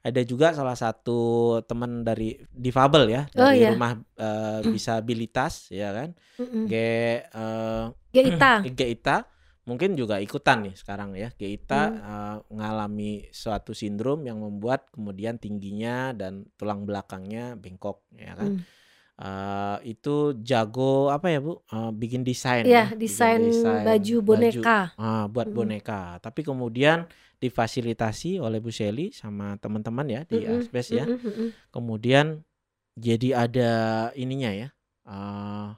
Ada 0.00 0.22
juga 0.22 0.54
salah 0.54 0.78
satu 0.78 1.18
teman 1.66 2.06
dari 2.06 2.38
difabel 2.48 3.10
ya, 3.10 3.22
Oh, 3.34 3.50
dari 3.50 3.66
iya. 3.66 3.74
rumah 3.74 3.98
eh, 4.16 4.60
disabilitas, 4.70 5.66
ya 5.74 5.90
kan, 5.90 6.14
Mm-mm. 6.38 6.64
G 6.70 6.74
eh, 7.26 7.84
Geita. 8.14 8.52
Geita 8.78 9.16
mungkin 9.68 9.94
juga 9.94 10.18
ikutan 10.18 10.64
nih 10.66 10.74
sekarang 10.80 11.14
ya 11.14 11.28
Geita 11.36 11.74
Hmm. 11.92 12.00
eh, 12.10 12.36
mengalami 12.52 13.28
suatu 13.30 13.72
sindrom 13.76 14.24
yang 14.28 14.40
membuat 14.40 14.88
kemudian 14.94 15.36
tingginya 15.38 16.12
dan 16.16 16.48
tulang 16.58 16.84
belakangnya 16.88 17.54
bengkok 17.60 18.02
ya 18.16 18.34
kan 18.36 18.50
Hmm. 18.56 18.64
Eh, 19.20 19.76
itu 19.92 20.32
jago 20.40 21.12
apa 21.12 21.28
ya 21.28 21.38
bu 21.44 21.60
Eh, 21.68 21.92
bikin 21.92 22.24
desain 22.24 22.64
Iya, 22.64 22.88
ya, 22.88 22.96
bikin 22.96 23.00
desain 23.04 23.84
baju 23.84 24.16
boneka. 24.24 24.78
ah, 24.96 25.24
buat 25.28 25.44
Mm-mm. 25.48 25.56
boneka 25.56 26.00
tapi 26.24 26.40
kemudian 26.40 27.04
difasilitasi 27.40 28.40
oleh 28.40 28.60
Bu 28.64 28.72
Shelly 28.72 29.12
sama 29.12 29.56
teman-teman 29.60 30.08
ya 30.08 30.20
di 30.24 30.44
Mm-mm, 30.44 30.60
Asbes 30.60 30.88
ya 30.92 31.04
mm-mm, 31.04 31.20
mm-mm. 31.24 31.48
kemudian 31.72 32.40
jadi 32.96 33.28
ada 33.48 33.70
ininya 34.16 34.50
ya 34.52 34.68
eh, 35.08 35.68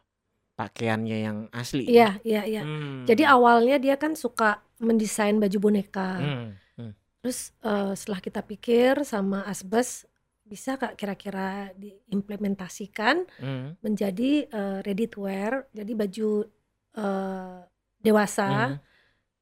pakaiannya 0.52 1.18
yang 1.24 1.38
asli 1.50 1.88
ya. 1.88 1.90
Iya, 1.90 2.10
iya, 2.22 2.42
iya. 2.44 2.62
Hmm. 2.62 3.04
Jadi 3.08 3.22
awalnya 3.24 3.76
dia 3.80 3.96
kan 3.96 4.12
suka 4.14 4.60
mendesain 4.78 5.38
baju 5.40 5.58
boneka. 5.58 6.10
Hmm, 6.20 6.46
hmm. 6.78 6.92
Terus 7.22 7.54
eh, 7.62 7.92
setelah 7.96 8.20
kita 8.20 8.40
pikir 8.44 9.02
sama 9.06 9.46
Asbes 9.48 10.04
bisa 10.42 10.76
kak 10.76 11.00
kira-kira 11.00 11.72
diimplementasikan 11.78 13.24
Hmm. 13.40 13.74
menjadi 13.80 14.46
eh, 14.46 14.78
ready 14.84 15.06
to 15.08 15.24
wear, 15.24 15.66
jadi 15.72 15.92
baju 15.96 16.30
eh, 16.92 17.58
dewasa. 18.02 18.48
Hmm. 18.76 18.78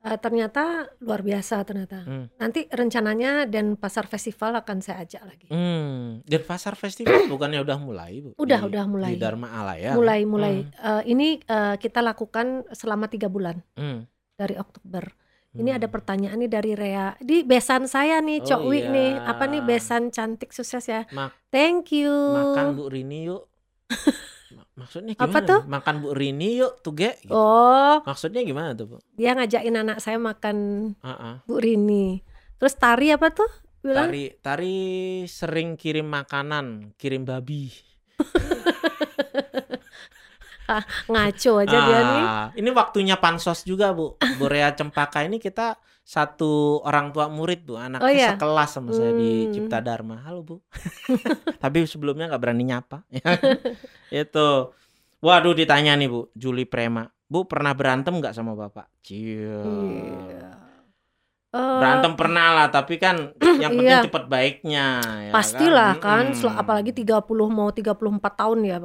Eh, 0.01 0.17
ternyata 0.17 0.89
luar 0.99 1.21
biasa 1.21 1.61
ternyata. 1.61 2.01
Hmm. 2.03 2.33
Nanti 2.35 2.65
rencananya 2.67 3.45
dan 3.45 3.77
pasar 3.77 4.09
festival 4.09 4.57
akan 4.57 4.81
saya 4.81 5.05
ajak 5.05 5.23
lagi. 5.23 5.47
Hmm. 5.49 6.25
Dan 6.25 6.41
pasar 6.43 6.73
festival 6.73 7.13
bukannya 7.29 7.61
udah 7.61 7.77
mulai 7.77 8.19
bu? 8.19 8.33
Udah, 8.35 8.65
Di- 8.65 8.69
udah 8.73 8.85
mulai. 8.89 9.13
Di 9.13 9.21
Dharma 9.21 9.53
Alaya. 9.53 9.93
mulai 9.93 10.25
mulai 10.25 10.55
Eh, 10.65 11.03
ini 11.07 11.37
eh, 11.39 11.77
kita 11.77 12.01
lakukan 12.01 12.65
selama 12.73 13.07
tiga 13.07 13.29
bulan 13.29 13.61
Hmm. 13.75 14.09
dari 14.35 14.57
Oktober. 14.57 15.05
Ini 15.51 15.77
ada 15.77 15.85
Hmm. 15.85 15.93
pertanyaan 15.93 16.39
nih 16.39 16.49
dari 16.49 16.73
Rea. 16.73 17.13
Di 17.19 17.43
besan 17.43 17.85
saya 17.85 18.23
nih, 18.23 18.41
Oh, 18.41 18.47
Cok 18.47 18.63
Wi 18.67 18.87
nih. 18.87 19.13
iya. 19.19 19.27
Apa 19.27 19.45
nih 19.45 19.61
besan 19.61 20.09
cantik 20.09 20.55
sukses 20.55 20.87
ya? 20.87 21.05
Mak- 21.11 21.35
Thank 21.51 21.93
you. 21.93 22.09
Makan 22.09 22.73
Bu 22.73 22.89
Rini 22.89 23.27
yuk. 23.27 23.51
Ma- 24.81 24.89
Maksudnya 24.89 25.13
gimana? 25.13 25.29
Apa 25.29 25.39
tuh? 25.45 25.61
Makan 25.63 25.95
Bu 26.01 26.09
Rini 26.11 26.57
yuk 26.57 26.81
tuh 26.81 26.93
ge. 26.95 27.13
Gitu. 27.21 27.29
Oh, 27.31 28.01
Maksudnya 28.01 28.41
gimana 28.41 28.73
tuh 28.73 28.87
Bu? 28.87 28.97
dia 29.13 29.37
ngajakin 29.37 29.77
anak 29.79 30.01
saya 30.01 30.17
makan 30.17 30.57
Ah, 31.01 31.13
ah. 31.13 31.35
Bu 31.45 31.61
Rini. 31.61 32.25
Terus 32.57 32.75
Tari 32.75 33.13
apa 33.13 33.29
tuh? 33.29 33.49
Bilang 33.81 34.09
Tari 34.09 34.25
Tari 34.35 34.79
sering 35.25 35.77
kirim 35.77 36.05
makanan, 36.07 36.97
kirim 36.97 37.25
babi. 37.25 37.69
ngaco 41.13 41.53
aja 41.59 41.79
dia 41.81 42.01
nih. 42.01 42.25
Ah, 42.25 42.47
Ini 42.53 42.71
waktunya 42.71 43.17
pansos 43.17 43.63
juga 43.63 43.91
Bu. 43.91 44.15
Bu 44.17 44.45
Rea 44.45 44.71
Cempaka 44.71 45.23
ini 45.23 45.37
kita 45.37 45.75
satu 46.01 46.83
orang 46.83 47.11
tua 47.11 47.27
murid 47.27 47.63
Bu, 47.63 47.75
anaknya 47.75 48.03
Oh, 48.03 48.11
iya? 48.11 48.31
sekelas 48.35 48.71
sama 48.71 48.91
saya 48.91 49.13
di 49.13 49.47
Hmm. 49.47 49.53
Cipta 49.53 49.79
Dharma. 49.79 50.19
Halo 50.21 50.41
Bu. 50.41 50.57
Tapi 51.63 51.85
sebelumnya 51.85 52.27
nggak 52.27 52.41
berani 52.41 52.65
nyapa. 52.65 53.07
Itu. 54.11 54.75
Waduh 55.21 55.53
ditanya 55.53 55.95
nih 55.95 56.09
Bu, 56.09 56.33
Juli 56.33 56.65
Prema. 56.65 57.05
Bu 57.25 57.45
pernah 57.45 57.71
berantem 57.73 58.11
nggak 58.13 58.33
sama 58.33 58.55
Bapak? 58.55 58.89
Cia. 59.01 59.63
Iya. 59.63 60.51
Eh, 61.51 61.59
Berantem 61.59 62.15
pernah 62.15 62.47
lah, 62.55 62.67
tapi 62.71 62.95
kan 62.95 63.35
yang 63.63 63.71
penting 63.73 63.91
Iya. 63.91 64.07
cepet 64.07 64.25
baiknya 64.27 64.87
ya 65.03 65.33
pastilah 65.35 65.99
kan, 65.99 66.31
Mm-mm. 66.31 66.39
sel- 66.39 66.55
apalagi 66.55 66.95
30 66.95 67.21
mau 67.49 67.69
34 67.69 67.99
tahun 68.33 68.59
ya. 68.63 68.79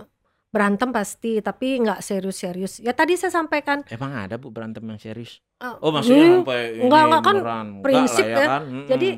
Berantem 0.56 0.90
pasti, 0.90 1.44
tapi 1.44 1.84
nggak 1.84 2.00
serius-serius. 2.00 2.80
Ya 2.80 2.96
tadi 2.96 3.20
saya 3.20 3.28
sampaikan 3.30 3.84
Emang 3.86 4.16
ada 4.16 4.40
Bu 4.40 4.48
berantem 4.48 4.80
yang 4.82 4.96
serius? 4.96 5.44
eh, 5.58 5.76
Oh 5.84 5.92
maksudnya 5.92 6.24
hmm, 6.24 6.36
sampai 6.40 6.60
ini 6.72 6.82
enggak, 6.82 7.02
enggak, 7.04 7.22
kan 7.22 7.36
beneran. 7.36 7.68
Enggak 7.68 7.84
prinsip 7.84 8.24
lah 8.24 8.32
ya. 8.32 8.48
kan? 8.48 8.62
Mm-mm. 8.64 8.88
Jadi, 8.88 9.10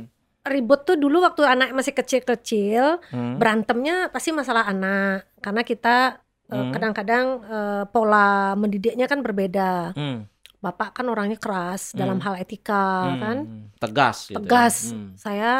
ribut 0.47 0.81
tuh 0.81 0.95
dulu 0.95 1.17
waktu 1.19 1.41
anak 1.43 1.69
masih 1.71 1.93
kecil-kecil, 1.93 2.83
Hmm. 3.05 3.37
berantemnya 3.37 4.09
pasti 4.09 4.31
masalah 4.31 4.65
anak. 4.65 5.29
Karena 5.37 5.61
kita 5.61 5.95
eh, 6.47 6.55
Hmm. 6.55 6.71
kadang-kadang 6.71 7.25
eh, 7.43 7.83
pola 7.85 8.27
mendidiknya 8.55 9.05
kan 9.05 9.19
berbeda. 9.19 9.91
Hmm. 9.93 10.25
Bapak 10.57 10.95
kan 10.95 11.05
orangnya 11.05 11.37
keras 11.37 11.93
dalam 11.93 12.17
Hmm. 12.17 12.25
hal 12.25 12.33
etika 12.39 12.83
Hmm. 13.05 13.19
kan, 13.19 13.37
Tegas 13.77 14.17
gitu 14.25 14.33
ya. 14.33 14.37
tegas. 14.41 14.75
Hmm. 14.89 15.13
Saya 15.13 15.51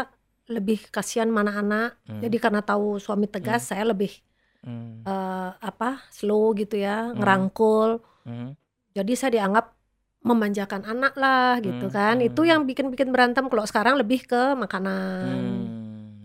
lebih 0.48 0.88
kasihan 0.88 1.28
mana 1.28 1.54
anak. 1.54 2.00
Hmm. 2.02 2.24
Jadi 2.24 2.38
karena 2.40 2.64
tahu 2.64 2.98
suami 2.98 3.28
tegas, 3.28 3.68
saya 3.68 3.84
lebih 3.84 4.10
Hmm. 4.68 5.00
eh, 5.02 5.52
apa 5.56 6.04
slow 6.12 6.52
gitu 6.54 6.76
ya, 6.76 7.10
Hmm. 7.10 7.16
ngerangkul. 7.16 8.04
Hmm. 8.28 8.52
Jadi 8.92 9.12
saya 9.16 9.32
dianggap 9.40 9.72
memanjakan 10.20 10.84
anak 10.84 11.16
lah 11.16 11.64
gitu 11.64 11.88
Hmm, 11.88 11.96
kan. 11.96 12.16
hmm. 12.20 12.28
Itu 12.28 12.44
yang 12.44 12.68
bikin-bikin 12.68 13.10
berantem. 13.10 13.48
Kalau 13.48 13.64
sekarang 13.64 13.96
lebih 13.96 14.28
ke 14.28 14.60
makanan. 14.60 15.24
Hmm. 15.24 15.56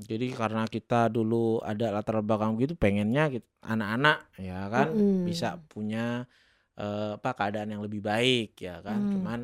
Jadi 0.03 0.35
karena 0.35 0.67
kita 0.67 1.07
dulu 1.09 1.63
ada 1.63 1.95
latar 1.95 2.21
belakang 2.21 2.59
gitu 2.59 2.75
pengennya 2.75 3.31
gitu, 3.33 3.47
anak-anak 3.65 4.29
ya 4.37 4.67
kan 4.69 4.93
Mm-mm. 4.93 5.25
bisa 5.25 5.57
punya 5.71 6.27
eh, 6.75 7.17
apa 7.17 7.31
keadaan 7.33 7.71
yang 7.79 7.83
lebih 7.87 8.03
baik 8.03 8.59
ya 8.59 8.83
kan. 8.83 8.99
Hmm. 8.99 9.13
Cuman 9.15 9.41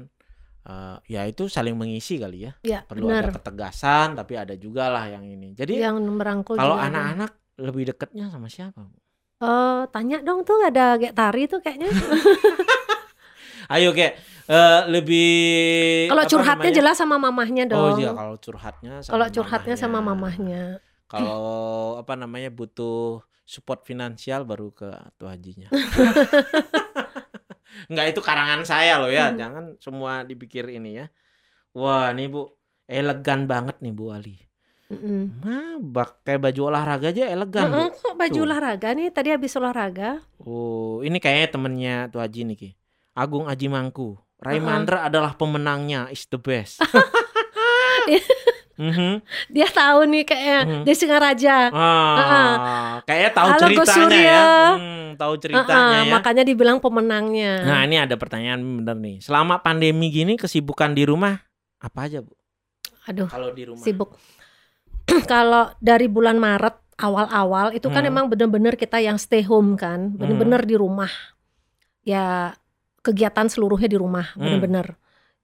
eh, 0.66 0.96
ya 1.08 1.22
itu 1.24 1.46
saling 1.46 1.78
mengisi 1.78 2.18
kali 2.18 2.50
ya. 2.50 2.52
Ya, 2.66 2.80
Perlu 2.84 3.08
ada 3.08 3.30
benar. 3.30 3.38
ketegasan 3.38 4.18
tapi 4.18 4.34
ada 4.36 4.58
juga 4.58 4.90
lah 4.90 5.06
yang 5.08 5.24
ini. 5.24 5.54
Jadi 5.54 5.78
Yang 5.78 5.96
merangkul 6.10 6.58
kalau 6.58 6.76
ada. 6.76 6.90
anak-anak 6.90 7.32
lebih 7.58 7.82
deketnya 7.86 8.30
sama 8.30 8.46
siapa? 8.46 8.78
Bu? 8.80 8.96
Eh, 9.38 9.82
tanya 9.90 10.18
dong 10.18 10.42
tuh 10.42 10.58
ada 10.62 10.94
Gek 10.96 11.14
Tari 11.14 11.46
tuh 11.46 11.58
kayaknya. 11.58 11.90
Ayo 13.68 13.92
kayak 13.92 14.16
eh, 14.48 14.80
lebih 14.88 15.28
Kalau 16.08 16.24
curhatnya 16.24 16.72
namanya? 16.72 16.78
jelas 16.80 16.96
sama 16.96 17.16
mamahnya 17.20 17.62
Oh 17.68 17.92
dong. 17.92 17.96
iya 18.00 18.10
kalau 18.16 18.34
curhatnya 18.34 18.92
sama 18.98 19.12
Kalau 19.12 19.26
curhatnya 19.28 19.74
sama 19.76 19.98
mamahnya. 20.00 20.62
Kalau 21.06 21.42
apa 21.96 22.12
namanya 22.14 22.48
butuh 22.48 23.20
support 23.44 23.84
finansial 23.84 24.44
baru 24.44 24.72
ke 24.72 24.88
Atu 24.88 25.24
Hajinya. 25.24 25.68
Enggak 27.88 28.06
itu 28.10 28.20
karangan 28.20 28.64
saya 28.64 28.98
loh 28.98 29.08
ya, 29.08 29.30
Hmm. 29.30 29.38
jangan 29.38 29.64
semua 29.78 30.24
dipikir 30.24 30.66
ini 30.68 30.98
ya. 30.98 31.06
Wah, 31.76 32.10
nih 32.10 32.26
Bu, 32.26 32.48
elegan 32.88 33.44
banget 33.44 33.78
nih 33.80 33.92
Bu 33.92 34.10
Ali. 34.10 34.36
Mm-mm. 34.88 35.44
Nah, 35.44 35.76
pakai 36.00 36.40
baju 36.40 36.72
olahraga 36.72 37.12
aja 37.12 37.28
elegan, 37.28 37.68
Bu. 37.68 37.76
Mm-mm, 37.76 37.88
kok 37.94 38.14
baju 38.16 38.32
Tuh. 38.34 38.46
olahraga 38.48 38.88
nih 38.96 39.12
tadi 39.12 39.28
habis 39.28 39.52
olahraga. 39.52 40.24
Oh, 40.40 41.04
ini 41.04 41.20
kayaknya 41.20 41.48
temennya 41.52 41.96
Tuh 42.08 42.24
Haji 42.24 42.40
nih, 42.44 42.56
Ki. 42.56 42.70
Agung 43.12 43.44
Aji 43.44 43.68
Mangku. 43.68 44.16
Raimandra 44.38 45.04
adalah 45.04 45.34
pemenangnya, 45.34 46.08
is 46.08 46.24
the 46.26 46.38
best. 46.38 46.80
Mhm. 48.78 49.26
Dia 49.50 49.66
tahu 49.66 50.06
nih 50.06 50.22
kayaknya 50.22 50.58
Hmm. 50.62 50.82
dia 50.86 50.94
Singaraja. 50.94 51.56
Ah, 51.74 53.02
kayaknya 53.02 53.30
tahu 53.34 53.48
Halo, 53.50 53.58
Gus 53.58 53.66
ceritanya 53.66 53.90
ya. 53.90 53.98
Surya. 53.98 54.42
Hmm, 54.78 55.06
tahu 55.18 55.34
ceritanya 55.36 55.82
Heeh, 55.98 56.06
ya. 56.06 56.12
Makanya 56.14 56.42
dibilang 56.46 56.78
pemenangnya. 56.78 57.52
Nah, 57.66 57.80
ini 57.82 57.98
ada 57.98 58.14
pertanyaan 58.14 58.62
bener 58.62 58.94
nih. 58.94 59.16
Selama 59.18 59.58
pandemi 59.58 60.14
gini 60.14 60.38
kesibukan 60.38 60.94
di 60.94 61.02
rumah 61.02 61.42
apa 61.82 62.06
aja, 62.06 62.22
Bu? 62.22 62.30
Aduh, 63.10 63.26
Kalau 63.26 63.50
di 63.50 63.66
rumah. 63.66 63.82
sibuk. 63.82 64.14
Kalau 65.32 65.72
dari 65.80 66.06
bulan 66.06 66.36
Maret 66.36 66.76
awal-awal 66.98 67.72
itu 67.72 67.86
kan 67.88 68.02
Hmm. 68.02 68.10
emang 68.10 68.26
bener-bener 68.26 68.74
kita 68.74 68.98
yang 68.98 69.16
stay 69.16 69.40
home 69.40 69.74
kan, 69.74 70.12
bener-bener 70.12 70.62
di 70.62 70.74
rumah. 70.74 71.10
Ya 72.02 72.54
kegiatan 73.00 73.46
seluruhnya 73.46 73.86
di 73.86 73.96
rumah, 73.96 74.34
Hmm. 74.34 74.42
bener-bener. 74.42 74.98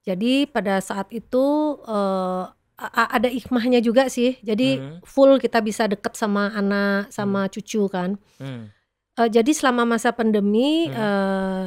Jadi 0.04 0.44
pada 0.44 0.82
saat 0.82 1.08
itu 1.10 1.44
eh, 1.82 2.44
a- 2.74 3.10
ada 3.14 3.30
hikmahnya 3.30 3.78
juga 3.78 4.10
sih. 4.10 4.36
Jadi 4.42 4.76
Hmm. 4.76 4.98
full 5.02 5.38
kita 5.38 5.62
bisa 5.62 5.86
deket 5.86 6.12
sama 6.12 6.50
anak, 6.50 7.08
sama 7.08 7.46
cucu 7.46 7.86
kan. 7.86 8.18
Hmm. 8.36 8.68
Eh, 9.14 9.28
jadi 9.30 9.46
selama 9.54 9.86
masa 9.86 10.10
pandemi 10.10 10.90
Hmm. 10.90 10.98
eh, 10.98 11.66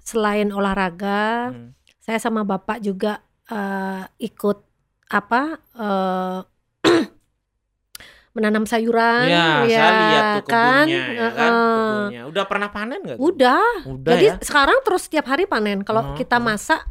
selain 0.00 0.48
olahraga, 0.48 1.52
Hmm. 1.52 1.76
saya 2.00 2.16
sama 2.16 2.42
bapak 2.42 2.80
juga 2.80 3.20
eh, 3.44 4.02
ikut 4.24 4.64
apa 5.12 5.60
eh, 5.76 6.38
menanam 8.34 8.64
sayuran, 8.64 9.24
Ya, 9.24 9.62
ya 9.62 9.78
saya 9.78 9.90
lihat 10.00 10.24
tuh 10.34 10.42
kan? 10.50 10.84
kebunnya 10.84 11.04
ya 11.08 11.28
kan, 11.30 11.50
kebunnya. 11.54 12.22
Udah 12.26 12.44
pernah 12.44 12.68
panen 12.68 12.98
nggak? 13.00 13.18
Udah. 13.18 13.70
Udah 13.86 14.10
Jadi 14.10 14.26
ya. 14.26 14.34
sekarang 14.40 14.78
terus 14.82 15.06
setiap 15.06 15.24
hari 15.24 15.46
panen. 15.46 15.80
Kalau 15.80 16.02
Oh, 16.04 16.14
kita 16.14 16.36
oh. 16.36 16.42
masak 16.42 16.82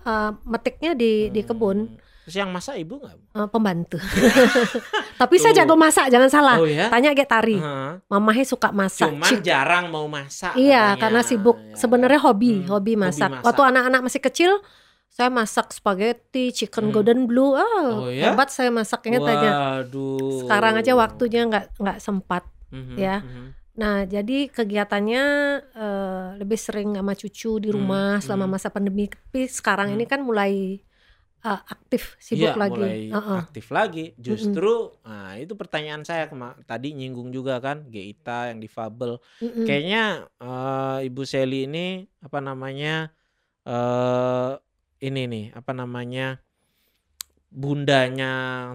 eh, 0.00 0.30
metiknya 0.42 0.92
di 0.92 1.28
di 1.28 1.42
kebun 1.42 1.78
Hmm. 1.88 2.06
Terus 2.28 2.44
yang 2.44 2.52
masak 2.52 2.76
ibu 2.76 3.00
nggak? 3.00 3.14
Bu? 3.14 3.24
eh, 3.34 3.48
pembantu. 3.48 3.96
Tapi 5.22 5.34
saya 5.38 5.48
Tuh. 5.50 5.64
jago 5.64 5.74
masak, 5.74 6.12
jangan 6.12 6.28
salah. 6.28 6.56
Oh 6.56 6.68
ya. 6.68 6.92
Tanya 6.92 7.16
Gek 7.16 7.24
Tari, 7.24 7.56
Heeh. 7.56 8.04
mamahnya 8.04 8.44
suka 8.44 8.68
masak. 8.68 9.08
Cuman 9.08 9.24
Cik- 9.24 9.40
jarang 9.40 9.88
mau 9.88 10.04
masak. 10.04 10.52
Iya, 10.52 10.92
katanya. 10.92 11.00
karena 11.00 11.20
sibuk. 11.22 11.56
Ya. 11.56 11.72
Sebenarnya 11.74 12.20
hobi, 12.20 12.60
Hmm, 12.60 12.68
hobi 12.68 12.92
masak. 12.94 13.32
Waktu 13.38 13.62
anak-anak 13.64 14.00
masih 14.02 14.20
kecil, 14.20 14.60
saya 15.08 15.28
masak 15.32 15.74
spaghetti, 15.74 16.54
chicken 16.54 16.88
Hmm. 16.88 16.94
golden 16.94 17.20
blue. 17.26 17.56
Ah, 17.58 17.64
Oh, 17.90 18.08
ya? 18.08 18.30
hebat 18.30 18.48
saya 18.54 18.70
masaknya 18.70 19.18
tanya. 19.18 19.50
Sekarang 20.44 20.74
aja 20.78 20.92
waktunya 20.94 21.42
nggak 21.48 21.64
nggak 21.80 21.98
sempat. 21.98 22.42
Mhm, 22.70 22.96
ya. 22.96 23.16
mhm. 23.24 23.46
Nah, 23.78 24.02
jadi 24.04 24.50
kegiatannya 24.50 25.24
eh, 25.74 26.26
lebih 26.42 26.58
sering 26.58 26.98
sama 26.98 27.14
cucu 27.14 27.62
di 27.62 27.68
Hmm, 27.70 27.76
rumah 27.78 28.18
selama 28.18 28.46
hmm. 28.46 28.52
masa 28.54 28.68
pandemi. 28.70 29.06
Tapi 29.06 29.46
sekarang 29.46 29.90
Hmm. 29.90 29.96
ini 29.98 30.04
kan 30.06 30.20
mulai 30.22 30.82
eh, 31.38 31.60
aktif, 31.70 32.18
sibuk 32.18 32.50
Iya, 32.50 32.58
lagi. 32.58 32.74
mulai 32.74 32.98
Heeh. 33.14 33.38
aktif 33.46 33.66
lagi. 33.70 34.04
Justru, 34.18 34.90
nah 35.06 35.38
itu 35.38 35.54
pertanyaan 35.54 36.02
saya 36.02 36.26
kema- 36.26 36.58
tadi 36.66 36.90
nyinggung 36.98 37.30
juga 37.30 37.62
kan, 37.62 37.86
Geita 37.86 38.50
yang 38.50 38.58
difabel. 38.58 39.22
Mm-mm. 39.38 39.62
Kayaknya 39.62 40.26
eh, 40.42 40.98
Ibu 41.06 41.22
Seli 41.22 41.70
ini 41.70 42.02
apa 42.18 42.38
namanya 42.42 43.14
eh 43.62 44.52
ini 45.02 45.20
nih 45.32 45.44
apa 45.58 45.72
namanya 45.74 46.42
bundanya 47.48 48.26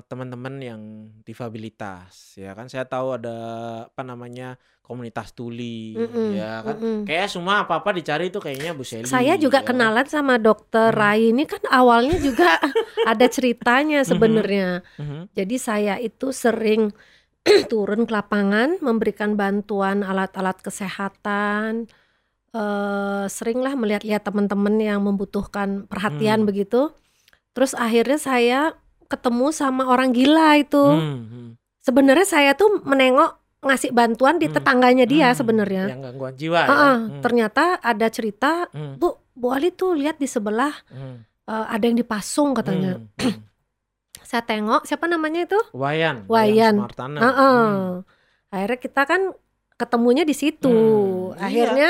teman-teman 0.09 0.57
yang 0.57 0.81
difabilitas 1.21 2.33
ya 2.41 2.57
kan 2.57 2.65
saya 2.65 2.89
tahu 2.89 3.21
ada 3.21 3.37
apa 3.85 4.01
namanya 4.01 4.57
komunitas 4.81 5.29
tuli 5.37 5.93
Mm-mm, 5.93 6.33
ya 6.41 6.65
kan 6.65 6.81
mm-mm. 6.81 6.97
kayak 7.05 7.29
semua 7.29 7.61
apa 7.63 7.77
apa 7.77 7.89
dicari 7.93 8.33
itu 8.33 8.41
kayaknya 8.41 8.73
Bu 8.73 8.81
Seli 8.81 9.05
Saya 9.13 9.37
juga 9.37 9.61
ya 9.61 9.67
kenalan 9.69 10.07
sama 10.09 10.41
dokter 10.41 10.89
Hmm. 10.89 10.97
Rai 11.05 11.29
ini 11.29 11.45
kan 11.45 11.61
awalnya 11.69 12.17
juga 12.17 12.57
ada 13.11 13.25
ceritanya 13.29 14.01
Mhm. 14.01 14.09
sebenarnya. 14.09 14.69
Mhm, 14.97 15.19
Jadi 15.37 15.55
saya 15.61 15.95
itu 16.01 16.33
sering 16.33 16.89
turun 17.71 18.09
ke 18.09 18.13
lapangan 18.13 18.81
memberikan 18.81 19.35
bantuan 19.37 20.01
alat-alat 20.01 20.57
kesehatan. 20.65 21.87
Eh, 22.53 23.25
seringlah 23.27 23.73
melihat-lihat 23.73 24.21
teman-teman 24.23 24.77
yang 24.77 25.01
membutuhkan 25.01 25.89
perhatian 25.89 26.45
Hmm. 26.45 26.47
begitu. 26.47 26.93
Terus 27.51 27.73
akhirnya 27.73 28.21
saya 28.21 28.59
ketemu 29.09 29.49
sama 29.49 29.85
orang 29.85 30.13
gila 30.13 30.57
itu. 30.57 30.77
hmm, 30.77 31.17
hmm. 31.25 31.49
Sebenarnya 31.81 32.23
saya 32.23 32.51
tuh 32.53 32.79
menengok 32.79 33.41
ngasih 33.59 33.89
bantuan 33.89 34.37
di 34.37 34.47
Hmm. 34.47 34.55
tetangganya 34.55 35.03
dia 35.03 35.29
Hmm, 35.29 35.35
sebenarnya. 35.35 35.85
yang 35.89 36.03
gangguan 36.03 36.33
jiwa 36.35 36.59
ya 36.59 36.67
Heeh, 36.67 36.95
Hmm, 36.99 37.21
ternyata 37.21 37.63
ada 37.79 38.07
cerita, 38.07 38.69
hmm, 38.69 38.95
Bu, 38.95 39.07
Bu 39.33 39.49
Ali 39.49 39.69
tuh 39.69 39.97
lihat 39.97 40.15
di 40.15 40.27
sebelah 40.27 40.77
hmm, 40.87 41.15
eh, 41.49 41.65
ada 41.67 41.83
yang 41.83 41.97
dipasung 41.97 42.53
katanya. 42.53 43.01
Hmm, 43.01 43.09
hmm. 43.17 43.33
Saya 44.23 44.41
tengok 44.41 44.85
siapa 44.85 45.05
namanya 45.05 45.41
itu? 45.43 45.57
Wayan, 45.71 46.25
Wayan. 46.27 46.75
Smartana. 46.79 47.17
Heeh. 47.19 47.61
Hmm. 47.65 47.97
Akhirnya 48.49 48.77
kita 48.77 49.01
kan 49.03 49.21
ketemunya 49.73 50.21
di 50.21 50.33
situ. 50.33 50.69
Hmm, 50.69 51.33
iya. 51.33 51.43
Akhirnya 51.43 51.89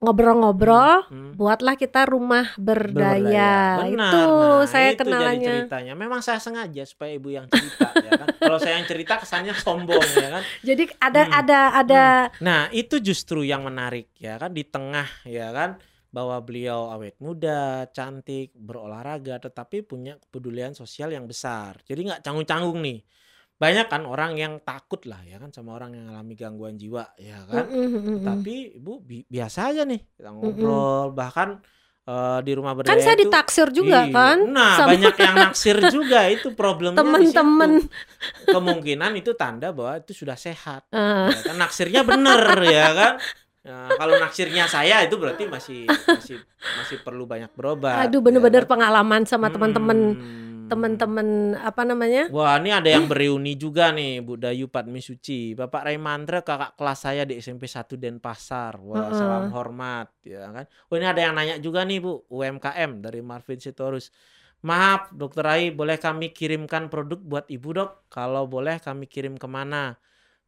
ngobrol-ngobrol, 0.00 1.04
Hmm. 1.06 1.36
buatlah 1.36 1.76
kita 1.76 2.08
rumah 2.08 2.56
berdaya. 2.56 3.84
Benar. 3.84 4.16
Itu 4.16 4.24
Nah, 4.32 4.64
saya 4.64 4.88
itu 4.90 4.96
jadi 4.96 5.00
kenalannya. 5.04 5.48
ceritanya. 5.60 5.92
Memang 5.94 6.20
saya 6.20 6.40
sengaja 6.40 6.82
supaya 6.82 7.12
ibu 7.12 7.28
yang 7.28 7.44
cerita 7.46 7.92
ya 7.94 8.12
kan. 8.16 8.28
Kalau 8.34 8.58
saya 8.58 8.80
yang 8.80 8.88
cerita 8.88 9.14
kesannya 9.16 9.52
sombong 9.54 10.00
ya 10.16 10.28
kan. 10.30 10.42
Jadi 10.64 10.88
ada 10.98 11.22
Hmm. 11.22 11.38
ada 11.38 11.58
ada 11.76 12.04
Nah, 12.40 12.72
itu 12.72 12.96
justru 12.98 13.44
yang 13.44 13.60
menarik 13.60 14.08
ya 14.16 14.36
kan 14.36 14.50
di 14.50 14.64
tengah 14.64 15.06
ya 15.22 15.52
kan 15.52 15.76
bahwa 16.08 16.40
beliau 16.40 16.90
awet 16.90 17.14
muda, 17.20 17.86
cantik, 17.86 18.50
berolahraga 18.52 19.38
tetapi 19.38 19.84
punya 19.84 20.18
kepedulian 20.18 20.72
sosial 20.72 21.12
yang 21.12 21.28
besar. 21.28 21.78
Jadi 21.84 22.08
nggak 22.08 22.20
canggung-canggung 22.20 22.80
nih. 22.80 22.98
Banyak 23.60 23.86
kan 23.86 24.02
orang 24.02 24.32
yang 24.34 24.56
takut 24.60 25.04
lah 25.04 25.20
ya 25.20 25.36
kan 25.36 25.52
sama 25.52 25.76
orang 25.76 25.92
yang 25.92 26.08
alami 26.08 26.32
gangguan 26.32 26.74
jiwa 26.74 27.12
ya 27.14 27.44
kan. 27.44 27.68
Mm, 27.68 27.76
mm, 27.76 27.90
mm, 27.90 28.00
mm. 28.10 28.24
Tapi 28.24 28.54
ibu 28.74 28.92
bi- 28.98 29.28
biasa 29.28 29.68
aja 29.68 29.84
nih 29.84 30.00
kita 30.10 30.30
ngobrol 30.30 31.12
bahkan 31.12 31.60
eh, 32.02 32.40
di 32.40 32.52
rumah 32.52 32.72
berdaya 32.72 32.90
kan 32.90 33.04
saya 33.04 33.14
itu 33.14 33.22
ditaksir 33.22 33.68
juga 33.70 34.00
Iya. 34.02 34.10
kan 34.10 34.38
Nah, 34.48 34.72
sama 34.74 34.88
banyak 34.90 35.14
yang 35.14 35.34
naksir 35.44 35.76
juga 35.88 36.20
itu 36.26 36.48
problemnya 36.52 36.98
temen-temen. 36.98 37.70
situ. 37.78 37.92
Kemungkinan 38.48 39.12
itu 39.14 39.30
tanda 39.34 39.70
bahwa 39.70 40.00
itu 40.00 40.16
sudah 40.16 40.34
sehat. 40.34 40.88
Eh, 40.88 41.28
Ya 41.28 41.40
kan 41.44 41.56
naksirnya 41.56 42.00
bener 42.02 42.40
ya 42.66 42.88
kan. 42.90 43.14
Nah, 43.60 43.92
kalau 43.92 44.16
naksirnya 44.16 44.64
saya 44.66 45.04
itu 45.04 45.20
berarti 45.20 45.44
masih 45.44 45.84
masih 45.84 46.40
masih 46.80 46.96
perlu 46.98 47.28
banyak 47.28 47.52
berobat. 47.52 48.08
aduh 48.08 48.18
ya 48.18 48.24
bener-bener 48.24 48.64
kan. 48.64 48.70
pengalaman 48.72 49.22
sama 49.22 49.52
teman-teman 49.52 50.16
Hmm. 50.16 50.49
Teman-teman 50.70 51.58
apa 51.58 51.82
namanya? 51.82 52.30
Wah, 52.30 52.54
ini 52.62 52.70
ada 52.70 52.86
yang 52.86 53.10
bereuni 53.10 53.58
juga 53.58 53.90
nih, 53.90 54.22
Bu 54.22 54.38
Dayu 54.38 54.70
Padmi 54.70 55.02
Suci. 55.02 55.58
Bapak 55.58 55.90
Raimandra 55.90 56.46
kakak 56.46 56.78
kelas 56.78 56.98
saya 57.02 57.26
di 57.26 57.42
SMP 57.42 57.66
1 57.66 57.98
Denpasar. 57.98 58.78
Wah, 58.78 59.10
Heeh. 59.10 59.18
salam 59.18 59.50
hormat 59.50 60.14
ya 60.22 60.46
kan. 60.54 60.64
Oh, 60.86 60.94
ini 60.94 61.10
ada 61.10 61.18
yang 61.18 61.34
nanya 61.34 61.58
juga 61.58 61.82
nih, 61.82 61.98
Bu, 61.98 62.22
UMKM 62.30 63.02
dari 63.02 63.18
Marvin 63.20 63.58
Sitorus. 63.58 64.14
Maaf, 64.60 65.10
Dokter 65.10 65.42
Rai, 65.42 65.64
boleh 65.72 65.96
kami 65.96 66.30
kirimkan 66.36 66.92
produk 66.92 67.18
buat 67.18 67.46
Ibu, 67.48 67.68
Dok? 67.74 67.90
Kalau 68.12 68.44
boleh 68.44 68.76
kami 68.78 69.08
kirim 69.08 69.40
ke 69.40 69.48
mana? 69.48 69.96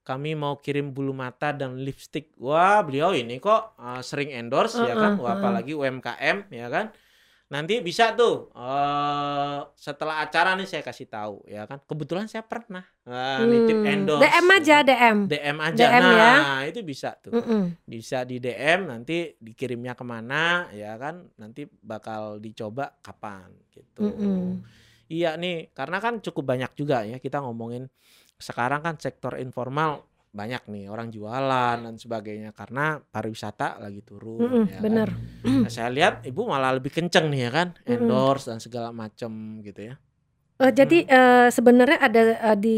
Kami 0.02 0.34
mau 0.34 0.58
kirim 0.58 0.90
bulu 0.90 1.14
mata 1.14 1.54
dan 1.54 1.78
lipstick. 1.78 2.34
Wah, 2.36 2.82
beliau 2.82 3.14
ini 3.14 3.38
kok 3.38 3.78
uh, 3.78 4.02
sering 4.02 4.34
endorse 4.34 4.82
ya 4.82 4.98
kan. 4.98 5.14
Wah, 5.16 5.38
apalagi 5.38 5.72
UMKM 5.78 6.50
ya 6.50 6.66
kan. 6.68 6.90
Nanti 7.52 7.84
bisa 7.84 8.16
tuh 8.16 8.48
eh 8.56 9.60
setelah 9.76 10.24
acara 10.24 10.56
nih 10.56 10.64
saya 10.64 10.80
kasih 10.80 11.04
tahu 11.04 11.44
ya 11.44 11.68
kan. 11.68 11.84
Kebetulan 11.84 12.24
saya 12.24 12.40
pernah 12.48 12.80
nah, 13.04 13.44
nitip 13.44 13.76
Hmm, 13.76 13.92
endorse. 13.92 14.24
DM 14.24 14.48
aja 14.48 14.76
ya. 14.80 14.80
DM. 14.80 15.18
DM 15.28 15.58
aja. 15.60 15.84
DM 15.84 16.04
ya. 16.16 16.32
nah, 16.40 16.60
itu 16.64 16.80
bisa 16.80 17.12
tuh. 17.20 17.36
Mm-mm. 17.36 17.76
Bisa 17.84 18.24
di 18.24 18.40
DM 18.40 18.88
nanti 18.88 19.36
dikirimnya 19.36 19.92
ke 19.92 20.00
mana 20.00 20.72
ya 20.72 20.96
kan. 20.96 21.28
Nanti 21.36 21.68
bakal 21.68 22.40
dicoba 22.40 22.96
kapan 23.04 23.52
gitu. 23.68 24.00
Mm-mm. 24.00 24.64
Iya 25.12 25.36
nih, 25.36 25.76
karena 25.76 26.00
kan 26.00 26.24
cukup 26.24 26.56
banyak 26.56 26.72
juga 26.72 27.04
ya 27.04 27.20
kita 27.20 27.44
ngomongin 27.44 27.84
sekarang 28.40 28.80
kan 28.80 28.96
sektor 28.96 29.36
informal 29.36 30.08
banyak 30.38 30.62
nih 30.72 30.84
orang 30.92 31.08
jualan 31.16 31.76
dan 31.86 31.94
sebagainya 32.04 32.50
karena 32.60 32.80
pariwisata 33.14 33.80
lagi 33.84 34.00
turun 34.08 34.42
Mm-mm, 34.42 34.64
ya 34.64 34.82
kan. 34.90 35.02
bener. 35.02 35.08
Nah, 35.62 35.70
saya 35.74 35.88
lihat 35.96 36.14
ibu 36.30 36.42
malah 36.52 36.72
lebih 36.78 36.92
kenceng 36.96 37.26
nih 37.32 37.40
ya 37.46 37.50
kan, 37.58 37.68
endorse 37.86 38.44
dan 38.50 38.58
segala 38.64 38.90
macem 39.02 39.32
gitu 39.66 39.80
ya. 39.92 39.94
Eh, 40.62 40.72
jadi 40.78 40.96
Hmm. 40.96 41.08
eh, 41.08 41.48
sebenarnya 41.56 41.98
ada 42.06 42.20
eh, 42.52 42.56
di 42.64 42.70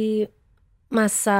masa 0.94 1.32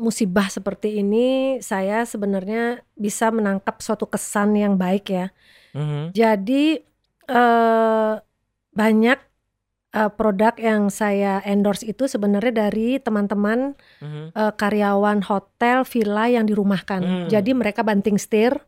musibah 0.00 0.48
seperti 0.48 0.88
ini 1.04 1.58
saya 1.60 2.08
sebenarnya 2.08 2.80
bisa 2.96 3.28
menangkap 3.28 3.76
suatu 3.84 4.06
kesan 4.08 4.56
yang 4.56 4.74
baik 4.80 5.04
ya. 5.12 5.24
Mhm. 5.74 6.14
Jadi 6.18 6.80
eh, 7.30 8.12
banyak 8.80 9.18
eh, 9.94 10.10
produk 10.10 10.52
yang 10.58 10.90
saya 10.90 11.38
endorse 11.46 11.86
itu 11.86 12.04
sebenarnya 12.04 12.66
dari 12.66 12.98
teman-teman 12.98 13.78
Mhm. 14.02 14.34
eh, 14.34 14.52
karyawan 14.52 15.22
hotel 15.22 15.86
villa 15.86 16.26
yang 16.26 16.44
dirumahkan. 16.44 17.00
Hmm. 17.00 17.26
Jadi 17.30 17.54
mereka 17.54 17.80
banting 17.80 18.18
setir 18.18 18.58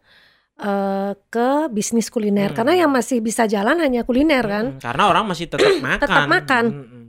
eh, 0.57 1.13
ke 1.29 1.69
bisnis 1.69 2.09
kuliner 2.09 2.49
Hmm. 2.49 2.57
karena 2.57 2.75
yang 2.81 2.89
masih 2.89 3.21
bisa 3.21 3.45
jalan 3.45 3.77
hanya 3.77 4.09
kuliner 4.09 4.41
kan. 4.41 4.81
Karena 4.81 5.05
orang 5.07 5.29
masih 5.29 5.53
tetap 5.53 5.69
makan. 5.83 6.01
Tetap 6.09 6.25
makan. 6.27 6.65
Mhm. 6.73 7.03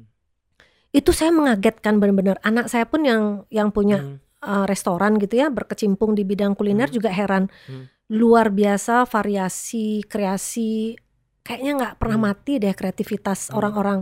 Itu 0.92 1.12
saya 1.12 1.32
mengagetkan 1.32 1.96
benar-benar. 1.96 2.44
Anak 2.44 2.68
saya 2.68 2.84
pun 2.84 3.08
yang 3.08 3.48
yang 3.48 3.72
punya 3.72 4.04
Mhm. 4.04 4.18
eh, 4.38 4.66
restoran 4.68 5.16
gitu 5.16 5.40
ya 5.40 5.48
berkecimpung 5.48 6.12
di 6.12 6.22
bidang 6.22 6.54
kuliner 6.54 6.92
Hmm. 6.92 6.96
juga 6.96 7.10
heran. 7.10 7.48
Hmm. 7.66 7.88
Luar 8.10 8.52
biasa 8.52 9.08
variasi 9.08 10.04
kreasi 10.04 11.00
kayaknya 11.48 11.72
nggak 11.80 11.94
pernah 11.96 12.20
Hmm. 12.20 12.28
mati 12.28 12.54
deh 12.60 12.76
kreativitas 12.76 13.48
Hmm. 13.48 13.56
orang-orang 13.56 14.00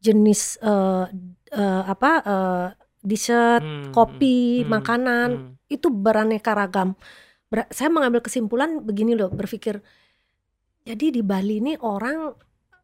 jenis 0.00 0.56
eh, 0.64 1.04
eh, 1.52 1.82
apa 1.84 2.10
eh, 2.24 2.66
dessert, 3.04 3.60
Mhm. 3.60 3.92
kopi, 3.92 4.64
Mhm. 4.64 4.66
makanan 4.66 5.28
Mhm. 5.30 5.50
itu 5.68 5.86
beraneka 5.92 6.56
ragam. 6.56 6.96
Ber- 7.46 7.70
saya 7.70 7.86
mengambil 7.86 8.18
kesimpulan 8.18 8.80
begini 8.80 9.14
loh, 9.14 9.30
berpikir 9.30 9.78
jadi 10.82 11.06
di 11.10 11.22
Bali 11.22 11.60
ini 11.60 11.74
orang 11.76 12.32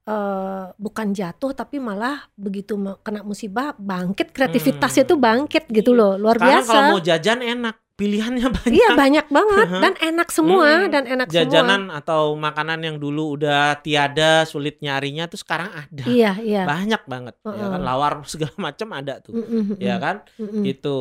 eh, 0.02 0.66
bukan 0.74 1.14
jatuh 1.14 1.54
tapi 1.54 1.78
malah 1.78 2.26
begitu 2.34 2.74
kena 3.06 3.22
musibah 3.22 3.70
bangkit 3.78 4.34
kreativitasnya 4.34 5.06
Hmm. 5.06 5.10
itu 5.10 5.14
bangkit 5.14 5.64
gitu 5.70 5.94
loh, 5.94 6.18
luar 6.18 6.42
Sekarang 6.42 6.58
biasa. 6.58 6.72
kalau 6.74 6.82
mau 6.90 7.00
jajan 7.00 7.38
enak, 7.38 7.76
pilihannya 7.94 8.48
banyak. 8.56 8.72
Iya 8.74 8.88
banyak 8.92 9.26
banget 9.28 9.66
dan 9.68 9.94
enak 10.00 10.28
semua 10.28 10.66
Hmm, 10.84 10.90
dan 10.90 11.04
enak 11.06 11.26
Jajanan 11.28 11.82
atau 11.88 12.34
makanan 12.34 12.80
yang 12.82 12.96
dulu 12.98 13.36
udah 13.36 13.78
tiada, 13.80 14.42
sulit 14.44 14.80
nyarinya 14.80 15.28
tuh 15.28 15.38
sekarang 15.40 15.70
ada. 15.70 16.04
semua. 16.04 16.12
Iya 16.12 16.32
iya. 16.40 16.62
Banyak 16.66 17.02
banget 17.06 17.34
ya 17.44 17.50
Heeh. 17.52 17.68
kan 17.72 17.80
lawar 17.80 18.12
segala 18.32 18.56
macam 18.58 18.88
ada 18.92 19.20
tuh. 19.20 19.36
Mm-mm, 19.38 19.76
Ya 19.78 19.96
kan? 19.96 20.24
mm-mm. 20.36 20.62
Gitu 20.64 20.98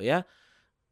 ya. 0.00 0.22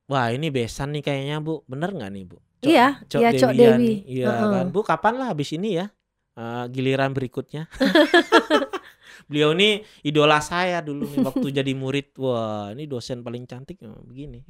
Wah, 0.07 0.31
ini 0.31 0.55
besan 0.55 0.95
nih 0.95 1.03
kayaknya, 1.03 1.43
Bu. 1.43 1.67
Bener 1.67 1.91
nggak 1.91 2.11
nih, 2.15 2.25
Bu? 2.31 2.39
Cok- 2.63 2.71
Iya, 2.71 2.87
iya, 3.03 3.29
Cok 3.35 3.53
Dewi. 3.59 3.93
Iya 4.07 4.27
Heeh. 4.31 4.51
kan. 4.55 4.65
Bu, 4.71 4.81
kapan 4.87 5.15
lah 5.19 5.27
habis 5.35 5.51
ini 5.51 5.83
ya? 5.83 5.91
Eh, 6.37 6.65
giliran 6.71 7.11
berikutnya. 7.11 7.67
Beliau 9.27 9.51
ini 9.57 9.83
idola 10.07 10.39
saya 10.39 10.79
dulu 10.79 11.11
nih 11.11 11.21
waktu 11.25 11.47
jadi 11.51 11.73
murid. 11.75 12.15
Wah, 12.21 12.71
ini 12.71 12.87
dosen 12.87 13.27
paling 13.27 13.43
cantik 13.49 13.81
begini. 14.07 14.45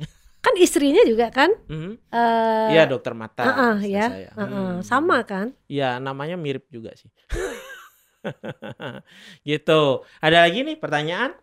Kan 0.46 0.54
istrinya 0.62 1.02
juga 1.02 1.26
kan? 1.34 1.50
Mhm. 1.66 2.06
eh, 2.06 2.68
Iya, 2.70 2.86
dokter 2.86 3.18
mata. 3.18 3.42
heeh, 3.42 3.74
istri 3.82 3.98
ya, 3.98 4.06
saya. 4.06 4.30
heeh, 4.38 4.70
Hmm. 4.78 4.86
sama 4.86 5.18
kan? 5.26 5.50
Ya, 5.66 5.98
namanya 5.98 6.38
mirip 6.38 6.70
juga 6.70 6.94
sih. 6.94 7.10
gitu. 9.42 10.06
Ada 10.22 10.46
lagi 10.46 10.62
nih 10.62 10.78
pertanyaan? 10.78 11.34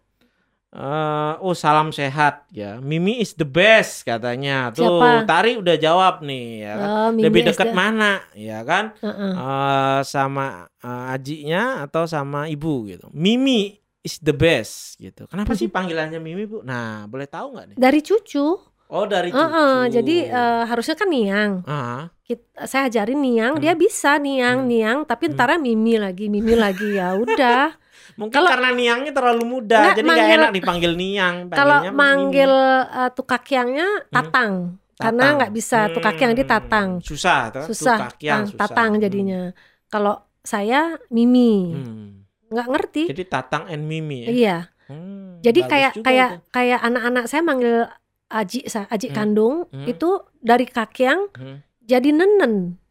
Eh, 0.74 1.34
oh 1.38 1.54
salam 1.54 1.92
sehat 1.92 2.48
ya. 2.50 2.80
Mimi 2.80 3.20
is 3.20 3.36
the 3.36 3.46
best 3.46 4.08
katanya. 4.08 4.72
Tuh, 4.72 4.88
Siapa? 4.88 5.28
Tari 5.28 5.60
udah 5.60 5.76
jawab 5.76 6.24
nih 6.24 6.64
ya 6.64 6.74
kan. 6.74 6.90
Oh, 6.90 7.10
Mimi 7.12 7.24
Lebih 7.28 7.42
dekat 7.52 7.70
mana 7.76 8.24
ya 8.34 8.64
kan? 8.64 8.96
Heeh. 8.98 9.32
Eh, 9.36 10.02
sama 10.08 10.66
eh, 10.80 11.14
ajinya 11.14 11.84
atau 11.84 12.08
sama 12.08 12.48
ibu 12.50 12.90
gitu. 12.90 13.06
Mimi 13.14 13.78
is 14.02 14.18
the 14.18 14.34
best 14.34 14.98
gitu. 14.98 15.30
Kenapa 15.30 15.54
sih 15.54 15.70
panggilannya 15.70 16.18
Mimi, 16.18 16.44
Bu? 16.44 16.66
Nah, 16.66 17.06
boleh 17.06 17.30
tahu 17.30 17.54
nggak 17.54 17.66
nih? 17.72 17.78
Dari 17.78 18.00
cucu. 18.02 18.73
Oh, 18.86 19.06
dari 19.06 19.30
cucu. 19.30 19.42
jadi 19.90 20.16
eh, 20.28 20.64
harusnya 20.66 20.94
kan 20.94 21.08
niang. 21.08 21.52
Ah, 21.64 22.12
Kita, 22.24 22.64
saya 22.64 22.88
ajarin 22.88 23.20
niang, 23.20 23.54
Hmm. 23.56 23.62
dia 23.62 23.74
bisa 23.74 24.16
niang, 24.16 24.64
Hmm. 24.64 24.70
niang, 24.70 24.98
tapi 25.04 25.28
Hmm. 25.28 25.36
ntar 25.36 25.52
mimi 25.58 25.96
lagi, 25.96 26.28
mimi 26.28 26.54
lagi 26.54 26.96
ya 26.96 27.12
udah. 27.20 27.76
mungkin 28.14 28.36
Kalau- 28.36 28.52
karena 28.52 28.70
niangnya 28.72 29.12
terlalu 29.12 29.44
muda, 29.44 29.80
Nggak, 29.82 29.96
jadi 29.96 30.08
manggil- 30.08 30.36
enak 30.38 30.52
dipanggil 30.54 30.92
niang. 30.94 31.36
Kalau 31.50 31.78
manggil 31.90 32.52
Mimi. 32.52 32.96
eh, 32.96 33.12
tukakyangnya 33.12 33.88
tatang, 34.08 34.54
karena 34.94 35.18
Tatang. 35.20 35.36
nggak 35.36 35.52
bisa 35.52 35.80
tukakyang 35.90 36.32
di 36.32 36.44
tatang, 36.44 36.90
Hmm, 36.96 37.04
Susah, 37.04 37.40
tuh. 37.50 37.66
susah, 37.66 37.98
Tukakyang 37.98 38.38
tang- 38.38 38.50
susah. 38.54 38.62
tatang 38.62 38.92
jadinya. 39.00 39.42
Kalau 39.88 40.14
saya 40.40 40.80
mimi, 41.10 41.74
Hmm. 41.74 42.10
nggak 42.48 42.68
ngerti. 42.70 43.04
Jadi 43.10 43.24
Tatang 43.26 43.66
and 43.66 43.84
Mimi 43.84 44.20
ya. 44.22 44.30
Iya, 44.30 44.58
Hmm, 44.86 45.40
jadi 45.40 45.60
bagus 45.60 45.72
kayak 45.72 45.92
kayak 46.00 46.30
kayak 46.52 46.80
anak-anak 46.80 47.26
saya 47.26 47.42
manggil 47.42 47.88
aji, 48.34 48.66
sa- 48.66 48.90
aji 48.90 49.08
Hmm. 49.08 49.16
kandung 49.16 49.56
Hmm. 49.70 49.86
itu 49.86 50.10
dari 50.36 50.66
kakyang 50.66 51.30
Hmm. 51.32 51.62
jadi 51.80 52.10
nenen, 52.10 52.82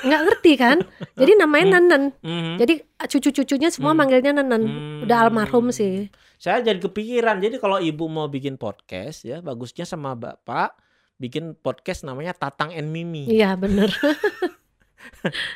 nggak 0.00 0.22
ngerti 0.22 0.52
kan? 0.54 0.78
Jadi 1.18 1.32
namanya 1.34 1.76
nenen. 1.76 2.12
Hmm. 2.20 2.56
Jadi 2.56 2.78
cucu-cucunya 3.02 3.68
semua 3.68 3.90
Hmm. 3.90 3.98
manggilnya 3.98 4.32
nenen. 4.32 4.62
Hmm. 4.62 5.02
Udah 5.02 5.24
almarhum 5.24 5.68
sih. 5.68 6.12
Saya 6.36 6.60
jadi 6.60 6.78
kepikiran. 6.78 7.38
Jadi 7.38 7.56
kalau 7.56 7.78
ibu 7.78 8.04
mau 8.06 8.26
bikin 8.26 8.54
podcast 8.54 9.22
ya, 9.22 9.38
bagusnya 9.38 9.82
sama 9.82 10.12
bapak 10.12 10.74
bikin 11.16 11.54
podcast 11.54 12.02
namanya 12.02 12.30
Tatang 12.32 12.70
and 12.70 12.90
Mimi. 12.90 13.24
Iya 13.26 13.54
bener. 13.54 13.88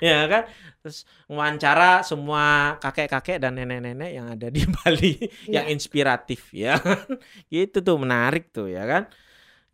ya 0.01 0.27
kan 0.27 0.43
terus 0.79 1.03
wawancara 1.27 2.03
semua 2.03 2.77
kakek-kakek 2.79 3.39
dan 3.39 3.55
nenek-nenek 3.55 4.11
yang 4.13 4.27
ada 4.29 4.47
di 4.47 4.63
Bali 4.75 5.19
yang 5.47 5.67
Iya. 5.67 5.73
inspiratif 5.73 6.51
ya 6.51 6.79
kan 6.79 7.07
gitu 7.47 7.79
tuh 7.81 7.95
menarik 7.95 8.51
tuh 8.51 8.67
ya 8.67 8.83
kan 8.83 9.03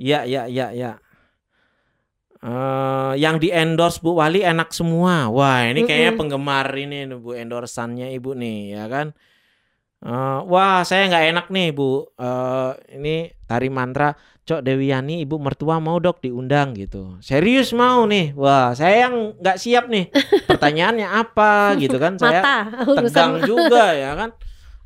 ya 0.03 0.26
ya 0.26 0.42
ya 0.50 0.66
ya 0.74 0.92
Eh, 2.42 3.12
yang 3.22 3.38
di 3.38 3.55
endorse 3.55 4.03
Bu 4.03 4.18
Wali 4.18 4.42
enak 4.42 4.74
semua. 4.74 5.30
Wah 5.30 5.62
ini 5.70 5.86
kayaknya 5.86 6.11
Mm-mm. 6.11 6.18
penggemar 6.18 6.66
ini 6.74 7.07
nih, 7.07 7.18
Bu 7.22 7.38
endorsannya 7.38 8.11
Ibu 8.18 8.34
nih 8.34 8.59
ya 8.74 8.84
kan? 8.90 9.14
Eh, 10.03 10.38
wah 10.50 10.82
saya 10.82 11.07
nggak 11.07 11.24
enak 11.30 11.46
nih 11.55 11.68
Bu. 11.70 12.03
Eh, 12.18 12.70
ini 12.98 13.30
tari 13.46 13.70
mantra 13.70 14.18
Cok 14.42 14.59
Dewiani 14.66 15.22
ibu 15.22 15.38
mertua 15.38 15.78
mau 15.78 16.03
dok 16.03 16.18
diundang 16.18 16.74
gitu. 16.74 17.14
Serius 17.22 17.70
mau 17.70 18.11
nih. 18.11 18.34
Wah 18.34 18.74
saya 18.74 19.07
yang 19.07 19.38
nggak 19.38 19.59
siap 19.62 19.86
nih. 19.86 20.11
Pertanyaannya 20.50 21.07
apa 21.07 21.78
gitu 21.78 21.94
kan? 22.03 22.18
Saya 22.18 22.42
Mata 22.42 22.57
tegang 22.98 23.38
juga 23.46 23.94
ya 23.94 24.18
kan? 24.18 24.30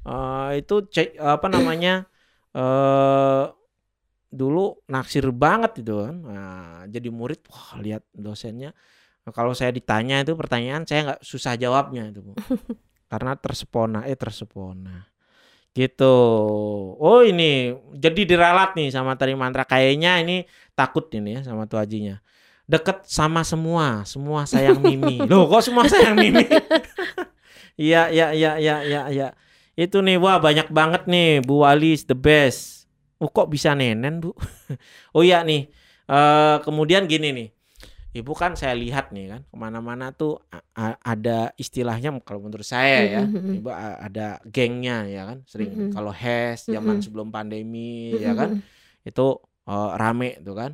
Eh, 0.04 0.48
itu 0.60 0.74
cek 0.92 1.16
apa 1.16 1.46
namanya? 1.48 2.04
Eh 2.52 3.42
dulu 4.30 4.82
naksir 4.90 5.30
banget 5.30 5.82
itu 5.82 5.94
kan. 6.02 6.16
Nah, 6.20 6.80
jadi 6.90 7.08
murid 7.08 7.46
wah 7.50 7.78
lihat 7.80 8.02
dosennya. 8.12 8.74
Nah, 9.26 9.32
kalau 9.34 9.54
saya 9.58 9.74
ditanya 9.74 10.22
itu 10.22 10.38
pertanyaan 10.38 10.86
saya 10.86 11.14
nggak 11.14 11.20
susah 11.22 11.58
jawabnya 11.58 12.10
itu 12.10 12.22
Bu. 12.22 12.32
karena 13.10 13.38
tersepona 13.38 14.06
eh 14.06 14.18
tersepona. 14.18 15.06
Gitu. 15.76 16.16
Oh 16.96 17.20
ini 17.20 17.76
jadi 17.92 18.22
diralat 18.24 18.72
nih 18.74 18.88
sama 18.88 19.14
tari 19.14 19.36
mantra 19.36 19.68
kayaknya 19.68 20.24
ini 20.24 20.48
takut 20.72 21.06
ini 21.12 21.40
ya 21.40 21.52
sama 21.52 21.68
tuh 21.68 21.82
hajinya. 21.82 22.18
Deket 22.66 23.06
sama 23.06 23.46
semua 23.46 24.02
semua 24.08 24.42
sayang 24.48 24.82
Mimi. 24.82 25.22
Loh 25.30 25.46
kok 25.46 25.62
semua 25.62 25.86
sayang 25.86 26.18
Mimi? 26.18 26.44
Iya 27.76 28.08
iya 28.08 28.32
iya 28.32 28.56
iya 28.56 28.76
iya 28.88 29.02
iya. 29.12 29.28
Itu 29.76 30.00
nih 30.00 30.16
wah 30.16 30.40
banyak 30.40 30.72
banget 30.72 31.04
nih 31.04 31.44
Bu 31.44 31.60
Wali 31.60 31.92
is 31.92 32.08
the 32.08 32.16
best 32.16 32.75
oh 33.22 33.30
kok 33.32 33.48
bisa 33.52 33.72
nenen 33.78 34.20
Bu? 34.22 34.32
Oh 35.16 35.22
iya 35.24 35.42
nih 35.42 35.68
eh 36.10 36.56
kemudian 36.66 37.04
gini 37.10 37.30
nih. 37.34 37.48
Ibu 38.16 38.32
kan 38.32 38.56
saya 38.56 38.72
lihat 38.72 39.12
nih 39.12 39.28
kan 39.28 39.40
ke 39.44 39.56
mana-mana 39.60 40.08
tuh 40.16 40.40
ada 41.04 41.52
istilahnya 41.60 42.16
kalau 42.24 42.40
menurut 42.48 42.64
saya 42.64 43.04
ya 43.04 43.22
Mm-mm. 43.28 43.60
Ibu 43.60 43.68
a- 43.68 44.00
ada 44.08 44.40
gengnya 44.48 45.04
ya 45.04 45.28
kan 45.28 45.44
sering 45.44 45.92
kalau 45.92 46.12
HES 46.16 46.72
zaman 46.72 46.96
sebelum 47.04 47.28
pandemi 47.28 48.16
ya 48.24 48.32
kan 48.32 48.56
itu 49.04 49.26
eh, 49.68 49.90
rame 50.00 50.40
tuh 50.40 50.56
kan. 50.56 50.72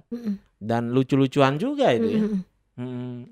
Dan 0.63 0.95
lucu-lucuan 0.95 1.59
juga 1.59 1.91
itu 1.91 2.23
ya 2.23 2.25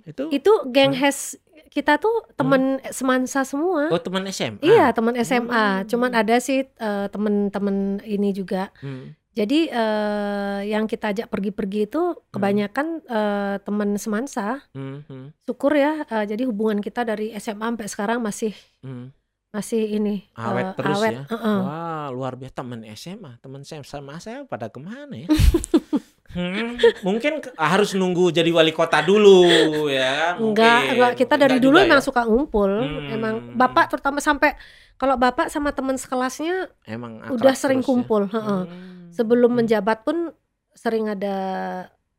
Itu 0.03 0.23
itu 0.31 0.53
geng 0.69 0.93
Hmm. 0.93 1.01
hes 1.01 1.37
kita 1.71 1.97
tuh 1.97 2.27
temen 2.35 2.83
semansa 2.91 3.45
semua 3.45 3.87
oh 3.89 4.01
teman 4.01 4.27
SMA 4.27 4.59
Iya 4.59 4.91
teman 4.91 5.15
SMA, 5.17 5.47
Hmm. 5.77 5.87
cuman 5.87 6.11
ada 6.13 6.37
sih 6.37 6.67
eh, 6.67 7.07
temen-temen 7.09 7.77
ini 8.03 8.31
juga. 8.31 8.75
Hmm. 8.81 9.15
Jadi 9.31 9.71
eh, 9.71 10.61
yang 10.67 10.85
kita 10.85 11.15
ajak 11.15 11.31
pergi-pergi 11.31 11.87
itu 11.87 12.03
kebanyakan 12.29 12.87
eh, 13.01 13.57
teman 13.63 13.95
semansa. 13.95 14.67
Hmm, 14.75 15.07
hmm, 15.07 15.27
Syukur 15.45 15.71
ya, 15.73 16.03
eh, 16.03 16.25
jadi 16.27 16.43
hubungan 16.45 16.83
kita 16.83 17.07
dari 17.07 17.31
SMA 17.37 17.63
sampai 17.71 17.87
sekarang 17.87 18.19
masih 18.19 18.51
hmm. 18.83 19.15
masih 19.51 19.83
ini 19.93 20.27
awet 20.35 20.63
eh, 20.63 20.75
terus 20.75 20.95
awet. 20.97 21.13
ya 21.13 21.23
Heeh. 21.27 21.59
wah 21.61 22.07
luar 22.11 22.35
biasa 22.35 22.55
teman 22.57 22.83
SMA 22.95 23.33
teman 23.39 23.63
saya 23.63 23.83
sama 23.83 24.19
saya 24.19 24.43
pada 24.43 24.67
ke 24.67 24.79
mana 24.79 25.15
ya 25.17 25.27
Hmm, 26.31 26.79
mungkin 27.01 27.39
ke- 27.39 27.51
harus 27.55 27.91
nunggu 27.93 28.31
jadi 28.31 28.47
wali 28.49 28.71
kota 28.71 29.01
dulu 29.01 29.43
ya 29.87 30.33
Enggak, 30.33 30.39
mungkin. 30.39 30.93
enggak 30.95 31.13
kita 31.17 31.35
dari 31.35 31.51
Enggak 31.53 31.65
dulu 31.65 31.77
juga 31.77 31.87
emang 31.87 31.99
ya? 31.99 32.07
suka 32.07 32.23
ngumpul. 32.23 32.71
Hmm. 32.71 33.11
Emang 33.11 33.35
bapak 33.53 33.85
terutama 33.89 34.19
sampai 34.19 34.55
kalau 34.95 35.17
bapak 35.17 35.49
sama 35.49 35.71
teman 35.71 35.95
sekelasnya 35.95 36.71
emang 36.85 37.19
udah 37.29 37.51
sering 37.53 37.79
terus 37.79 37.85
ya? 37.85 37.91
kumpul. 37.93 38.23
heeh. 38.27 38.63
Hmm. 38.63 39.11
Sebelum 39.11 39.51
menjabat 39.53 40.01
pun 40.01 40.31
sering 40.73 41.09
ada 41.09 41.37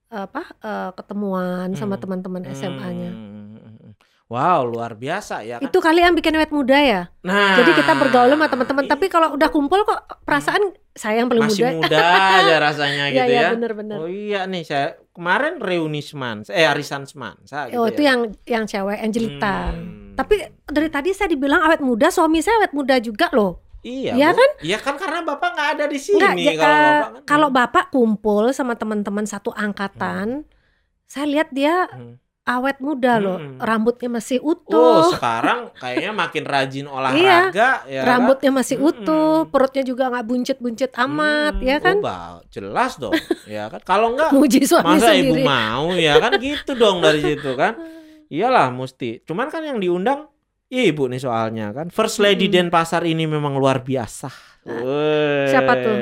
apa 0.10 0.44
eh, 0.54 0.92
ketemuan 0.94 1.72
sama 1.74 1.96
Hmm. 1.96 2.04
teman-teman 2.04 2.44
SMA-nya. 2.48 3.12
Hmm. 3.12 3.41
Wow, 4.32 4.64
luar 4.66 4.96
biasa 4.96 5.44
ya 5.44 5.60
kan. 5.60 5.68
Itu 5.68 5.78
kali 5.78 6.00
yang 6.00 6.16
bikin 6.16 6.32
awet 6.34 6.50
muda 6.50 6.80
ya. 6.80 7.12
Nah, 7.22 7.60
Jadi 7.60 7.76
kita 7.76 7.92
bergaul 7.94 8.32
sama 8.32 8.48
teman-teman, 8.48 8.88
tapi 8.88 9.06
kalau 9.06 9.36
udah 9.36 9.50
kumpul 9.50 9.84
kok 9.84 10.00
perasaan 10.24 10.64
saya 10.90 11.20
yang 11.20 11.28
paling 11.28 11.44
masih 11.44 11.68
muda. 11.68 11.76
muda 11.84 12.00
aja 12.40 12.56
rasanya 12.58 13.04
Iya 13.06 13.16
gitu 13.18 13.28
iya 13.30 13.42
ya. 13.42 13.50
bener-bener. 13.52 13.98
Oh 13.98 14.08
iya 14.08 14.42
nih 14.46 14.64
saya 14.64 14.86
kemarin 15.10 15.60
reuni 15.60 16.00
Semansa, 16.00 16.48
eh 16.50 16.64
arisan 16.64 17.04
Semansa 17.04 17.68
gitu 17.68 17.76
oh 17.76 17.86
ya. 17.86 17.92
itu 17.92 18.02
yang 18.02 18.20
yang 18.46 18.64
cewek 18.64 18.98
Angelita. 18.98 19.76
Hmm. 19.76 20.14
Tapi 20.14 20.36
dari 20.64 20.88
tadi 20.88 21.12
saya 21.12 21.28
dibilang 21.28 21.60
awet 21.62 21.80
muda, 21.80 22.08
suami 22.08 22.40
saya 22.40 22.56
awet 22.58 22.72
muda 22.72 22.96
juga 22.98 23.28
loh. 23.32 23.60
Iya, 23.82 24.14
Iya 24.14 24.30
Bu. 24.30 24.38
kan? 24.38 24.50
Iya 24.62 24.78
kan 24.80 24.96
karena 24.96 25.20
Bapak 25.26 25.50
nggak 25.52 25.70
ada 25.74 25.86
di 25.88 25.98
sini 25.98 26.22
Enggak, 26.22 26.36
ja- 26.38 26.56
kalau 26.56 26.72
eh, 26.72 26.88
Bapak 26.94 27.10
kan. 27.12 27.24
kalau 27.26 27.50
bapak 27.50 27.86
kumpul 27.90 28.44
sama 28.52 28.74
teman-teman 28.74 29.26
satu 29.26 29.52
angkatan, 29.52 30.48
saya 31.04 31.26
lihat 31.28 31.52
dia 31.52 31.90
Hmm. 31.90 32.16
Awet 32.54 32.78
muda 32.78 33.18
loh, 33.18 33.36
Hmm. 33.36 33.58
rambutnya 33.58 34.10
masih 34.10 34.38
Oh, 34.38 34.52
utuh, 34.52 35.12
sekarang 35.12 35.72
kayaknya 35.74 36.12
makin 36.12 36.44
rajin 36.44 36.88
olahraga 36.92 37.84
ya 37.86 38.02
kan? 38.02 38.08
rambutnya 38.08 38.52
masih 38.52 38.78
utuh, 38.78 39.08
Mm-mm. 39.40 39.50
perutnya 39.50 39.84
juga 39.84 40.08
nggak 40.08 40.26
buncit-buncit 40.26 40.92
amat, 41.00 41.54
Hmm, 41.56 41.64
ya 41.64 41.78
kan? 41.78 41.96
oh, 41.96 42.02
ba- 42.02 42.42
jelas 42.48 42.92
dong. 42.96 43.16
ya 43.46 43.68
kan? 43.68 43.82
Kalau 43.82 44.12
enggak 44.12 44.30
Muji 44.32 44.62
suami 44.62 44.96
masa 44.96 45.10
sendiri. 45.10 45.40
ibu 45.40 45.44
mau 45.44 45.86
ya 45.94 46.14
kan 46.18 46.32
gitu 46.36 46.72
dong 46.74 47.00
dari 47.00 47.20
situ 47.20 47.52
kan? 47.54 47.74
Iyalah 48.30 48.68
mesti. 48.70 49.20
Cuman 49.22 49.48
kan 49.48 49.60
yang 49.62 49.76
diundang 49.78 50.28
ibu 50.68 51.04
nih 51.06 51.20
soalnya 51.20 51.72
kan. 51.72 51.88
First 51.88 52.18
Lady 52.18 52.46
Mm-mm. 52.46 52.68
Denpasar 52.68 53.04
ini 53.04 53.24
memang 53.26 53.54
luar 53.54 53.80
biasa. 53.80 54.32
Weh. 54.64 55.48
siapa 55.48 55.74
tuh? 55.76 55.98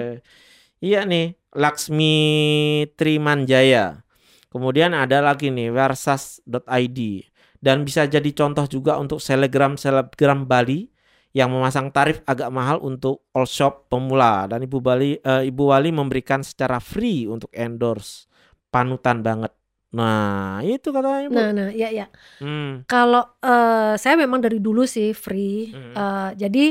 Iya 0.78 1.04
nih, 1.04 1.34
Laksmi 1.52 2.16
Trimanjaya. 2.94 4.04
Kemudian 4.50 4.98
ada 4.98 5.22
lagi 5.22 5.54
nih 5.54 5.70
versas.id 5.70 7.00
dan 7.60 7.84
bisa 7.86 8.08
jadi 8.10 8.30
contoh 8.34 8.66
juga 8.66 8.98
untuk 8.98 9.22
selebgram 9.22 9.78
selebgram 9.78 10.50
Bali 10.50 10.90
yang 11.36 11.54
memasang 11.54 11.94
tarif 11.94 12.26
agak 12.26 12.50
mahal 12.50 12.82
untuk 12.82 13.30
all 13.38 13.46
shop 13.46 13.92
pemula 13.94 14.50
dan 14.50 14.66
Ibu 14.66 14.78
Bali 14.82 15.22
eh, 15.22 15.44
Ibu 15.46 15.64
Wali 15.70 15.94
memberikan 15.94 16.42
secara 16.42 16.82
free 16.82 17.30
untuk 17.30 17.54
endorse 17.54 18.26
panutan 18.74 19.22
banget. 19.22 19.54
Nah, 19.94 20.62
itu 20.66 20.90
katanya 20.90 21.22
Ibu. 21.30 21.34
Nah, 21.34 21.50
nah, 21.54 21.70
ya 21.74 21.90
ya. 21.94 22.06
Hmm. 22.42 22.86
Kalau 22.90 23.38
eh, 23.42 23.94
saya 24.02 24.18
memang 24.18 24.42
dari 24.42 24.58
dulu 24.58 24.90
sih 24.90 25.14
free. 25.14 25.70
Mhm. 25.70 25.94
Eh, 25.94 26.30
jadi 26.42 26.66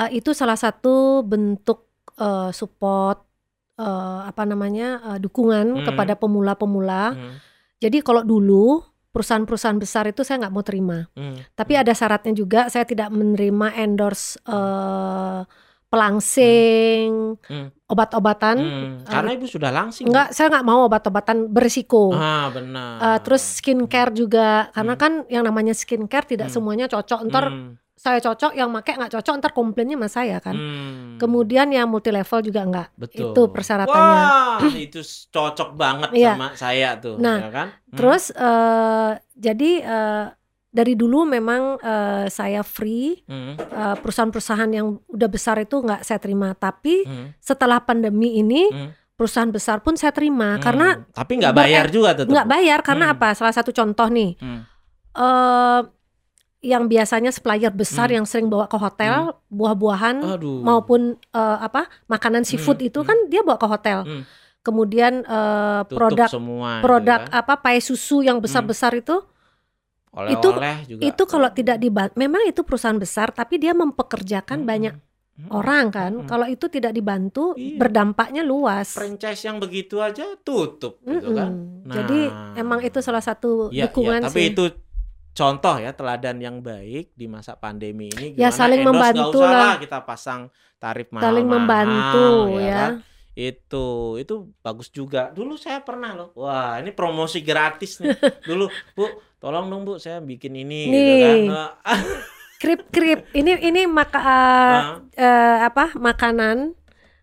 eh, 0.00 0.08
itu 0.16 0.32
salah 0.32 0.56
satu 0.56 1.20
bentuk 1.24 2.08
eh, 2.16 2.48
support 2.52 3.31
eh, 3.74 4.20
apa 4.24 4.42
namanya 4.42 4.88
eh, 5.12 5.18
dukungan 5.18 5.80
Mhm. 5.80 5.86
kepada 5.86 6.14
pemula-pemula. 6.14 7.04
Hmm. 7.12 7.34
Jadi 7.78 7.98
kalau 8.00 8.22
dulu 8.22 8.80
perusahaan-perusahaan 9.10 9.76
besar 9.76 10.08
itu 10.08 10.22
saya 10.22 10.40
nggak 10.40 10.54
mau 10.54 10.62
terima. 10.62 11.04
Hmm. 11.12 11.36
Tapi 11.52 11.72
ada 11.74 11.92
syaratnya 11.92 12.32
juga 12.32 12.68
saya 12.68 12.82
tidak 12.82 13.08
menerima 13.08 13.76
endorse 13.76 14.40
eh, 14.42 15.40
pelangsing, 15.92 17.36
Hmm. 17.44 17.68
obat-obatan. 17.84 18.56
Hmm. 18.56 18.92
Karena 19.04 19.30
Ibu 19.36 19.44
sudah 19.44 19.68
langsing. 19.68 20.08
Enggak, 20.08 20.32
saya 20.32 20.48
nggak 20.48 20.64
mau 20.64 20.88
obat-obatan 20.88 21.52
berisiko. 21.52 22.08
Ah, 22.12 22.48
benar. 22.48 22.96
Eh, 22.98 23.18
terus 23.20 23.60
skincare 23.60 24.12
juga, 24.12 24.72
karena 24.72 24.94
Hmm. 24.96 25.02
kan 25.02 25.12
yang 25.28 25.44
namanya 25.44 25.76
skincare 25.76 26.24
tidak 26.24 26.48
Hmm. 26.48 26.54
semuanya 26.56 26.88
cocok. 26.88 27.20
Ntar 27.28 27.44
Hmm. 27.52 27.76
Saya 28.02 28.18
cocok, 28.18 28.58
yang 28.58 28.66
make 28.66 28.90
nggak 28.90 29.14
cocok, 29.14 29.34
ntar 29.38 29.54
komplainnya 29.54 29.94
sama 29.94 30.10
saya 30.10 30.42
kan. 30.42 30.58
Hmm. 30.58 31.22
Kemudian 31.22 31.70
yang 31.70 31.86
multi 31.86 32.10
level 32.10 32.42
juga 32.42 32.66
nggak. 32.66 32.88
Itu 33.08 33.46
persyaratannya. 33.46 34.22
Wah, 34.26 34.58
itu 34.90 34.98
cocok 35.30 35.78
banget 35.78 36.10
Iya. 36.10 36.34
sama 36.34 36.48
saya 36.58 36.98
tuh, 36.98 37.14
Nah, 37.16 37.38
ya 37.38 37.50
kan? 37.54 37.68
Hmm. 37.70 37.94
Terus 37.94 38.34
eh, 38.34 39.10
jadi 39.32 39.70
eh, 39.78 40.24
dari 40.66 40.98
dulu 40.98 41.22
memang 41.22 41.78
eh, 41.78 42.26
saya 42.26 42.66
free 42.66 43.22
Hmm, 43.22 43.54
perusahaan-perusahaan 44.02 44.66
yang 44.68 44.98
udah 45.06 45.28
besar 45.30 45.62
itu 45.62 45.78
nggak 45.78 46.02
saya 46.02 46.18
terima. 46.18 46.58
Tapi 46.58 47.06
hmm, 47.06 47.38
setelah 47.38 47.78
pandemi 47.78 48.34
ini 48.34 48.66
hmm, 48.66 49.14
perusahaan 49.14 49.46
besar 49.46 49.78
pun 49.78 49.94
saya 49.94 50.10
terima 50.10 50.58
hmm. 50.58 50.60
karena 50.60 51.06
tapi 51.14 51.38
nggak 51.38 51.54
ber- 51.54 51.62
bayar 51.62 51.86
juga 51.86 52.18
tetap. 52.18 52.34
nggak 52.34 52.48
bayar 52.50 52.78
karena 52.82 53.06
Hmm. 53.06 53.14
apa? 53.14 53.28
Salah 53.38 53.54
satu 53.54 53.70
contoh 53.70 54.10
nih. 54.10 54.34
Hmm, 54.42 54.66
yang 56.62 56.86
biasanya 56.86 57.28
supplier 57.28 57.68
besar 57.68 58.06
Hmm. 58.06 58.16
yang 58.16 58.26
sering 58.26 58.46
bawa 58.46 58.64
ke 58.64 58.78
hotel 58.78 59.34
buah-buahan 59.48 60.38
Aduh. 60.38 60.62
maupun 60.62 61.00
eh, 61.18 61.58
apa 61.60 61.90
makanan 62.06 62.42
seafood 62.42 62.78
Hmm, 62.78 62.88
itu 62.88 62.98
hmm. 62.98 63.08
kan 63.08 63.18
dia 63.26 63.42
bawa 63.42 63.58
ke 63.58 63.66
hotel. 63.66 63.98
Hmm. 64.02 64.22
Kemudian 64.60 65.26
Tutup 65.26 65.90
produk 65.92 66.28
semua 66.30 66.78
itu 66.78 66.84
produk 66.84 67.20
kan. 67.20 67.34
apa 67.34 67.54
pae 67.58 67.82
susu 67.82 68.22
yang 68.22 68.38
besar-besar 68.38 68.94
itu 68.94 69.18
oleh-oleh 70.12 70.76
juga. 70.86 71.02
itu 71.02 71.22
kalau 71.24 71.48
tidak 71.50 71.80
dibantu 71.80 72.14
memang 72.14 72.44
itu 72.44 72.60
perusahaan 72.62 72.94
besar 72.94 73.32
tapi 73.32 73.56
dia 73.56 73.72
mempekerjakan 73.72 74.60
Hmm, 74.60 74.68
banyak 74.68 74.94
hmm, 74.94 75.48
orang 75.50 75.86
kan. 75.88 76.12
hmm. 76.14 76.28
Kalau 76.28 76.46
itu 76.46 76.68
tidak 76.68 76.92
dibantu 76.92 77.56
Iya. 77.56 77.74
berdampaknya 77.76 78.44
luas. 78.44 78.92
franchise 78.92 79.42
yang 79.42 79.56
begitu 79.56 79.98
aja 79.98 80.36
tutup 80.38 81.00
gitu 81.00 81.26
Mm-mm. 81.26 81.34
kan. 81.34 81.52
Jadi 81.90 82.20
Nah. 82.28 82.54
emang 82.54 82.80
itu 82.82 83.00
salah 83.00 83.18
satu 83.20 83.66
Ya, 83.68 83.82
ya, 83.82 83.90
dukungan 83.90 84.20
tapi 84.22 84.38
sih. 84.38 84.52
itu 84.52 84.64
contoh 85.32 85.74
ya 85.76 85.90
teladan 85.90 86.36
yang 86.38 86.60
baik 86.60 87.12
di 87.12 87.26
masa 87.26 87.54
pandemi 87.54 88.08
ini 88.10 88.36
Ya, 88.36 88.48
saling 88.48 88.80
endorse 88.80 89.12
membantu 89.12 89.38
usah 89.38 89.50
lah. 89.50 89.74
kita 89.76 89.98
pasang 90.02 90.40
tarif 90.76 91.08
mahal 91.08 91.24
Saling 91.24 91.46
membantu 91.46 92.28
ya. 92.58 92.76
kan? 92.78 92.92
itu 93.32 93.86
itu 94.16 94.34
bagus 94.60 94.88
juga 94.88 95.32
dulu 95.32 95.56
saya 95.56 95.80
pernah 95.80 96.12
loh 96.12 96.28
wah 96.34 96.76
ini 96.76 96.92
promosi 96.92 97.40
gratis 97.40 97.96
nih 97.96 98.12
dulu 98.44 98.68
bu 98.92 99.08
tolong 99.38 99.66
dong 99.66 99.82
bu 99.82 99.96
saya 99.96 100.20
bikin 100.20 100.52
ini 100.54 100.80
gitu 100.86 101.12
kan 101.16 101.32
Nih. 101.34 101.48
Nah, 101.48 101.70
Krip-krip. 102.60 103.26
Ini 103.32 103.58
ini 103.58 103.90
maka 103.90 104.20
ah, 104.22 104.78
eh, 105.10 105.58
apa? 105.64 105.98
Makanan 105.98 106.78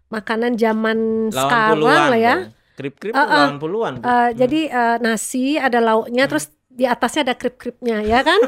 makanan 0.10 0.60
zaman 0.60 1.30
sekarang 1.32 1.80
lah 1.80 2.12
ya. 2.12 2.36
dong. 2.44 3.56
puluhan 3.56 3.94
Bu. 3.96 4.04
Eh, 4.04 4.12
Hmm. 4.12 4.36
Jadi 4.36 4.62
eh, 4.68 4.98
nasi 5.00 5.56
ada 5.56 5.80
lauknya 5.80 6.28
Hmm. 6.28 6.32
terus 6.36 6.52
di 6.80 6.88
atasnya 6.88 7.28
ada 7.28 7.36
krip-kripnya 7.36 8.00
ya 8.08 8.24
kan? 8.24 8.40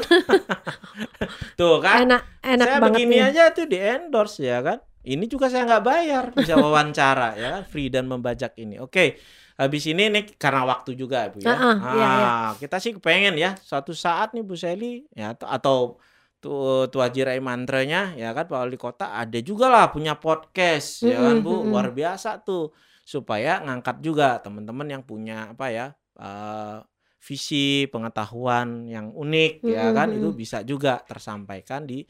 tuh 1.60 1.84
kan 1.84 2.08
enak 2.08 2.22
enak 2.40 2.66
saya 2.66 2.80
banget 2.80 2.96
begini 2.96 3.16
nih. 3.20 3.28
aja 3.28 3.42
tuh 3.52 3.66
di 3.68 3.78
endorse 3.78 4.40
ya 4.40 4.58
kan 4.64 4.78
ini 5.04 5.24
juga 5.28 5.50
saya 5.50 5.66
nggak 5.68 5.84
bayar 5.84 6.24
bisa 6.32 6.54
wawancara 6.56 7.36
ya 7.36 7.48
kan 7.60 7.62
free 7.68 7.90
dan 7.92 8.08
membajak 8.08 8.54
ini 8.56 8.78
oke 8.78 9.18
habis 9.58 9.84
ini 9.84 10.08
nih 10.08 10.24
karena 10.40 10.64
waktu 10.64 10.96
juga 10.96 11.28
bu 11.28 11.44
ya 11.44 11.52
Ah, 11.52 11.60
ah, 11.60 11.74
iya, 11.76 12.08
iya. 12.08 12.26
Ah, 12.26 12.50
kita 12.56 12.76
sih 12.80 12.92
kepengen 12.96 13.36
ya 13.36 13.54
suatu 13.60 13.92
saat 13.92 14.32
nih 14.32 14.42
Bu 14.42 14.56
Seli 14.56 15.04
ya 15.12 15.36
atau, 15.36 16.00
tuh 16.42 16.90
Tua 16.90 17.06
Jirai 17.12 17.38
mantranya 17.38 18.16
ya 18.18 18.34
kan 18.34 18.48
Pak 18.50 18.58
Wali 18.58 18.78
Kota 18.80 19.14
ada 19.14 19.38
juga 19.44 19.70
lah 19.70 19.92
punya 19.94 20.18
podcast 20.18 21.06
ya 21.06 21.20
kan 21.20 21.44
Bu 21.44 21.62
mm-mm. 21.62 21.70
luar 21.70 21.94
biasa 21.94 22.42
tuh 22.42 22.74
supaya 23.06 23.62
ngangkat 23.62 24.02
juga 24.02 24.40
teman-teman 24.42 24.86
yang 24.90 25.02
punya 25.06 25.54
apa 25.54 25.66
ya 25.70 25.86
eh, 26.18 26.78
visi 27.22 27.86
pengetahuan 27.92 28.90
yang 28.90 29.14
unik 29.14 29.52
ya 29.66 29.82
Mm-mm, 29.82 29.94
kan? 29.96 30.10
Itu 30.16 30.34
bisa 30.34 30.66
juga 30.66 31.02
tersampaikan 31.06 31.86
di 31.90 32.02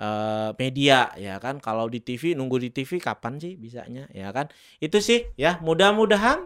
eh, 0.00 0.50
media 0.60 1.12
ya 1.20 1.36
kan? 1.44 1.60
Kalau 1.62 1.86
di 1.92 2.00
TV 2.02 2.34
nunggu 2.38 2.56
di 2.64 2.70
TV 2.74 2.98
kapan 3.02 3.38
sih 3.42 3.54
bisanya 3.60 4.08
ya 4.10 4.28
kan? 4.36 4.46
Itu 4.80 4.98
sih 5.04 5.20
ya. 5.38 5.60
Mudah-mudahan 5.62 6.38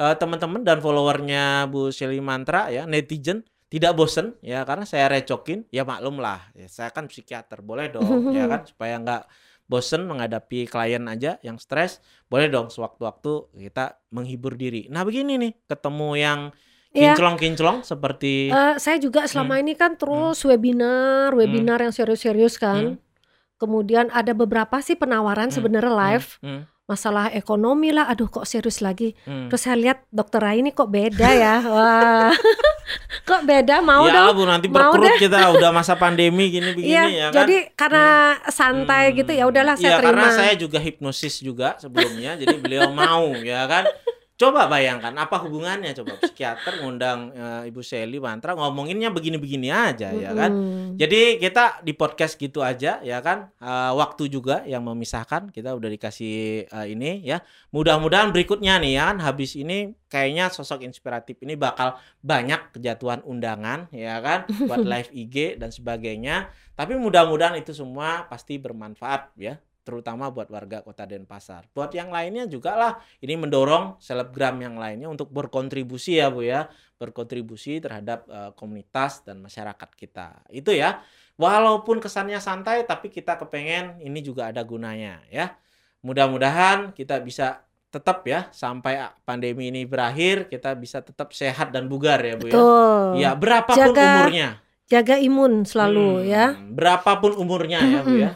eh, 0.00 0.14
teman-teman 0.20 0.62
dan 0.66 0.78
followernya 0.84 1.68
Bu 1.72 1.90
Shelly 1.92 2.20
Mantra 2.22 2.68
ya 2.72 2.84
netizen 2.88 3.44
tidak 3.66 3.98
bosen 3.98 4.38
ya 4.46 4.62
karena 4.62 4.86
saya 4.86 5.10
recokin 5.10 5.66
ya 5.74 5.82
maklum 5.82 6.22
lah. 6.22 6.40
Ya, 6.54 6.66
saya 6.70 6.90
kan 6.94 7.10
psikiater 7.10 7.60
boleh 7.66 7.90
dong 7.92 8.30
ya 8.30 8.46
kan? 8.46 8.62
Supaya 8.70 8.94
nggak 9.02 9.22
bosen 9.66 10.06
menghadapi 10.06 10.70
klien 10.70 11.02
aja 11.10 11.42
yang 11.42 11.58
stres 11.58 11.98
boleh 12.30 12.46
dong 12.46 12.70
sewaktu-waktu 12.70 13.50
kita 13.66 13.98
menghibur 14.14 14.54
diri. 14.54 14.86
Nah 14.94 15.02
begini 15.02 15.34
nih 15.42 15.52
ketemu 15.66 16.08
yang 16.14 16.40
Iya. 16.96 17.12
kinclong-kinclong 17.12 17.78
seperti 17.82 18.48
Eh, 18.48 18.74
saya 18.76 18.96
juga 18.96 19.26
selama 19.26 19.56
ini 19.56 19.72
kan 19.72 19.94
terus 19.94 20.40
webinar, 20.40 21.30
webinar 21.30 21.78
yang 21.78 21.90
serius-serius 21.90 22.56
kan. 22.56 22.96
Hmm. 22.96 23.04
Kemudian 23.54 24.08
ada 24.10 24.32
beberapa 24.32 24.80
sih 24.80 24.94
penawaran 24.94 25.48
Hmm, 25.48 25.54
sebenarnya 25.54 25.88
live 25.88 26.28
Hmm, 26.38 26.64
masalah 26.84 27.28
ekonomi 27.30 27.88
lah. 27.88 28.04
Aduh 28.06 28.26
kok 28.26 28.44
serius 28.44 28.80
lagi. 28.80 29.12
hmm. 29.22 29.48
Terus 29.48 29.60
saya 29.60 29.76
lihat 29.76 30.04
dokter 30.10 30.38
Rai 30.38 30.60
ini 30.60 30.70
kok 30.70 30.86
beda 30.86 31.28
ya. 31.30 31.54
Wah. 31.66 32.32
kok 33.28 33.42
beda 33.42 33.80
mau 33.80 34.04
ya 34.04 34.28
dong. 34.28 34.36
Bu 34.36 34.44
nanti 34.44 34.68
mau 34.68 34.92
berkerut 34.92 35.18
kita 35.18 35.50
udah 35.50 35.70
masa 35.70 35.94
pandemi 35.94 36.48
gini 36.48 36.70
begini 36.70 36.92
Iya, 36.92 37.04
ya 37.04 37.26
kan 37.28 37.42
jadi 37.42 37.56
karena 37.74 38.06
santai 38.46 39.04
Hmm. 39.06 39.16
gitu 39.16 39.32
ya 39.32 39.44
udahlah 39.44 39.74
saya 39.74 39.96
terima. 39.96 40.06
karena 40.06 40.28
saya 40.30 40.52
juga 40.54 40.78
hipnosis 40.78 41.40
juga 41.40 41.74
sebelumnya, 41.76 42.36
jadi 42.36 42.54
beliau 42.56 42.88
mau 42.90 43.34
ya 43.36 43.66
kan. 43.66 43.84
Coba 44.36 44.68
bayangkan 44.68 45.16
apa 45.16 45.40
hubungannya 45.48 45.96
coba 45.96 46.20
psikiater 46.20 46.84
ngundang 46.84 47.32
eh, 47.32 47.72
Ibu 47.72 47.80
Seli 47.80 48.20
Mantra 48.20 48.52
ngomonginnya 48.52 49.08
begini-begini 49.08 49.72
aja 49.72 50.12
ya 50.12 50.36
kan. 50.36 50.52
Jadi 50.92 51.40
kita 51.40 51.80
di 51.80 51.96
podcast 51.96 52.36
gitu 52.36 52.60
aja 52.60 53.00
ya 53.00 53.24
kan. 53.24 53.48
Eh, 53.56 53.92
waktu 53.96 54.28
juga 54.28 54.60
yang 54.68 54.84
memisahkan 54.84 55.48
kita 55.48 55.72
udah 55.72 55.88
dikasih 55.88 56.68
eh, 56.68 56.86
ini 56.92 57.24
ya. 57.24 57.40
Mudah-mudahan 57.72 58.28
berikutnya 58.28 58.76
nih 58.76 59.00
ya 59.00 59.08
kan 59.08 59.24
habis 59.24 59.56
ini 59.56 59.96
kayaknya 60.12 60.52
sosok 60.52 60.84
inspiratif 60.84 61.40
ini 61.40 61.56
bakal 61.56 61.96
banyak 62.20 62.76
kejatuhan 62.76 63.24
undangan 63.24 63.88
ya 63.88 64.20
kan 64.20 64.44
buat 64.68 64.84
live 64.92 65.16
IG 65.16 65.56
dan 65.56 65.72
sebagainya. 65.72 66.52
Tapi 66.76 66.92
mudah-mudahan 67.00 67.56
itu 67.56 67.72
semua 67.72 68.28
pasti 68.28 68.60
bermanfaat 68.60 69.32
ya 69.40 69.56
terutama 69.86 70.26
buat 70.34 70.50
warga 70.50 70.82
Kota 70.82 71.06
Denpasar. 71.06 71.70
Buat 71.70 71.94
yang 71.94 72.10
lainnya 72.10 72.50
juga 72.50 72.74
lah 72.74 72.92
ini 73.22 73.38
mendorong 73.38 74.02
selebgram 74.02 74.58
yang 74.58 74.74
lainnya 74.74 75.06
untuk 75.06 75.30
berkontribusi 75.30 76.18
ya 76.18 76.26
Bu 76.26 76.42
ya, 76.42 76.66
berkontribusi 76.98 77.78
terhadap 77.78 78.26
eh, 78.26 78.50
komunitas 78.58 79.22
dan 79.22 79.38
masyarakat 79.38 79.90
kita. 79.94 80.42
Itu 80.50 80.74
ya. 80.74 81.06
Walaupun 81.38 82.02
kesannya 82.02 82.42
santai 82.42 82.82
tapi 82.82 83.12
kita 83.12 83.38
kepengen 83.38 84.02
ini 84.02 84.18
juga 84.26 84.50
ada 84.50 84.66
gunanya 84.66 85.22
ya. 85.30 85.54
Mudah-mudahan 86.02 86.90
kita 86.90 87.22
bisa 87.22 87.62
tetap 87.86 88.26
ya 88.26 88.50
sampai 88.50 89.08
pandemi 89.22 89.70
ini 89.70 89.86
berakhir 89.86 90.50
kita 90.50 90.74
bisa 90.74 91.00
tetap 91.00 91.30
sehat 91.30 91.70
dan 91.70 91.86
bugar 91.86 92.18
ya 92.20 92.34
Bu 92.34 92.50
ya. 92.50 92.52
Betul. 92.52 93.04
Ya, 93.22 93.30
berapapun 93.38 93.94
Jaga 93.94 94.04
umurnya. 94.04 94.48
Jaga 94.86 95.16
imun 95.18 95.52
selalu 95.66 96.08
Hmm, 96.22 96.26
ya. 96.26 96.46
Berapapun 96.58 97.32
umurnya 97.38 97.78
ya 97.84 98.00
Bu 98.02 98.14
ya. 98.16 98.32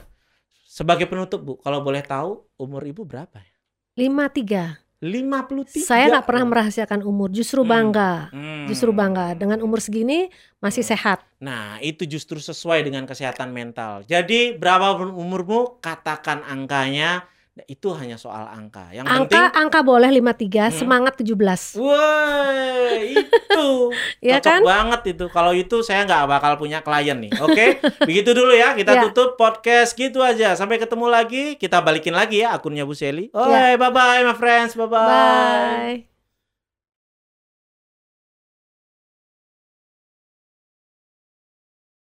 Sebagai 0.80 1.04
penutup 1.04 1.44
Bu, 1.44 1.52
kalau 1.60 1.84
boleh 1.84 2.00
tahu 2.00 2.40
umur 2.56 2.80
Ibu 2.80 3.04
berapa 3.04 3.36
ya? 3.36 3.52
53. 4.00 4.80
53. 5.04 5.76
Saya 5.76 6.08
nggak 6.08 6.24
pernah 6.24 6.44
merahasiakan 6.48 7.04
umur, 7.04 7.28
justru 7.28 7.60
Hmm. 7.60 7.68
bangga. 7.68 8.32
Hmm. 8.32 8.64
Justru 8.64 8.88
bangga 8.96 9.36
dengan 9.36 9.60
umur 9.60 9.84
segini 9.84 10.32
masih 10.56 10.80
sehat. 10.80 11.20
Nah, 11.36 11.76
itu 11.84 12.08
justru 12.08 12.40
sesuai 12.40 12.80
dengan 12.80 13.04
kesehatan 13.04 13.52
mental. 13.52 14.08
Jadi, 14.08 14.56
berapapun 14.56 15.12
umurmu, 15.12 15.84
katakan 15.84 16.40
angkanya. 16.48 17.28
Nah, 17.60 17.68
Itu 17.68 17.92
hanya 17.92 18.16
soal 18.16 18.48
angka. 18.48 18.88
Yang 18.88 19.04
penting 19.06 19.36
Angka 19.36 19.52
angka 19.54 19.80
boleh 19.82 20.08
53, 20.10 20.64
Hmm. 20.64 20.74
semangat 20.74 21.12
17. 21.14 21.76
Wah, 21.76 22.88
itu 22.96 23.68
Iya 24.24 24.40
cocok 24.40 24.48
kan? 24.48 24.60
banget 24.64 25.00
itu. 25.10 25.24
Kalau 25.28 25.52
itu 25.52 25.76
saya 25.80 26.02
nggak 26.02 26.24
bakal 26.26 26.52
punya 26.56 26.80
klien 26.80 27.20
nih. 27.20 27.32
Oke, 27.38 27.76
begitu 28.08 28.32
dulu 28.32 28.50
ya. 28.50 28.72
Kita 28.72 28.92
Ya. 28.94 29.02
tutup 29.04 29.36
podcast 29.36 29.92
gitu 29.92 30.20
aja. 30.20 30.54
Sampai 30.54 30.76
ketemu 30.76 31.06
lagi. 31.06 31.44
Kita 31.54 31.78
balikin 31.78 32.12
lagi 32.12 32.40
ya 32.40 32.52
akunnya 32.52 32.82
Bu 32.82 32.92
Seli. 32.92 33.28
Oke, 33.30 33.52
Ya. 33.52 33.76
bye 33.76 33.90
bye 33.90 34.22
my 34.22 34.32
friends. 34.32 34.72
Bye 34.72 34.86
bye. 34.86 35.04
Bye. 35.04 36.09